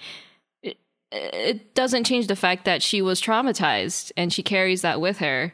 [1.12, 5.54] it, doesn't change the fact that she was traumatized and she carries that with her.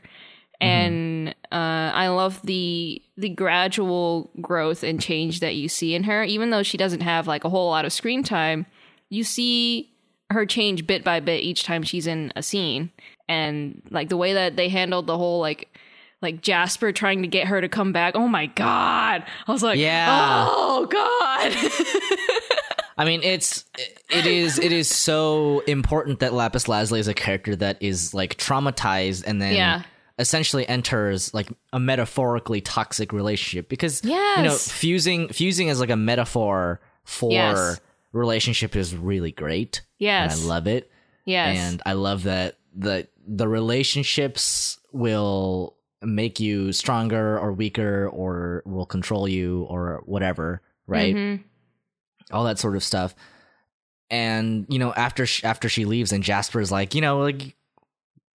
[0.62, 6.24] And uh, I love the the gradual growth and change that you see in her,
[6.24, 8.66] even though she doesn't have like a whole lot of screen time.
[9.10, 9.91] You see
[10.30, 12.91] her change bit by bit each time she's in a scene
[13.28, 15.70] and like the way that they handled the whole like
[16.22, 18.16] like Jasper trying to get her to come back.
[18.16, 19.24] Oh my god.
[19.47, 20.47] I was like, Yeah.
[20.49, 21.51] "Oh god."
[22.98, 23.66] I mean, it's
[24.10, 28.38] it is it is so important that Lapis Lazuli is a character that is like
[28.38, 29.82] traumatized and then Yeah.
[30.20, 34.12] essentially enters like a metaphorically toxic relationship because you
[34.44, 37.80] know fusing fusing as like a metaphor for Yes.
[38.12, 39.82] relationship is really great.
[39.98, 40.36] Yes.
[40.38, 40.91] and I love it.
[41.26, 41.58] yes.
[41.58, 48.86] and I love that the the relationships will make you stronger or weaker or will
[48.86, 51.16] control you or whatever, right?
[51.16, 51.44] Mhm.
[52.34, 53.15] All that sort of stuff.
[54.09, 57.43] And you know, after sh- after she leaves, and Jasper's like, you know, like,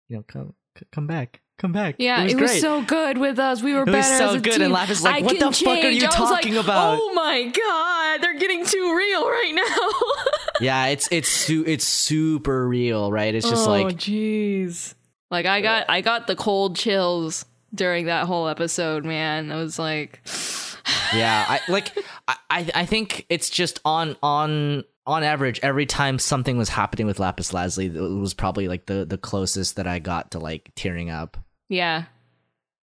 [0.08, 0.54] you know, come
[0.92, 1.96] come back, come back.
[1.98, 3.64] Yeah, it was, it was so good with us.
[3.64, 4.62] We were It better was so good, team.
[4.64, 7.00] and Lapis like, I "What the fuck are you talking like, about?
[7.02, 10.62] Oh my god, they're getting too real right now.
[10.62, 13.34] yeah, it's it's su- it's super real, right?
[13.34, 14.94] It's just oh, like jeez.
[15.32, 19.52] Like I got I got the cold chills during that whole episode, man.
[19.52, 20.22] I was like,
[21.16, 21.92] yeah i like
[22.28, 27.06] I, I i think it's just on on on average every time something was happening
[27.08, 30.72] with lapis lazuli it was probably like the the closest that i got to like
[30.76, 31.38] tearing up.
[31.70, 32.06] Yeah,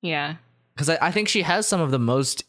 [0.02, 0.36] yeah,
[0.74, 2.44] because I, I think she has some of the most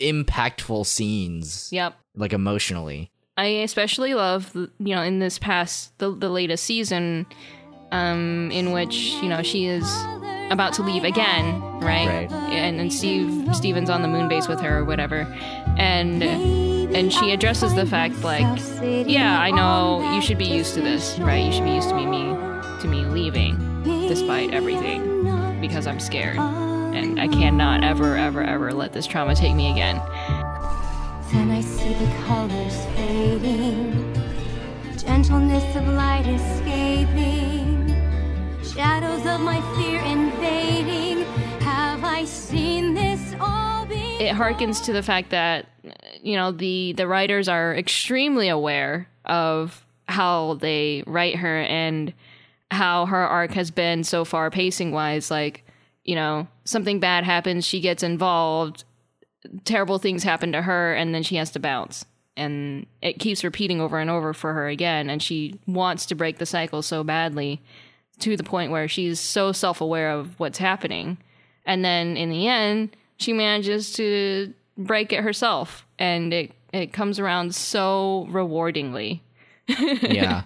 [0.00, 1.70] impactful scenes.
[1.72, 1.94] Yep.
[2.14, 3.10] like emotionally.
[3.36, 7.26] I especially love, you know, in this past the the latest season,
[7.90, 9.84] um, in which you know she is
[10.50, 12.06] about to leave again, right?
[12.06, 12.32] Right.
[12.52, 15.26] And and Steve Steven's on the moon base with her or whatever,
[15.76, 18.60] and and she addresses the fact like,
[19.06, 21.44] yeah, I know you should be used to this, right?
[21.44, 22.24] You should be used to me me
[22.80, 23.56] to me leaving,
[24.08, 29.54] despite everything, because I'm scared, and I cannot ever ever ever let this trauma take
[29.54, 30.00] me again.
[31.32, 34.14] Then I see the colors fading,
[34.96, 37.65] gentleness of light escaping,
[44.20, 45.66] it harkens to the fact that
[46.22, 52.12] you know the the writers are extremely aware of how they write her and
[52.70, 55.64] how her arc has been so far pacing wise like
[56.04, 58.84] you know something bad happens she gets involved
[59.64, 62.04] terrible things happen to her and then she has to bounce.
[62.38, 66.38] And it keeps repeating over and over for her again and she wants to break
[66.38, 67.62] the cycle so badly
[68.20, 71.18] to the point where she's so self-aware of what's happening
[71.64, 77.18] and then in the end she manages to break it herself and it it comes
[77.18, 79.20] around so rewardingly
[79.68, 80.42] yeah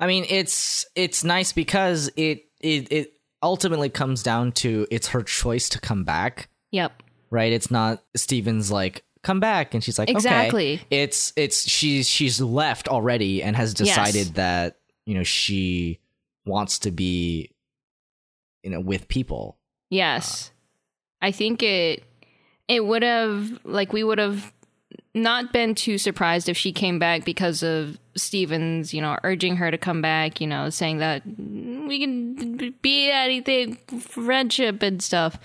[0.00, 5.22] i mean it's it's nice because it it it ultimately comes down to it's her
[5.22, 7.52] choice to come back yep right?
[7.52, 10.16] It's not Steven's like come back and she's like okay.
[10.16, 10.80] Exactly.
[10.88, 14.30] It's it's she's she's left already and has decided Yes.
[14.30, 15.98] that you know she
[16.48, 17.50] wants to be
[18.62, 19.58] you know with people.
[19.90, 20.50] yes
[21.22, 22.02] i think it
[22.66, 24.52] it would have like we would have
[25.14, 29.70] not been too surprised if she came back because of Steven's, you know, urging her
[29.70, 35.38] to come back, you know, saying that we can be anything, friendship and stuff.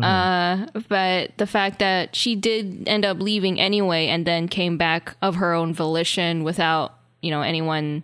[0.00, 5.16] Uh, but the fact that she did end up leaving anyway and then came back
[5.22, 8.02] of her own volition without, you know, anyone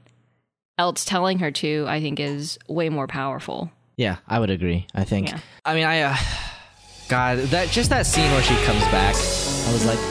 [0.79, 3.71] else telling her to, I think is way more powerful.
[3.97, 4.87] Yeah, I would agree.
[4.95, 5.29] I think.
[5.29, 5.41] Yeah.
[5.65, 6.03] I mean, I.
[6.03, 6.17] Uh,
[7.09, 9.99] God, that just that scene where she comes back, I was like,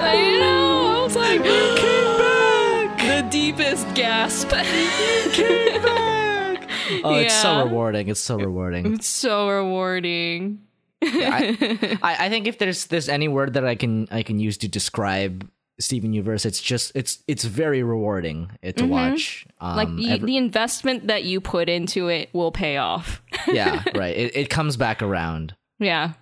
[0.00, 1.00] I know.
[1.00, 2.96] I was like, came back.
[3.06, 4.50] The deepest gasp.
[4.50, 6.68] Came back.
[7.04, 8.08] oh, it's so rewarding.
[8.08, 8.94] It's so rewarding.
[8.94, 10.60] it's so rewarding.
[11.02, 14.58] I, I, I think if there's there's any word that I can I can use
[14.58, 15.48] to describe
[15.78, 19.46] Steven Universe, it's just it's it's very rewarding uh, to watch.
[19.60, 19.76] Um, Mm-hmm.
[19.76, 23.22] like the, every- the investment that you put into it will pay off.
[23.48, 24.16] yeah, right.
[24.16, 25.54] It, it comes back around.
[25.78, 26.12] yeah.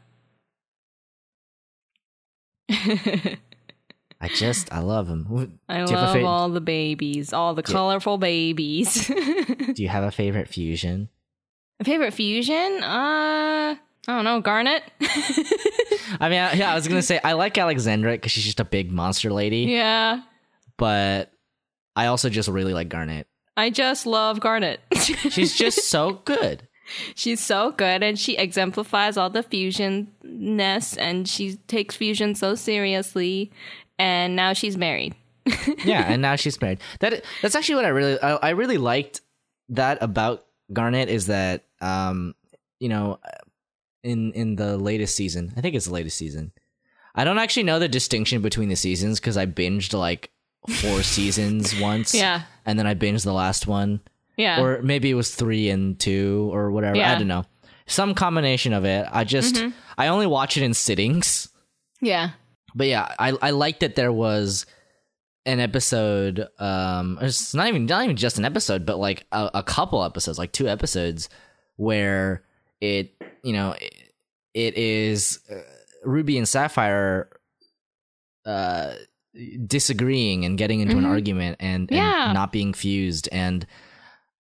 [2.69, 5.27] I just I love him.
[5.69, 9.07] I Do you have a love fa- all the babies, all the colorful babies.
[9.09, 11.09] Do you have a favorite fusion?
[11.81, 12.83] A favorite fusion?
[12.83, 13.77] Uh,
[14.07, 14.41] I don't know.
[14.41, 14.83] Garnet.
[16.21, 18.93] I mean, yeah, I was gonna say I like Alexandrite because she's just a big
[18.93, 20.23] monster lady, yeah.
[20.77, 21.33] but
[21.97, 23.27] I also just really like Garnet.
[23.57, 24.81] I just love Garnet.
[24.97, 26.67] She's just so good.
[27.15, 33.53] She's so good and she exemplifies all the fusion-ness and she takes fusion so seriously
[33.99, 35.15] and now she's married.
[35.85, 36.81] Yeah, and now she's married.
[37.01, 39.21] That that's actually what I really I, I really liked
[39.69, 42.35] that about Garnet is that um
[42.81, 43.19] you know
[44.05, 46.53] in in the latest season I think it's the latest season
[47.15, 50.31] I don't actually know the distinction between the seasons because I binged like
[50.69, 52.43] four seasons once Yeah.
[52.67, 54.01] and then I binged the last one
[54.37, 54.61] Yeah.
[54.63, 57.45] or maybe it was three and two or whatever I don't know
[57.87, 59.63] some combination of it I just
[59.99, 61.49] I only watch it in sittings
[62.01, 62.31] yeah.
[62.75, 64.67] but yeah, I I liked that there was
[65.47, 66.47] an episode.
[66.59, 70.39] Um, it's not even not even just an episode, but like a, a couple episodes,
[70.39, 71.29] like two episodes,
[71.77, 72.43] where
[72.81, 73.14] it
[73.45, 73.95] you know it,
[74.55, 75.55] it is uh,
[76.05, 77.29] Ruby and Sapphire
[78.47, 78.95] uh
[79.67, 81.09] disagreeing and getting into an Mhm.
[81.09, 82.33] argument and, and Yeah.
[82.33, 83.67] not being fused and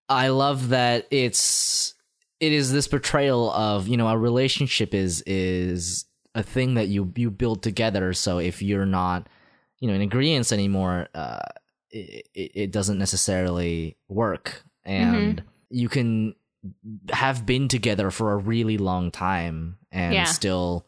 [0.08, 1.94] i love that it's
[2.38, 6.04] it is this portrayal of you know a relationship is is
[6.36, 9.28] a thing that you you build together so if you're not
[9.80, 11.38] you know in agreement anymore uh
[11.90, 16.34] it, it it doesn't necessarily work and you can
[17.12, 20.24] have been together for a really long time and Yeah.
[20.24, 20.86] still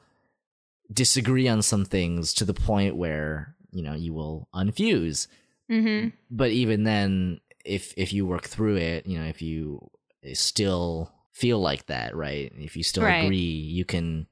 [0.93, 5.27] disagree on some things to the point where you know you will unfuse
[5.70, 6.11] Mm-hmm.
[6.31, 9.91] but even then if if you work through it you know if you
[10.35, 13.24] still feel like that right if you still Right.
[13.24, 14.29] agree you can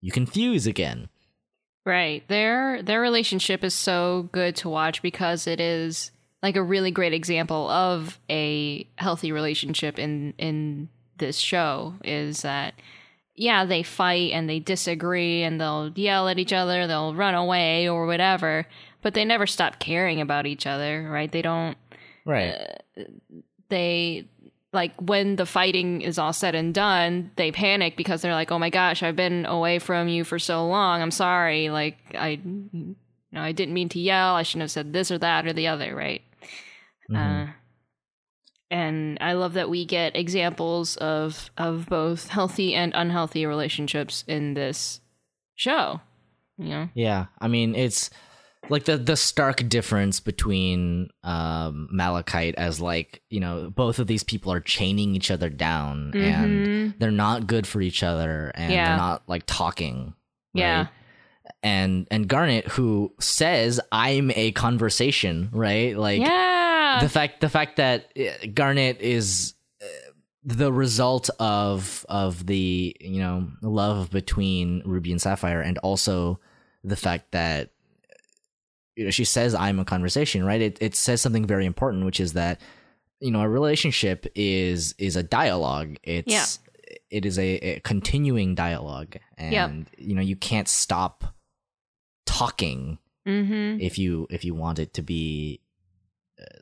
[0.00, 1.08] you can fuse again
[1.84, 2.26] Right.
[2.28, 6.10] Their their relationship is so good to watch because it is
[6.42, 12.74] like a really great example of a healthy relationship in in this show is that
[13.34, 17.88] yeah, they fight and they disagree and they'll yell at each other, they'll run away
[17.88, 18.66] or whatever,
[19.00, 21.30] but they never stop caring about each other, right?
[21.30, 21.76] They don't
[22.24, 22.50] right
[22.98, 23.02] uh,
[23.68, 24.28] they
[24.72, 28.58] like when the fighting is all said and done, they panic because they're like, "Oh
[28.58, 31.00] my gosh, I've been away from you for so long.
[31.00, 31.70] I'm sorry.
[31.70, 32.96] Like I you
[33.32, 34.34] know, I didn't mean to yell.
[34.34, 36.22] I shouldn't have said this or that or the other, right?"
[37.10, 37.48] Mhm.
[37.48, 37.52] Uh
[38.70, 44.54] and I love that we get examples of of both healthy and unhealthy relationships in
[44.54, 45.00] this
[45.54, 46.00] show.
[46.60, 46.88] You know?
[46.94, 48.10] yeah i mean it's
[48.68, 54.24] like the the stark difference between um malachite as like you know both of these
[54.24, 58.72] people are chaining each other down and they're not good for each other and Mm-hmm.
[58.72, 58.88] Yeah.
[58.88, 60.14] they're not like talking
[60.52, 60.88] Yeah.
[61.62, 66.57] and and garnet who says i'm a conversation right like yeah.
[67.00, 69.86] The fact the fact that uh, Garnet is uh,
[70.44, 76.40] the result of of the you know love between Ruby and Sapphire, and also
[76.84, 77.70] the fact that
[78.96, 80.60] you know she says I'm a conversation, right?
[80.60, 82.60] It it says something very important, which is that
[83.20, 85.96] you know a relationship is is a dialogue.
[86.02, 86.46] It's Yeah.
[87.10, 89.98] it is a, a continuing dialogue, and Yep.
[89.98, 91.24] you know you can't stop
[92.26, 93.80] talking mhm.
[93.80, 95.60] if you if you want it to be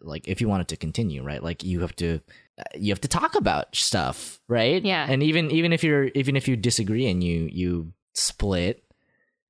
[0.01, 2.21] like if you want it to continue right like you have to
[2.59, 5.07] uh, you have to talk about stuff right Yeah.
[5.09, 8.83] and even even if you're even if you disagree and you you split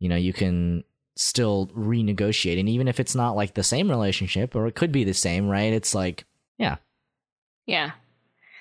[0.01, 0.83] you know you can
[1.17, 5.05] still renegotiate and even if it's not like the same relationship or it could be
[5.05, 6.25] the same right it's like
[6.59, 6.77] yeah
[7.67, 7.93] Yeah.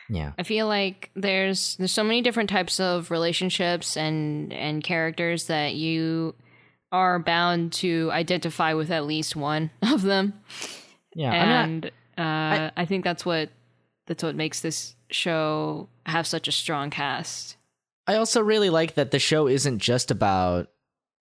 [0.09, 5.47] yeah I feel like there's there's so many different types of relationships and and characters
[5.47, 6.35] that you
[6.91, 10.33] are bound to identify with at least one of them.
[11.15, 11.85] Yeah, I I- and
[12.17, 13.49] uh, I, think that's what
[14.05, 17.57] that's what makes this show have such a strong cast.
[18.07, 20.69] I also really like that the show isn't just about,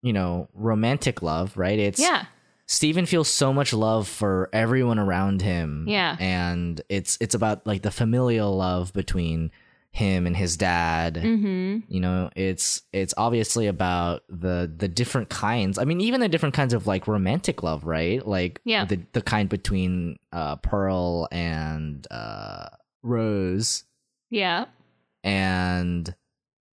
[0.03, 1.79] you know, romantic love, right?
[1.79, 2.27] It's Yeah,
[2.67, 5.87] Steven feels so much love for everyone around him.
[5.89, 6.17] Yeah.
[6.21, 9.51] And it's it's about like the familial love between
[9.95, 11.15] him and his dad.
[11.15, 11.79] mm-hmm.
[11.87, 15.79] You know, it's it's obviously about the the different kinds.
[15.79, 18.27] I mean, even the different kinds of like romantic love, right?
[18.27, 18.87] Like Yeah.
[18.87, 22.71] the the kind between uh Pearl and uh
[23.05, 23.85] Rose
[24.31, 24.65] yeah,
[25.23, 26.13] and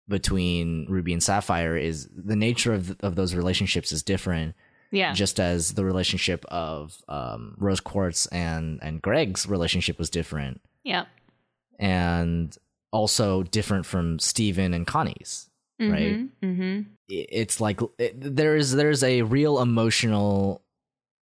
[0.07, 4.55] between Ruby and Sapphire is the nature of of those relationships is different
[4.91, 10.59] yeah, just as the relationship of um, Rose Quartz and and Greg's relationship was different,
[10.83, 11.05] yeah.
[11.79, 12.57] and
[12.91, 15.49] also different from Steven and Connie's.
[15.79, 16.27] Right.
[16.43, 16.81] Mm-hmm.
[17.09, 20.61] It's like it, there's there's a real emotional,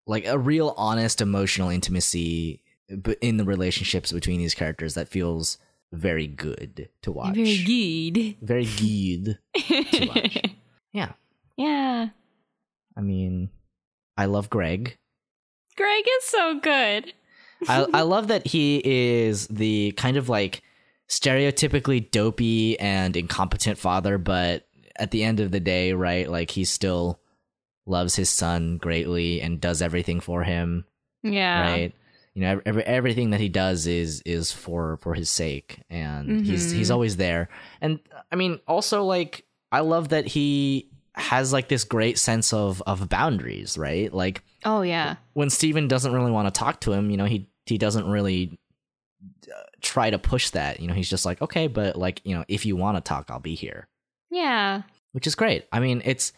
[0.07, 2.63] like a real honest emotional intimacy
[3.21, 5.59] in the relationships between these characters that feels
[5.91, 7.35] very good to watch.
[7.35, 8.37] Very good.
[8.41, 10.43] Very good to watch.
[10.91, 11.11] Yeah,
[11.55, 12.09] yeah,
[12.97, 13.49] I mean,
[14.17, 14.97] I love Greg.
[15.75, 17.13] Greg is so good.
[17.67, 20.63] I I love that he is the kind of like
[21.09, 26.65] stereotypically dopey and incompetent father, but at the end of the day, right, like he
[26.65, 27.19] still
[27.85, 30.85] loves his son greatly and does everything for him,
[31.23, 31.93] Yeah, right?
[32.33, 36.71] You know, every, everything that he does is is for for his sake, and he's
[36.71, 36.93] he's Mhm.
[36.93, 37.49] always there.
[37.81, 37.99] And
[38.31, 43.09] I mean, also like I love that he has like this great sense of of
[43.09, 44.13] boundaries, right?
[44.13, 45.15] Like Oh yeah.
[45.33, 48.59] when Steven doesn't really want to talk to him, you know, he he doesn't really
[49.51, 50.79] uh, try to push that.
[50.79, 53.29] You know, he's just like, okay, but like, you know, if you want to talk,
[53.29, 53.87] I'll be here,
[54.31, 54.83] Yeah.
[55.11, 55.65] which is great.
[55.71, 56.33] I mean, it's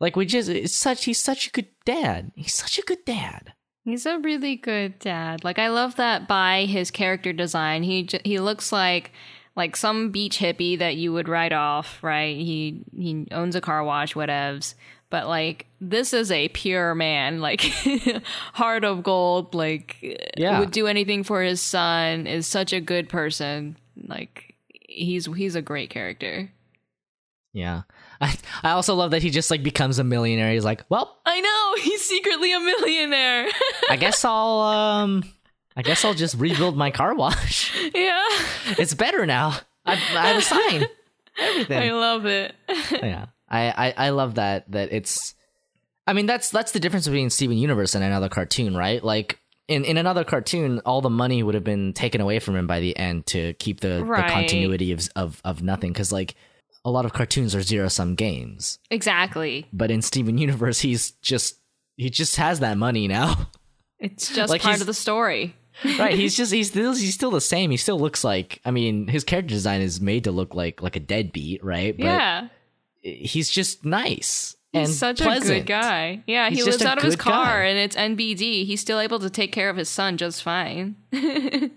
[0.00, 2.32] like we just it's such he's such a good dad.
[2.36, 3.52] He's such a good dad.
[3.84, 5.44] He's a really good dad.
[5.44, 7.82] Like I love that by his character design.
[7.82, 9.12] He j- he looks like
[9.54, 12.36] like some beach hippie that you would write off, right?
[12.36, 14.74] He he owns a car wash, whatevs.
[15.16, 17.62] But like this is a pure man, like
[18.52, 19.96] heart of gold, like
[20.36, 20.58] Yeah.
[20.60, 23.78] would do anything for his son, is such a good person.
[24.06, 26.50] Like he's he's a great character.
[27.54, 27.84] Yeah.
[28.20, 30.52] I, I also love that he just like becomes a millionaire.
[30.52, 33.48] He's like, well, I know, he's secretly a millionaire.
[33.88, 35.24] I guess I'll um
[35.78, 37.72] I guess I'll just rebuild my car wash.
[37.94, 38.22] yeah.
[38.78, 39.56] It's better now.
[39.86, 40.84] I, I have a sign.
[41.38, 41.78] Everything.
[41.90, 42.54] I love it.
[42.92, 45.34] yeah I, I i love that that it's
[46.06, 49.38] i mean that's that's the difference between steven universe and another cartoon right like
[49.68, 52.80] in in another cartoon all the money would have been taken away from him by
[52.80, 54.26] the end to keep the, Right.
[54.26, 56.34] the continuity of of, of nothing because like
[56.84, 59.66] a lot of cartoons are zero sum games exactly.
[59.72, 61.58] but in steven universe he's just
[61.96, 63.48] he just has that money now
[63.98, 65.56] It's just Like part of the story.
[65.98, 69.08] right he's just he's still he's still the same he still looks like i mean
[69.08, 72.48] his character design is made to look like like a deadbeat right but yeah.
[73.06, 75.60] He's just nice and He's such a pleasant.
[75.60, 76.22] good guy.
[76.26, 77.66] Yeah, He's he lives out of his car guy.
[77.66, 78.66] and it's NBD.
[78.66, 80.96] He's still able to take care of his son just fine.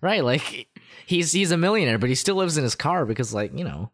[0.00, 0.68] Right, like
[1.06, 3.90] he's he's a millionaire, but he still lives in his car because, like, you know,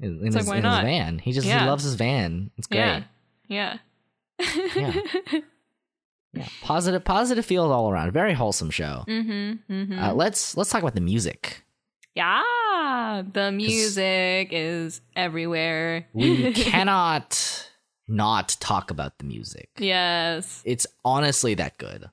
[0.00, 1.18] in, in, like, his, in his van.
[1.20, 1.60] He just Yeah.
[1.60, 2.50] he loves his van.
[2.58, 3.04] It's great.
[3.48, 3.78] Yeah.
[4.38, 4.56] Yeah.
[4.74, 4.92] Yeah.
[6.32, 8.12] Yeah, positive positive feels all around.
[8.12, 9.04] Very wholesome show.
[9.08, 9.72] mm-hmm.
[9.72, 9.98] mm-hmm.
[9.98, 11.64] Uh, let's let's talk about the music.
[12.16, 13.22] Yeah.
[13.32, 16.06] The music is everywhere.
[16.12, 17.68] We cannot
[18.08, 19.68] not talk about the music.
[19.78, 20.62] yes.
[20.64, 22.08] It's honestly that good.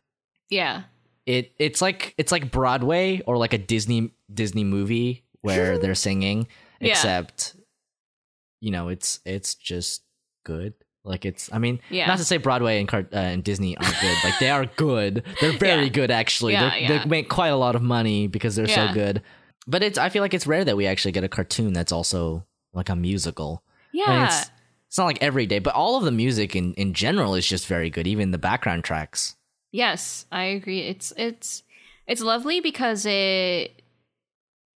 [0.50, 0.84] Yeah.
[1.26, 6.48] It it's like it's like Broadway or like a Disney Disney movie where they're singing,
[6.82, 6.92] Yeah.
[6.92, 7.56] except
[8.60, 10.04] you know it's it's just
[10.46, 10.74] good.
[11.06, 12.08] Like it's I mean Yeah.
[12.08, 14.18] not to say Broadway and uh, and Disney aren't good.
[14.24, 15.24] Like they are good.
[15.40, 15.90] They're very Yeah.
[15.90, 16.54] good actually.
[16.54, 17.06] Yeah, yeah.
[17.06, 19.22] Make quite a lot of money because they're so good.
[19.68, 22.46] But it's I feel like it's rare that we actually get a cartoon that's also
[22.74, 23.64] like a musical.
[23.94, 24.26] I mean, Yeah.
[24.26, 24.50] it's,
[24.88, 27.68] it's not like every day, but all of the music in, in general is just
[27.68, 28.06] very good.
[28.08, 29.36] Even the background tracks.
[29.72, 30.82] Yes, I agree.
[30.82, 31.64] It's it's
[32.08, 33.82] it's lovely because it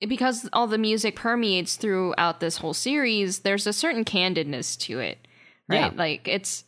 [0.08, 3.40] because all the music permeates throughout this whole series.
[3.40, 5.18] There's a certain candidness to it,
[5.68, 5.92] right?
[5.92, 5.98] Yeah.
[5.98, 6.64] Like it's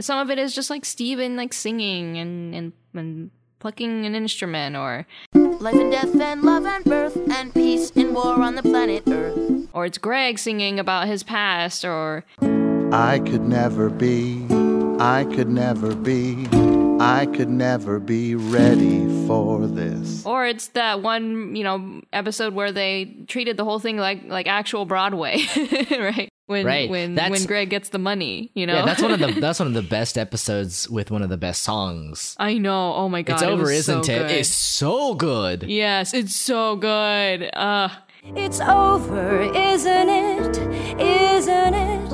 [0.00, 4.76] some of it is just like Steven like singing and and, and plucking an instrument,
[4.76, 5.06] or
[5.64, 9.66] Life and death and love and birth and peace and war on the planet Earth.
[9.72, 12.22] or it's Greg singing about his past, or
[12.92, 14.44] I could never be,
[15.00, 16.46] I could never be,
[17.00, 20.26] I could never be ready for this.
[20.26, 24.46] or it's that one you know episode where they treated the whole thing like like
[24.46, 25.46] actual Broadway,
[25.90, 26.28] right?
[26.46, 26.90] When Right.
[26.90, 28.50] when That's- when Greg gets the money.
[28.54, 31.22] You know, Yeah, that's one of the that's one of the best episodes with one
[31.22, 32.36] of the best songs.
[32.38, 32.94] I know.
[32.94, 34.18] Oh my god, it's over, was isn't so it?
[34.18, 34.30] good.
[34.30, 35.62] It's so good.
[35.64, 37.50] Yes, it's so good.
[37.54, 37.88] Uh,
[38.36, 40.56] It's over, isn't it?
[40.98, 42.12] Isn't it?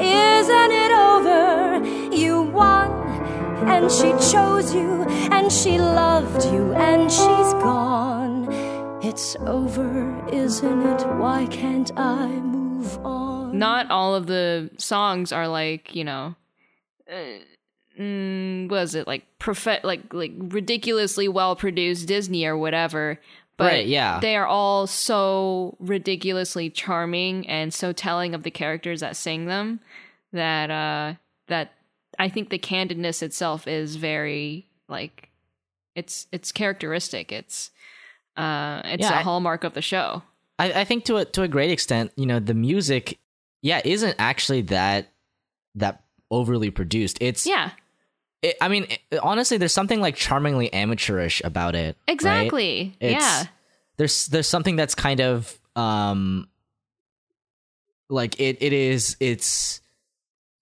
[0.00, 2.14] Isn't it over?
[2.22, 2.90] You won,
[3.72, 8.48] and she chose you, and she loved you, and she's gone.
[9.02, 9.92] It's over,
[10.32, 11.02] isn't it?
[11.22, 12.65] Why can't I move
[13.04, 13.58] on?
[13.58, 16.34] not all of the songs are like you know,
[17.10, 17.38] uh,
[17.98, 23.20] mm, was it like profe- like like ridiculously well produced Disney or whatever.
[23.58, 24.20] But Right, yeah.
[24.20, 29.80] they are all so ridiculously charming and so telling of the characters that sing them
[30.32, 31.14] that uh
[31.48, 31.72] that
[32.18, 35.30] I think the candidness itself is very like
[35.94, 37.32] it's it's characteristic.
[37.32, 37.70] It's
[38.36, 40.22] uh it's Yeah, a I- hallmark of the show.
[40.58, 43.18] I, I think to a to a great extent, you know, the music,
[43.62, 45.12] yeah, isn't actually that
[45.74, 47.18] that overly produced.
[47.20, 47.70] It's Yeah.
[48.42, 51.96] it, I mean, it- honestly, there's something like charmingly amateurish about it.
[52.08, 52.12] right?
[52.14, 52.96] Exactly.
[53.00, 53.44] It's- yeah.
[53.98, 56.48] There's there's something that's kind of um
[58.08, 59.80] like it it is it's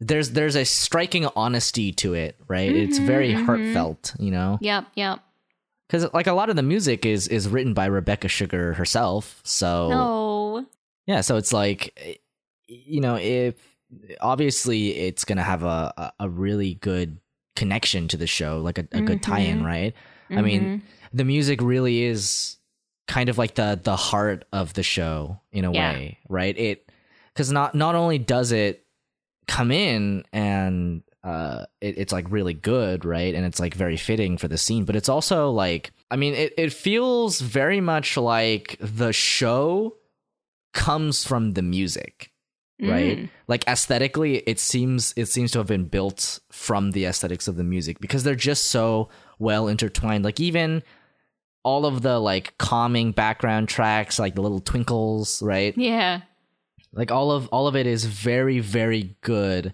[0.00, 2.74] there's there's a striking honesty to it, right?
[2.74, 3.44] it's Mhm, very mhm.
[3.46, 4.58] heartfelt, you know.
[4.60, 5.20] Yep, yep.
[5.90, 9.40] Cuz like a lot of the music is is written by Rebecca Sugar herself.
[9.44, 10.66] So No.
[11.06, 12.14] yeah, so it's like eh,
[12.66, 13.54] you know, if
[14.20, 17.18] obviously it's going to have a, a really good
[17.54, 19.94] connection to the show, like a, a good tie-in, right?
[20.30, 20.80] I mean, Mhm.
[21.12, 22.56] the music really is
[23.06, 25.92] kind of like the the heart of the show in a Yeah.
[25.92, 26.56] way, right?
[26.58, 26.90] It
[27.32, 28.86] because not not only does it
[29.46, 33.34] come in and uh it, it's like really good, right?
[33.34, 36.52] And it's like very fitting for the scene, but it's also like I mean, it,
[36.56, 39.96] it feels very much like the show
[40.72, 42.30] comes from the music
[42.80, 43.28] right Mm.
[43.46, 47.62] like aesthetically it seems it seems to have been built from the aesthetics of the
[47.62, 50.82] music because they're just so well intertwined like even
[51.62, 56.22] all of the like calming background tracks like the little twinkles right Yeah.
[56.92, 59.72] like all of all of it is very very good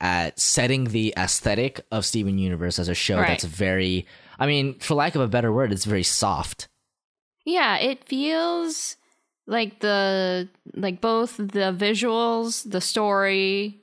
[0.00, 3.28] at setting the aesthetic of Steven Universe as a show Right.
[3.28, 4.06] that's very
[4.38, 6.68] I mean for lack of a better word it's very soft
[7.44, 8.96] Yeah, it feels
[9.46, 13.80] like the like both the visuals, the story,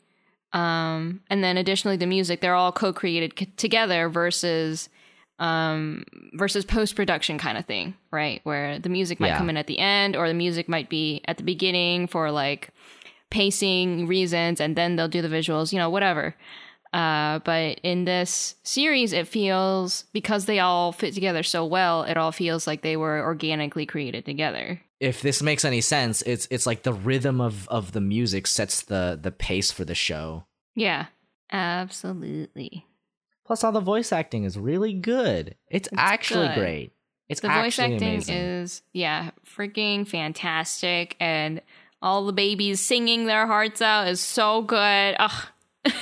[0.53, 2.39] um, and then additionally the music.
[2.39, 4.87] They're all co-created c- together versus
[5.39, 6.03] um
[6.33, 8.39] versus post-production kind of thing, right?
[8.43, 9.37] Where the music might Yeah.
[9.37, 12.69] come in at the end, or the music might be at the beginning for like
[13.29, 15.71] pacing reasons, and then they'll do the visuals.
[15.73, 16.35] You know, whatever.
[16.93, 22.15] Uh, but in this series, it feels because they all fit together so well, it
[22.17, 24.81] all feels like they were organically created together.
[24.99, 28.81] if this makes any sense it's it's like the rhythm of of the music sets
[28.81, 30.43] the the pace for the show
[30.75, 31.05] Yeah,
[31.51, 32.85] absolutely.
[33.45, 35.55] Plus, all the voice acting is really good.
[35.69, 36.55] It's, actually good.
[36.59, 36.91] great.
[37.29, 38.35] It's The voice acting amazing.
[38.35, 41.61] is yeah, freaking fantastic, and
[42.01, 45.15] all the babies singing their hearts out is so good.
[45.19, 45.45] Ugh.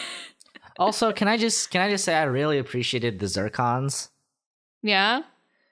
[0.77, 4.09] also, can I just can I just say I really appreciated the zircons
[4.81, 5.21] Yeah,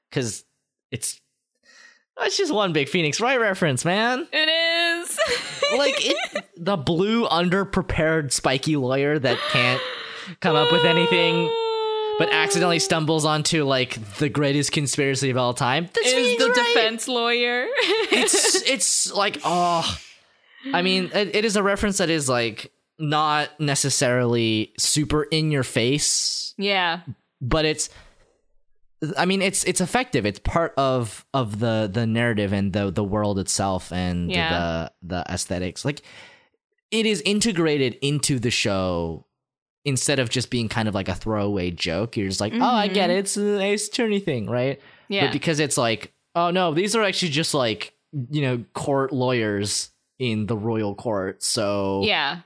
[0.10, 0.46] because
[0.92, 1.20] it's
[2.22, 4.28] it's just one big Phoenix Wright reference, man.
[4.32, 5.20] it is.
[5.78, 9.82] Like it, the blue underprepared spiky lawyer that can't
[10.40, 11.52] come up with anything.
[12.20, 15.90] But accidentally stumbles onto like the greatest conspiracy of all time.
[15.96, 16.56] That's is the Wright.
[16.56, 17.66] defense lawyer.
[18.12, 19.98] it's it's like oh
[20.72, 25.64] i mean it, it is a reference that is like not necessarily super in your
[25.64, 26.54] face.
[26.58, 27.02] Yeah,
[27.42, 27.90] but it's
[29.18, 30.26] i mean it's it's effective.
[30.26, 34.90] It's part of of the the narrative and the the world itself and Yeah.
[35.02, 35.84] the the aesthetics.
[35.84, 36.02] Like
[36.92, 39.26] it is integrated into the show
[39.86, 42.16] instead of just being kind of like a throwaway joke.
[42.16, 43.18] You're just like oh i get mm-hmm.
[43.18, 43.20] it.
[43.20, 44.80] It's an ace attorney thing right?
[45.10, 45.26] Yeah.
[45.26, 47.94] but because it's like, oh no, these are actually just like,
[48.30, 49.90] you know, court lawyers
[50.32, 51.44] in the royal court.
[51.44, 52.42] So, yeah,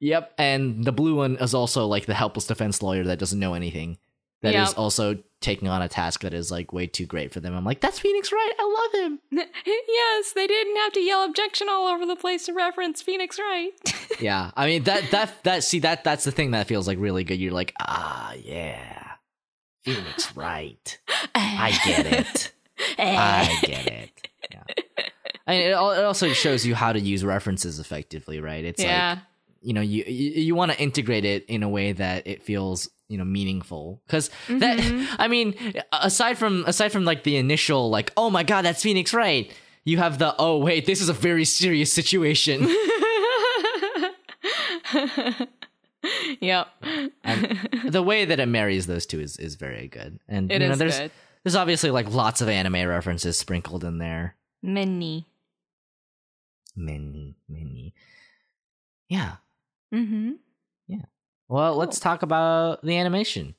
[0.00, 0.32] yep.
[0.38, 3.98] And the blue one is also like the helpless defense lawyer that doesn't know anything.
[4.42, 4.78] That is Yep.
[4.78, 7.54] also taking on a task that is like way too great for them.
[7.54, 8.52] I'm like, that's Phoenix Wright.
[8.58, 9.18] I love him.
[9.66, 13.70] yes, they didn't have to yell objection all over the place to reference Phoenix Wright.
[14.20, 14.50] yeah.
[14.56, 17.38] I mean, that, that, that, see, that, that's the thing that feels like really good.
[17.38, 19.12] You're like, ah, yeah.
[19.84, 20.98] Phoenix Wright.
[21.36, 22.52] I get it.
[22.98, 24.28] I get it.
[24.50, 24.64] Yeah.
[25.46, 28.64] I mean, it, it also shows you how to use references effectively, right?
[28.64, 29.18] It's yeah, like
[29.62, 33.18] you know, you you, want to integrate it in a way that it feels you
[33.18, 35.04] know meaningful because that mm-hmm.
[35.18, 35.54] I mean,
[35.92, 39.52] aside from aside from like the initial like, oh my god, that's Phoenix Wright
[39.84, 42.68] You have the oh wait, this is a very serious situation.
[46.40, 46.68] yep.
[47.24, 50.18] And the way that it marries those two is, is very good.
[50.28, 51.10] And It you know, there's good.
[51.44, 54.36] there's obviously like lots of anime references sprinkled in there.
[54.62, 55.26] Many.
[56.74, 57.94] Many, many.
[59.08, 59.36] Yeah.
[59.94, 60.32] Mm-hmm.
[60.88, 61.02] Yeah.
[61.48, 63.54] Well, let's talk about the animation.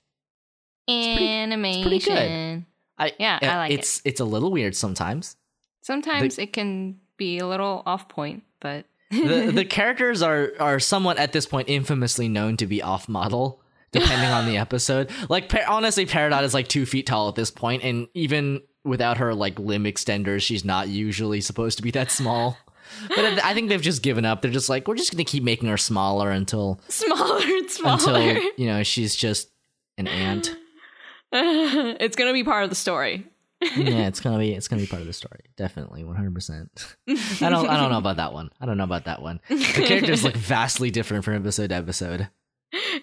[0.88, 1.82] pretty- Animation.
[1.84, 2.66] pretty good.
[2.98, 3.80] I, Yeah, I uh, like it.
[3.80, 5.36] it's it's a little weird sometimes.
[5.82, 11.18] Sometimes it can be a little off point, but the the characters are are somewhat
[11.18, 13.62] at this point infamously known to be off model
[13.92, 17.52] depending on the episode like par- honestly peridot is like two feet tall at this
[17.52, 22.10] point and even without her like limb extenders she's not usually supposed to be that
[22.10, 22.58] small
[23.10, 25.70] but I- think they've just given up they're just like we're just gonna keep making
[25.70, 27.94] her smaller until smaller and smaller.
[27.96, 29.50] until you know she's just
[29.98, 30.56] an ant
[31.32, 33.26] it's gonna be part of the story.
[33.78, 36.68] yeah it's gonna be it's gonna be part of the story definitely 100%
[37.42, 39.56] i don't i don't know about that one i don't know about that one the
[39.88, 42.28] characters look vastly different from episode to episode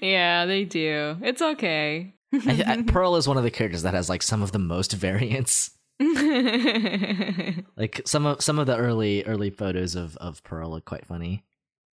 [0.02, 1.16] Yeah, they do.
[1.22, 2.12] It's okay.
[2.32, 4.92] I, I, Pearl is one of the characters that has like some of the most
[4.92, 5.70] variance.
[7.76, 11.44] Like some of some of the early early photos of of Pearl look quite funny.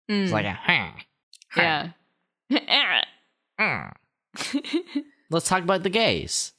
[0.09, 0.59] It's Mm, like a
[1.57, 1.91] yeah.
[5.29, 6.53] Let's talk about the gays,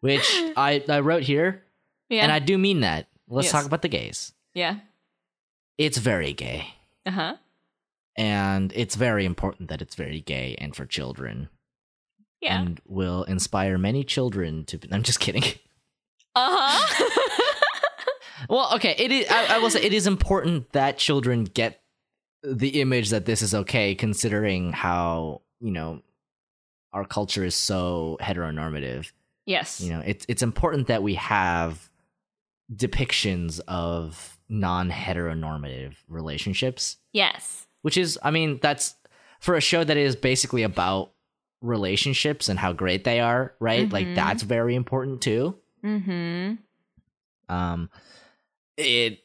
[0.00, 0.26] which
[0.56, 1.64] I I wrote here,
[2.08, 2.22] yeah.
[2.22, 3.08] and I do mean that.
[3.28, 3.52] Let's Yes.
[3.52, 4.32] talk about the gays.
[4.54, 4.78] yeah.
[5.76, 6.74] It's very gay,
[7.06, 7.36] Uh huh.
[8.16, 11.48] and it's very important that it's very gay and for children,
[12.40, 12.60] Yeah.
[12.60, 14.78] and will inspire many children to.
[14.92, 15.42] I'm just kidding.
[16.34, 17.10] Uh huh.
[18.48, 19.26] Well, okay, it is.
[19.28, 21.80] I, I will say it is important that children get
[22.44, 26.02] the image that this is okay, considering how you know
[26.92, 29.10] our culture is so heteronormative.
[29.44, 29.80] yes.
[29.80, 31.90] You know, it's it's important that we have
[32.72, 37.66] depictions of non-heteronormative relationships, Yes.
[37.82, 38.94] which is, I mean, that's
[39.40, 41.10] for a show that is basically about
[41.60, 43.90] relationships and how great they are, right?
[43.90, 44.14] Like Mhm.
[44.14, 45.56] that's very important too.
[45.84, 46.54] Mm-hmm.
[47.54, 47.90] Um,
[48.76, 49.20] it.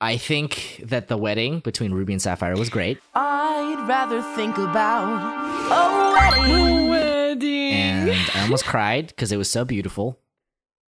[0.00, 5.20] I think that the wedding between Ruby and Sapphire was great, I'd rather think about
[5.70, 6.88] a wedding.
[6.88, 7.72] Wedding.
[7.72, 10.18] and I almost cried because it was so beautiful.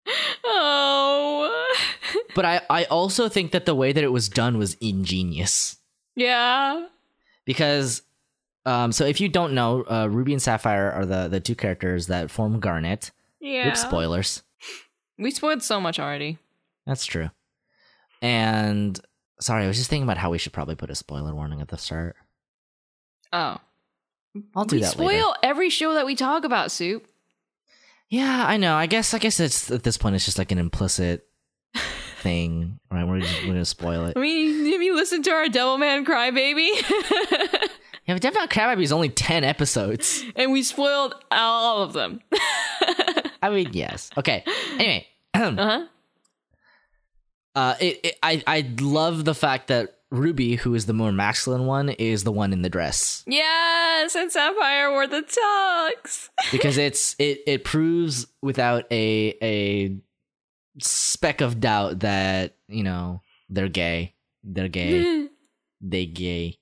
[0.45, 1.65] oh.
[2.35, 5.77] But I, I also think that the way that it was done was ingenious
[6.17, 6.87] yeah.
[7.45, 8.03] because,
[8.67, 12.07] um, so if you don't know, uh, Ruby and Sapphire are the the two characters
[12.09, 13.11] that form Garnet.
[13.41, 13.69] Yeah.
[13.69, 14.43] Oops, spoilers.
[15.19, 16.39] We spoiled so much already.
[16.87, 17.31] That's true.
[18.23, 18.99] And
[19.41, 21.69] sorry, I was just thinking about how we should probably put a spoiler warning at
[21.69, 22.17] the start.
[23.33, 23.59] Oh.
[24.57, 25.39] I'll do we that spoil later.
[25.43, 27.07] every show that we talk about, Soup.
[28.09, 28.75] Yeah, I know.
[28.75, 31.27] I guess I guess it's at this point it's just like an implicit
[32.21, 33.07] thing, right?
[33.07, 34.17] We're just, we're gonna spoil it.
[34.17, 37.69] I mean, have you listened to our Devilman Crybaby?
[38.07, 40.25] Yeah, but Devilman Crybaby is only ten episodes.
[40.37, 42.21] and we spoiled all of them.
[43.43, 44.11] I mean, yes.
[44.17, 44.45] Okay.
[44.75, 45.87] Anyway, uh-huh.
[47.55, 51.67] uh, it, it, I I love the fact that Ruby, who is the more masculine
[51.67, 56.29] one, is the one in the dress Yes, and Sapphire wore the tux.
[56.53, 59.97] because it's it it proves without a a
[60.81, 64.15] speck of doubt that you know they're gay.
[64.43, 65.29] They're gay.
[65.81, 66.59] they gay.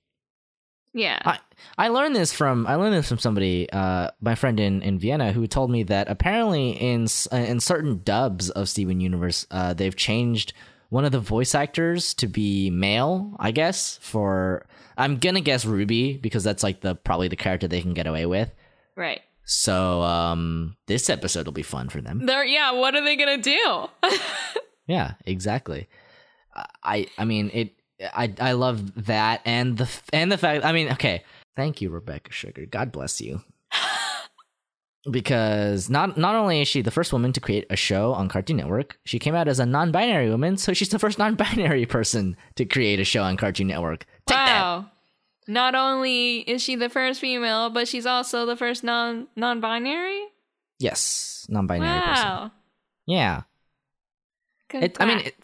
[0.93, 1.19] Yeah.
[1.25, 1.39] I
[1.77, 5.31] I learned this from I learned this from somebody, uh, my friend in, in Vienna,
[5.31, 9.95] who told me that apparently in uh, in certain dubs of Steven Universe, uh, they've
[9.95, 10.53] changed
[10.89, 13.35] one of the voice actors to be male.
[13.39, 14.65] I guess for
[14.97, 18.25] I'm gonna guess Ruby because that's like the probably the character they can get away
[18.25, 18.51] with.
[18.95, 19.21] right.
[19.45, 22.25] So um, this episode will be fun for them.
[22.25, 23.87] They're yeah, what are they gonna do?
[24.85, 25.87] Yeah, exactly.
[26.83, 27.73] I I mean it.
[28.13, 30.65] I I love that and the and the fact.
[30.65, 31.23] I mean, okay.
[31.55, 32.65] Thank you, Rebecca Sugar.
[32.65, 33.41] God bless you.
[35.11, 38.55] Because not not only is she the first woman to create a show on Cartoon
[38.55, 42.63] Network, she came out as a non-binary woman, so she's the first non-binary person to
[42.63, 44.05] create a show on Cartoon Network.
[44.27, 44.61] Take that.
[44.61, 44.85] wow.
[45.45, 50.21] Not only is she the first female, but she's also the first non non-binary.
[50.79, 52.25] Yes, non-binary person.
[52.25, 52.51] Wow.
[53.05, 53.41] Yeah.
[54.73, 55.35] It- I mean, it-.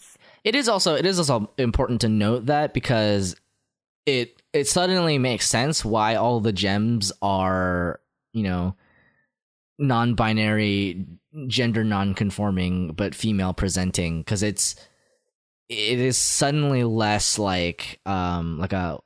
[0.44, 3.36] It is also it is also important to note that because
[4.06, 8.00] it it suddenly makes sense why all the gems are
[8.34, 8.76] you know
[9.78, 11.06] non-binary
[11.48, 14.76] gender non-conforming but female presenting because it's
[15.70, 19.00] it is suddenly less like um like a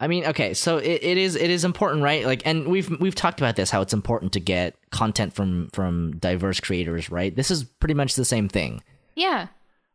[0.00, 2.26] I mean, okay, so it, it is it is important, right?
[2.26, 6.18] Like, and we've we've talked about this how it's important to get content from from
[6.18, 7.34] diverse creators, right?
[7.34, 8.82] This is pretty much the same thing
[9.14, 9.48] yeah.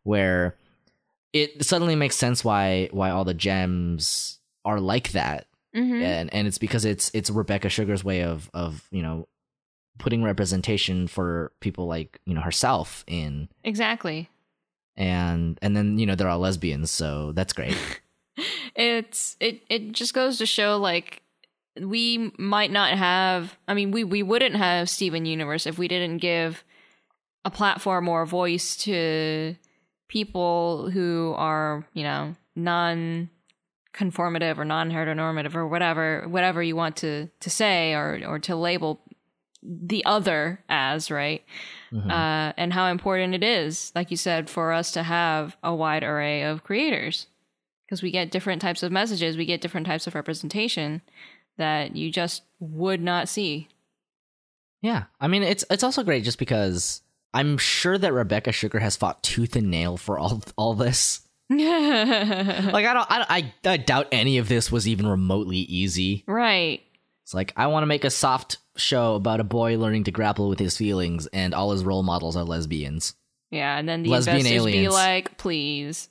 [0.03, 0.55] where
[1.33, 6.47] it suddenly makes sense why why all the gems are like that hmm and and
[6.47, 9.27] it's because it's it's Rebecca Sugar's way of of you know
[9.99, 14.29] putting representation for people like you know herself in Exactly.
[14.97, 17.77] and and then you know they're all lesbians so that's great
[18.75, 21.21] it's it it just goes to show like
[21.79, 26.17] we might not have i mean we we wouldn't have steven universe if we didn't
[26.17, 26.63] give
[27.45, 29.55] a platform or a voice to
[30.07, 33.29] people who are you know non
[33.93, 38.55] conformative or non heteronormative or whatever whatever you want to to say or or to
[38.55, 38.99] label
[39.63, 41.43] the other as right
[41.91, 42.09] Mhm.
[42.11, 46.03] uh, and how important it is, like you said, for us to have a wide
[46.03, 47.25] array of creators
[47.85, 51.01] because we get different types of messages, we get different types of representation
[51.57, 53.67] that you just would not see.
[54.81, 57.01] yeah i mean it's it's also great just because
[57.33, 61.59] i'm sure that rebecca sugar has fought tooth and nail for all all this like
[61.59, 63.25] i don't i,
[63.65, 66.81] I, I doubt any of this was even remotely easy right.
[67.29, 70.49] It's like I want to make a soft show about a boy learning to grapple
[70.49, 73.13] with his feelings, and all his role models are lesbians.
[73.51, 76.09] Yeah, and then the Lesbian investors be like, "Please,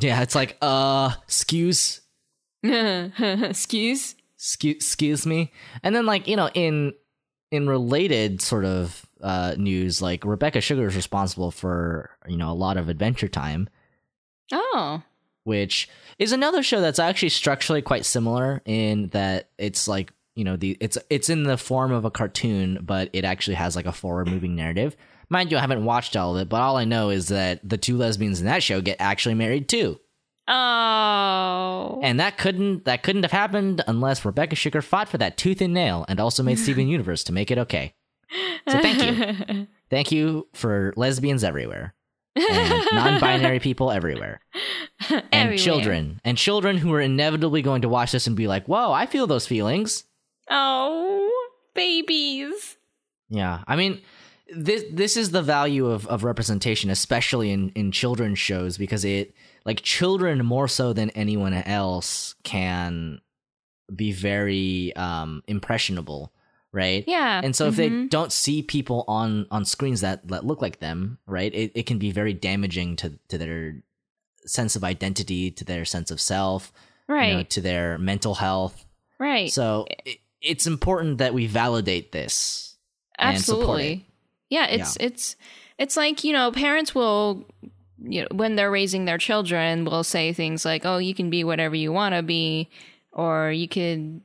[0.00, 2.00] Yeah, it's like, uh, excuse,
[2.62, 5.52] excuse." excuse, excuse me,
[5.82, 6.94] and then like you know, in
[7.50, 12.54] in related sort of uh news, like Rebecca Sugar is responsible for you know a
[12.54, 13.68] lot of Adventure Time,
[14.52, 15.02] Oh,
[15.44, 15.88] which
[16.18, 20.76] is another show that's actually structurally quite similar in that it's like you know the
[20.80, 24.28] it's it's in the form of a cartoon but it actually has like a forward
[24.28, 24.96] moving narrative.
[25.28, 27.78] Mind you i haven't watched all of it but all i know is that the
[27.78, 29.98] two lesbians in that show get actually married too.
[30.48, 35.60] Oh, and that couldn't that couldn't have happened unless rebecca sugar fought for that tooth
[35.60, 37.94] and nail and also made steven universe to make it okay
[38.68, 39.02] so thank
[39.48, 39.66] you.
[39.90, 41.94] Thank you for lesbians everywhere
[42.34, 44.40] and non-binary people everywhere.
[45.10, 45.58] And Everywhere.
[45.58, 46.20] children.
[46.24, 49.26] And children who are inevitably going to watch this and be like whoa i feel
[49.26, 50.04] those feelings.
[50.48, 51.28] Oh,
[51.74, 52.76] babies.
[53.28, 53.62] yeah.
[53.66, 54.00] I mean
[54.54, 59.34] this this is the value of, of representation especially in in children's shows because it
[59.64, 63.20] like children more so than anyone else can
[63.94, 66.32] be very um impressionable
[66.72, 67.40] right Yeah.
[67.44, 68.08] and so if they mhm.
[68.10, 71.98] don't see people on on screens that that look like them right it, it can
[71.98, 73.82] be very damaging to to their
[74.46, 76.72] sense of identity to their sense of self
[77.08, 78.84] right, you know, to their mental health
[79.18, 82.76] right, so it, it's important that we validate this
[83.18, 84.06] absolutely.
[84.50, 85.36] Yeah, it's it's
[85.78, 87.46] it's like you know, parents will,
[88.02, 91.42] you know, when they're raising their children, will say things like, "Oh, you can be
[91.44, 92.68] whatever you want to be,"
[93.12, 94.20] or "You could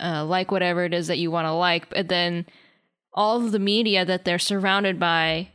[0.00, 2.46] uh, like whatever it is that you want to like," but then
[3.12, 5.48] all of the media that they're surrounded by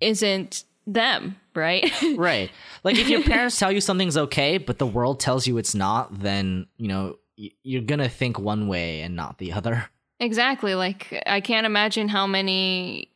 [0.00, 1.90] isn't them, right?
[2.16, 2.50] right
[2.84, 6.18] like if your parents tell you something's okay but the world tells you it's not
[6.20, 9.88] then you know you're gonna think one way and not the other
[10.22, 10.76] Exactly.
[10.76, 13.08] Like I can't imagine how many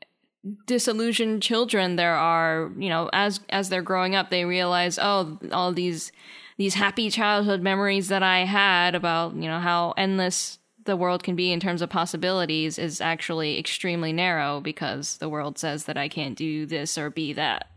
[0.66, 5.72] disillusioned children there are, you know, as as they're growing up they realize, oh, all
[5.72, 6.10] these
[6.56, 11.36] these happy childhood memories that I had about, you know, how endless the world can
[11.36, 16.08] be in terms of possibilities is actually extremely narrow because the world says that I
[16.08, 17.68] can't do this or be that.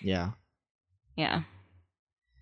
[0.00, 0.30] yeah
[1.16, 1.42] Yeah.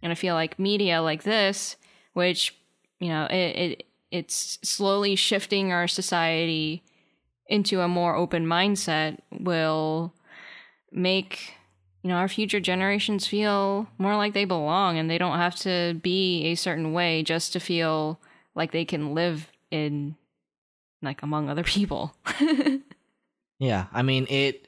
[0.03, 1.77] And I feel like media like this,
[2.15, 2.57] which,
[2.99, 6.83] you know, it, it it's slowly shifting our society
[7.47, 10.15] into a more open mindset will
[10.91, 11.55] make
[12.03, 15.99] you know our future generations feel more like they belong and they don't have to
[16.03, 18.21] be a certain way just to feel
[18.55, 20.17] like they can live in
[21.03, 22.15] like among other people.
[23.61, 24.67] Yeah, I mean it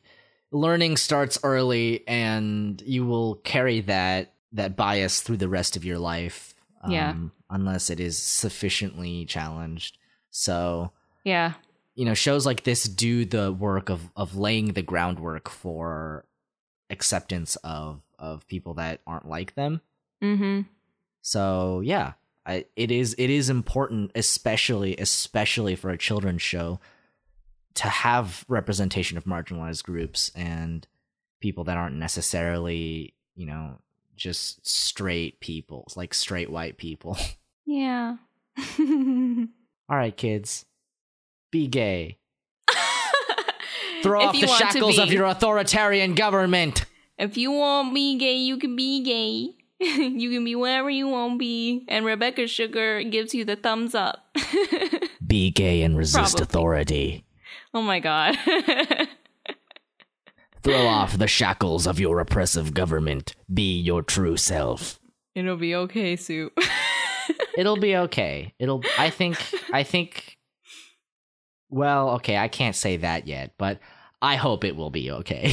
[0.53, 5.99] learning starts early and you will carry that that bias through the rest of your
[5.99, 6.55] life.
[6.87, 7.11] Yeah.
[7.11, 9.97] Um, unless it is sufficiently challenged.
[10.31, 10.93] So,
[11.25, 11.55] yeah.
[11.95, 16.27] you know, shows like this do the work of of laying the groundwork for
[16.93, 19.81] acceptance of of people that aren't like them.
[20.23, 20.67] Mhm.
[21.23, 22.13] So, yeah,
[22.47, 26.79] I, it is it is important especially especially for a children's show
[27.75, 30.87] to have representation of marginalized groups and
[31.41, 33.79] people that aren't necessarily, you know,
[34.15, 37.17] just straight people, like straight white people.
[37.65, 38.17] Yeah.
[38.81, 40.67] All right, kids.
[41.53, 42.19] Be gay.
[44.03, 46.85] Throw off the shackles of your authoritarian government.
[47.19, 49.55] If you want be gay, you can be gay.
[49.83, 51.85] you can be whatever you want to be.
[51.89, 54.37] And Rebecca Sugar gives you the thumbs up.
[55.27, 56.43] Be gay and resist Probably.
[56.43, 57.25] authority.
[57.75, 58.37] oh my god.
[60.63, 63.35] Throw off the shackles of your oppressive government.
[63.53, 65.01] Be your true self.
[65.35, 66.53] It'll be okay, Sue.
[67.57, 68.55] It'll be okay.
[68.59, 69.39] It'll I think
[69.73, 70.39] I think
[71.71, 73.81] well, okay, I can't say that yet, but
[74.23, 75.53] I hope it will be okay.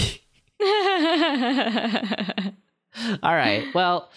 [3.24, 3.66] all right.
[3.74, 4.10] Well,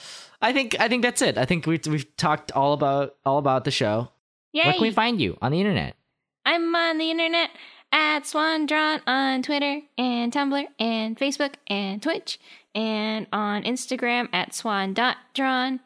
[0.43, 1.39] I think I think that's it.
[1.39, 4.11] I think we've we've talked all about all about the show.
[4.53, 4.65] Yay!
[4.65, 5.97] Where can we find you on the internet?
[6.45, 7.51] I'm on the internet
[7.93, 12.39] at Swan Drawn on Twitter and Tumblr and Facebook and Twitch
[12.75, 15.81] and on Instagram at swan.drawn.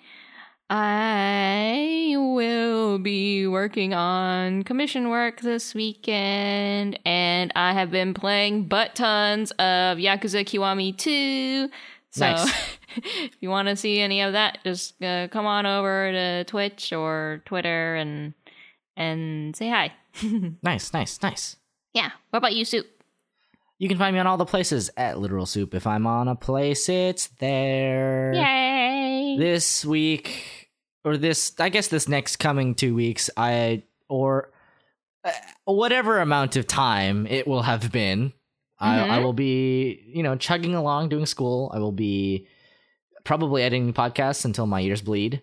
[0.69, 8.97] I will be working on commission work this weekend and I have been playing butt
[8.97, 11.69] tons of Yakuza Kiwami 2.
[12.11, 12.53] So Nice.
[12.97, 16.93] if you want to see any of that, just uh, come on over to Twitch
[16.93, 18.35] or Twitter and
[18.97, 19.93] and say hi.
[20.63, 21.57] Nice, nice, nice.
[21.93, 22.11] Yeah.
[22.31, 22.87] What about you, Soup?
[23.79, 25.75] You can find me on all the places at Literal Soup.
[25.75, 28.33] If I'm on a place, it's there.
[28.33, 29.37] Yay!
[29.39, 30.56] This week,
[31.07, 34.51] or this, I guess this next coming two weeks, I, or
[35.25, 35.31] uh,
[35.65, 38.33] whatever amount of time it will have been,
[38.79, 39.23] I, I Mhm.
[39.23, 41.71] will be, you know, chugging along doing school.
[41.75, 42.47] I will be
[43.25, 45.43] probably editing podcasts until my ears bleed.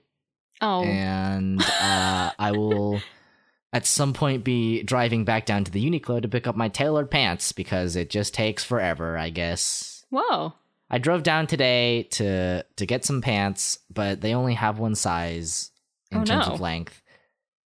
[0.61, 3.02] Oh, And uh, I will
[3.73, 7.10] at some point be driving back down to the Uniqlo to pick up my tailored
[7.10, 10.06] pants because it just takes forever, I guess.
[10.10, 10.53] whoa!
[10.94, 15.72] I drove down today to to get some pants, but they only have one size
[16.11, 16.53] in Oh, terms no.
[16.53, 17.02] of length.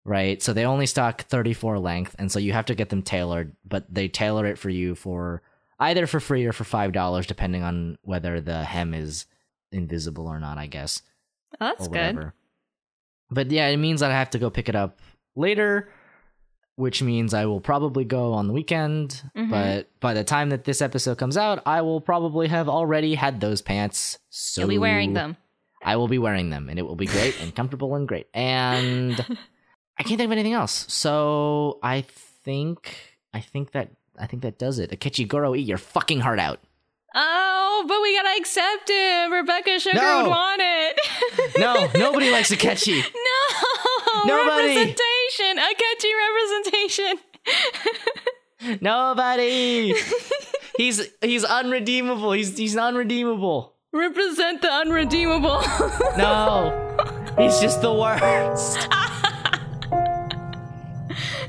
[0.04, 0.40] Right?
[0.40, 3.92] So they only stock 34 length, and so you have to get them tailored, but
[3.92, 5.42] they tailor it for you for
[5.80, 9.26] either for free or for $5 depending on whether the hem is
[9.72, 11.02] invisible or not, I guess
[11.60, 12.32] Oh, that's or good.
[13.30, 15.00] But yeah, it means that I have to go pick it up
[15.36, 15.90] later,
[16.78, 19.20] which means I will probably go on the weekend.
[19.36, 19.50] Mhm.
[19.50, 23.40] But by the time that this episode comes out, I will probably have already had
[23.40, 24.18] those pants.
[24.30, 25.36] So You'll be wearing them.
[25.84, 28.28] I will be wearing them, and it will be great and comfortable and great.
[28.32, 29.18] And
[29.98, 30.86] I can't think of anything else.
[30.88, 32.02] So I
[32.44, 32.96] think
[33.34, 34.90] I think that I think that does it.
[34.90, 36.60] Akechi Goro, eat your fucking heart out.
[37.14, 39.32] Oh, but we gotta accept him.
[39.32, 40.22] Rebecca Sugar No.
[40.22, 41.00] would want it.
[41.58, 43.02] No, nobody likes Akechi.
[43.02, 44.94] no, Nobody.
[45.28, 45.58] Representation.
[45.58, 47.18] Akechi representation.
[48.80, 49.94] Nobody.
[50.76, 52.32] he's he's unredeemable.
[52.32, 53.74] He's he's unredeemable.
[53.92, 55.62] Represent the unredeemable.
[56.18, 56.72] No.
[57.38, 58.88] he's just the worst.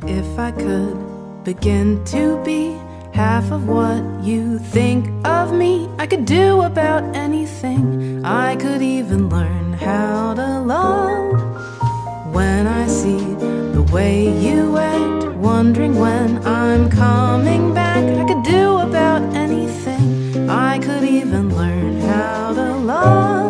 [0.01, 2.71] If I could begin to be
[3.13, 8.23] half of what you think of me, I could do about anything.
[8.25, 12.33] I could even learn how to love.
[12.33, 13.58] When I see the
[13.91, 18.03] way you act, wondering when I'm coming back.
[18.03, 23.48] I could do about anything, I could even learn how to love.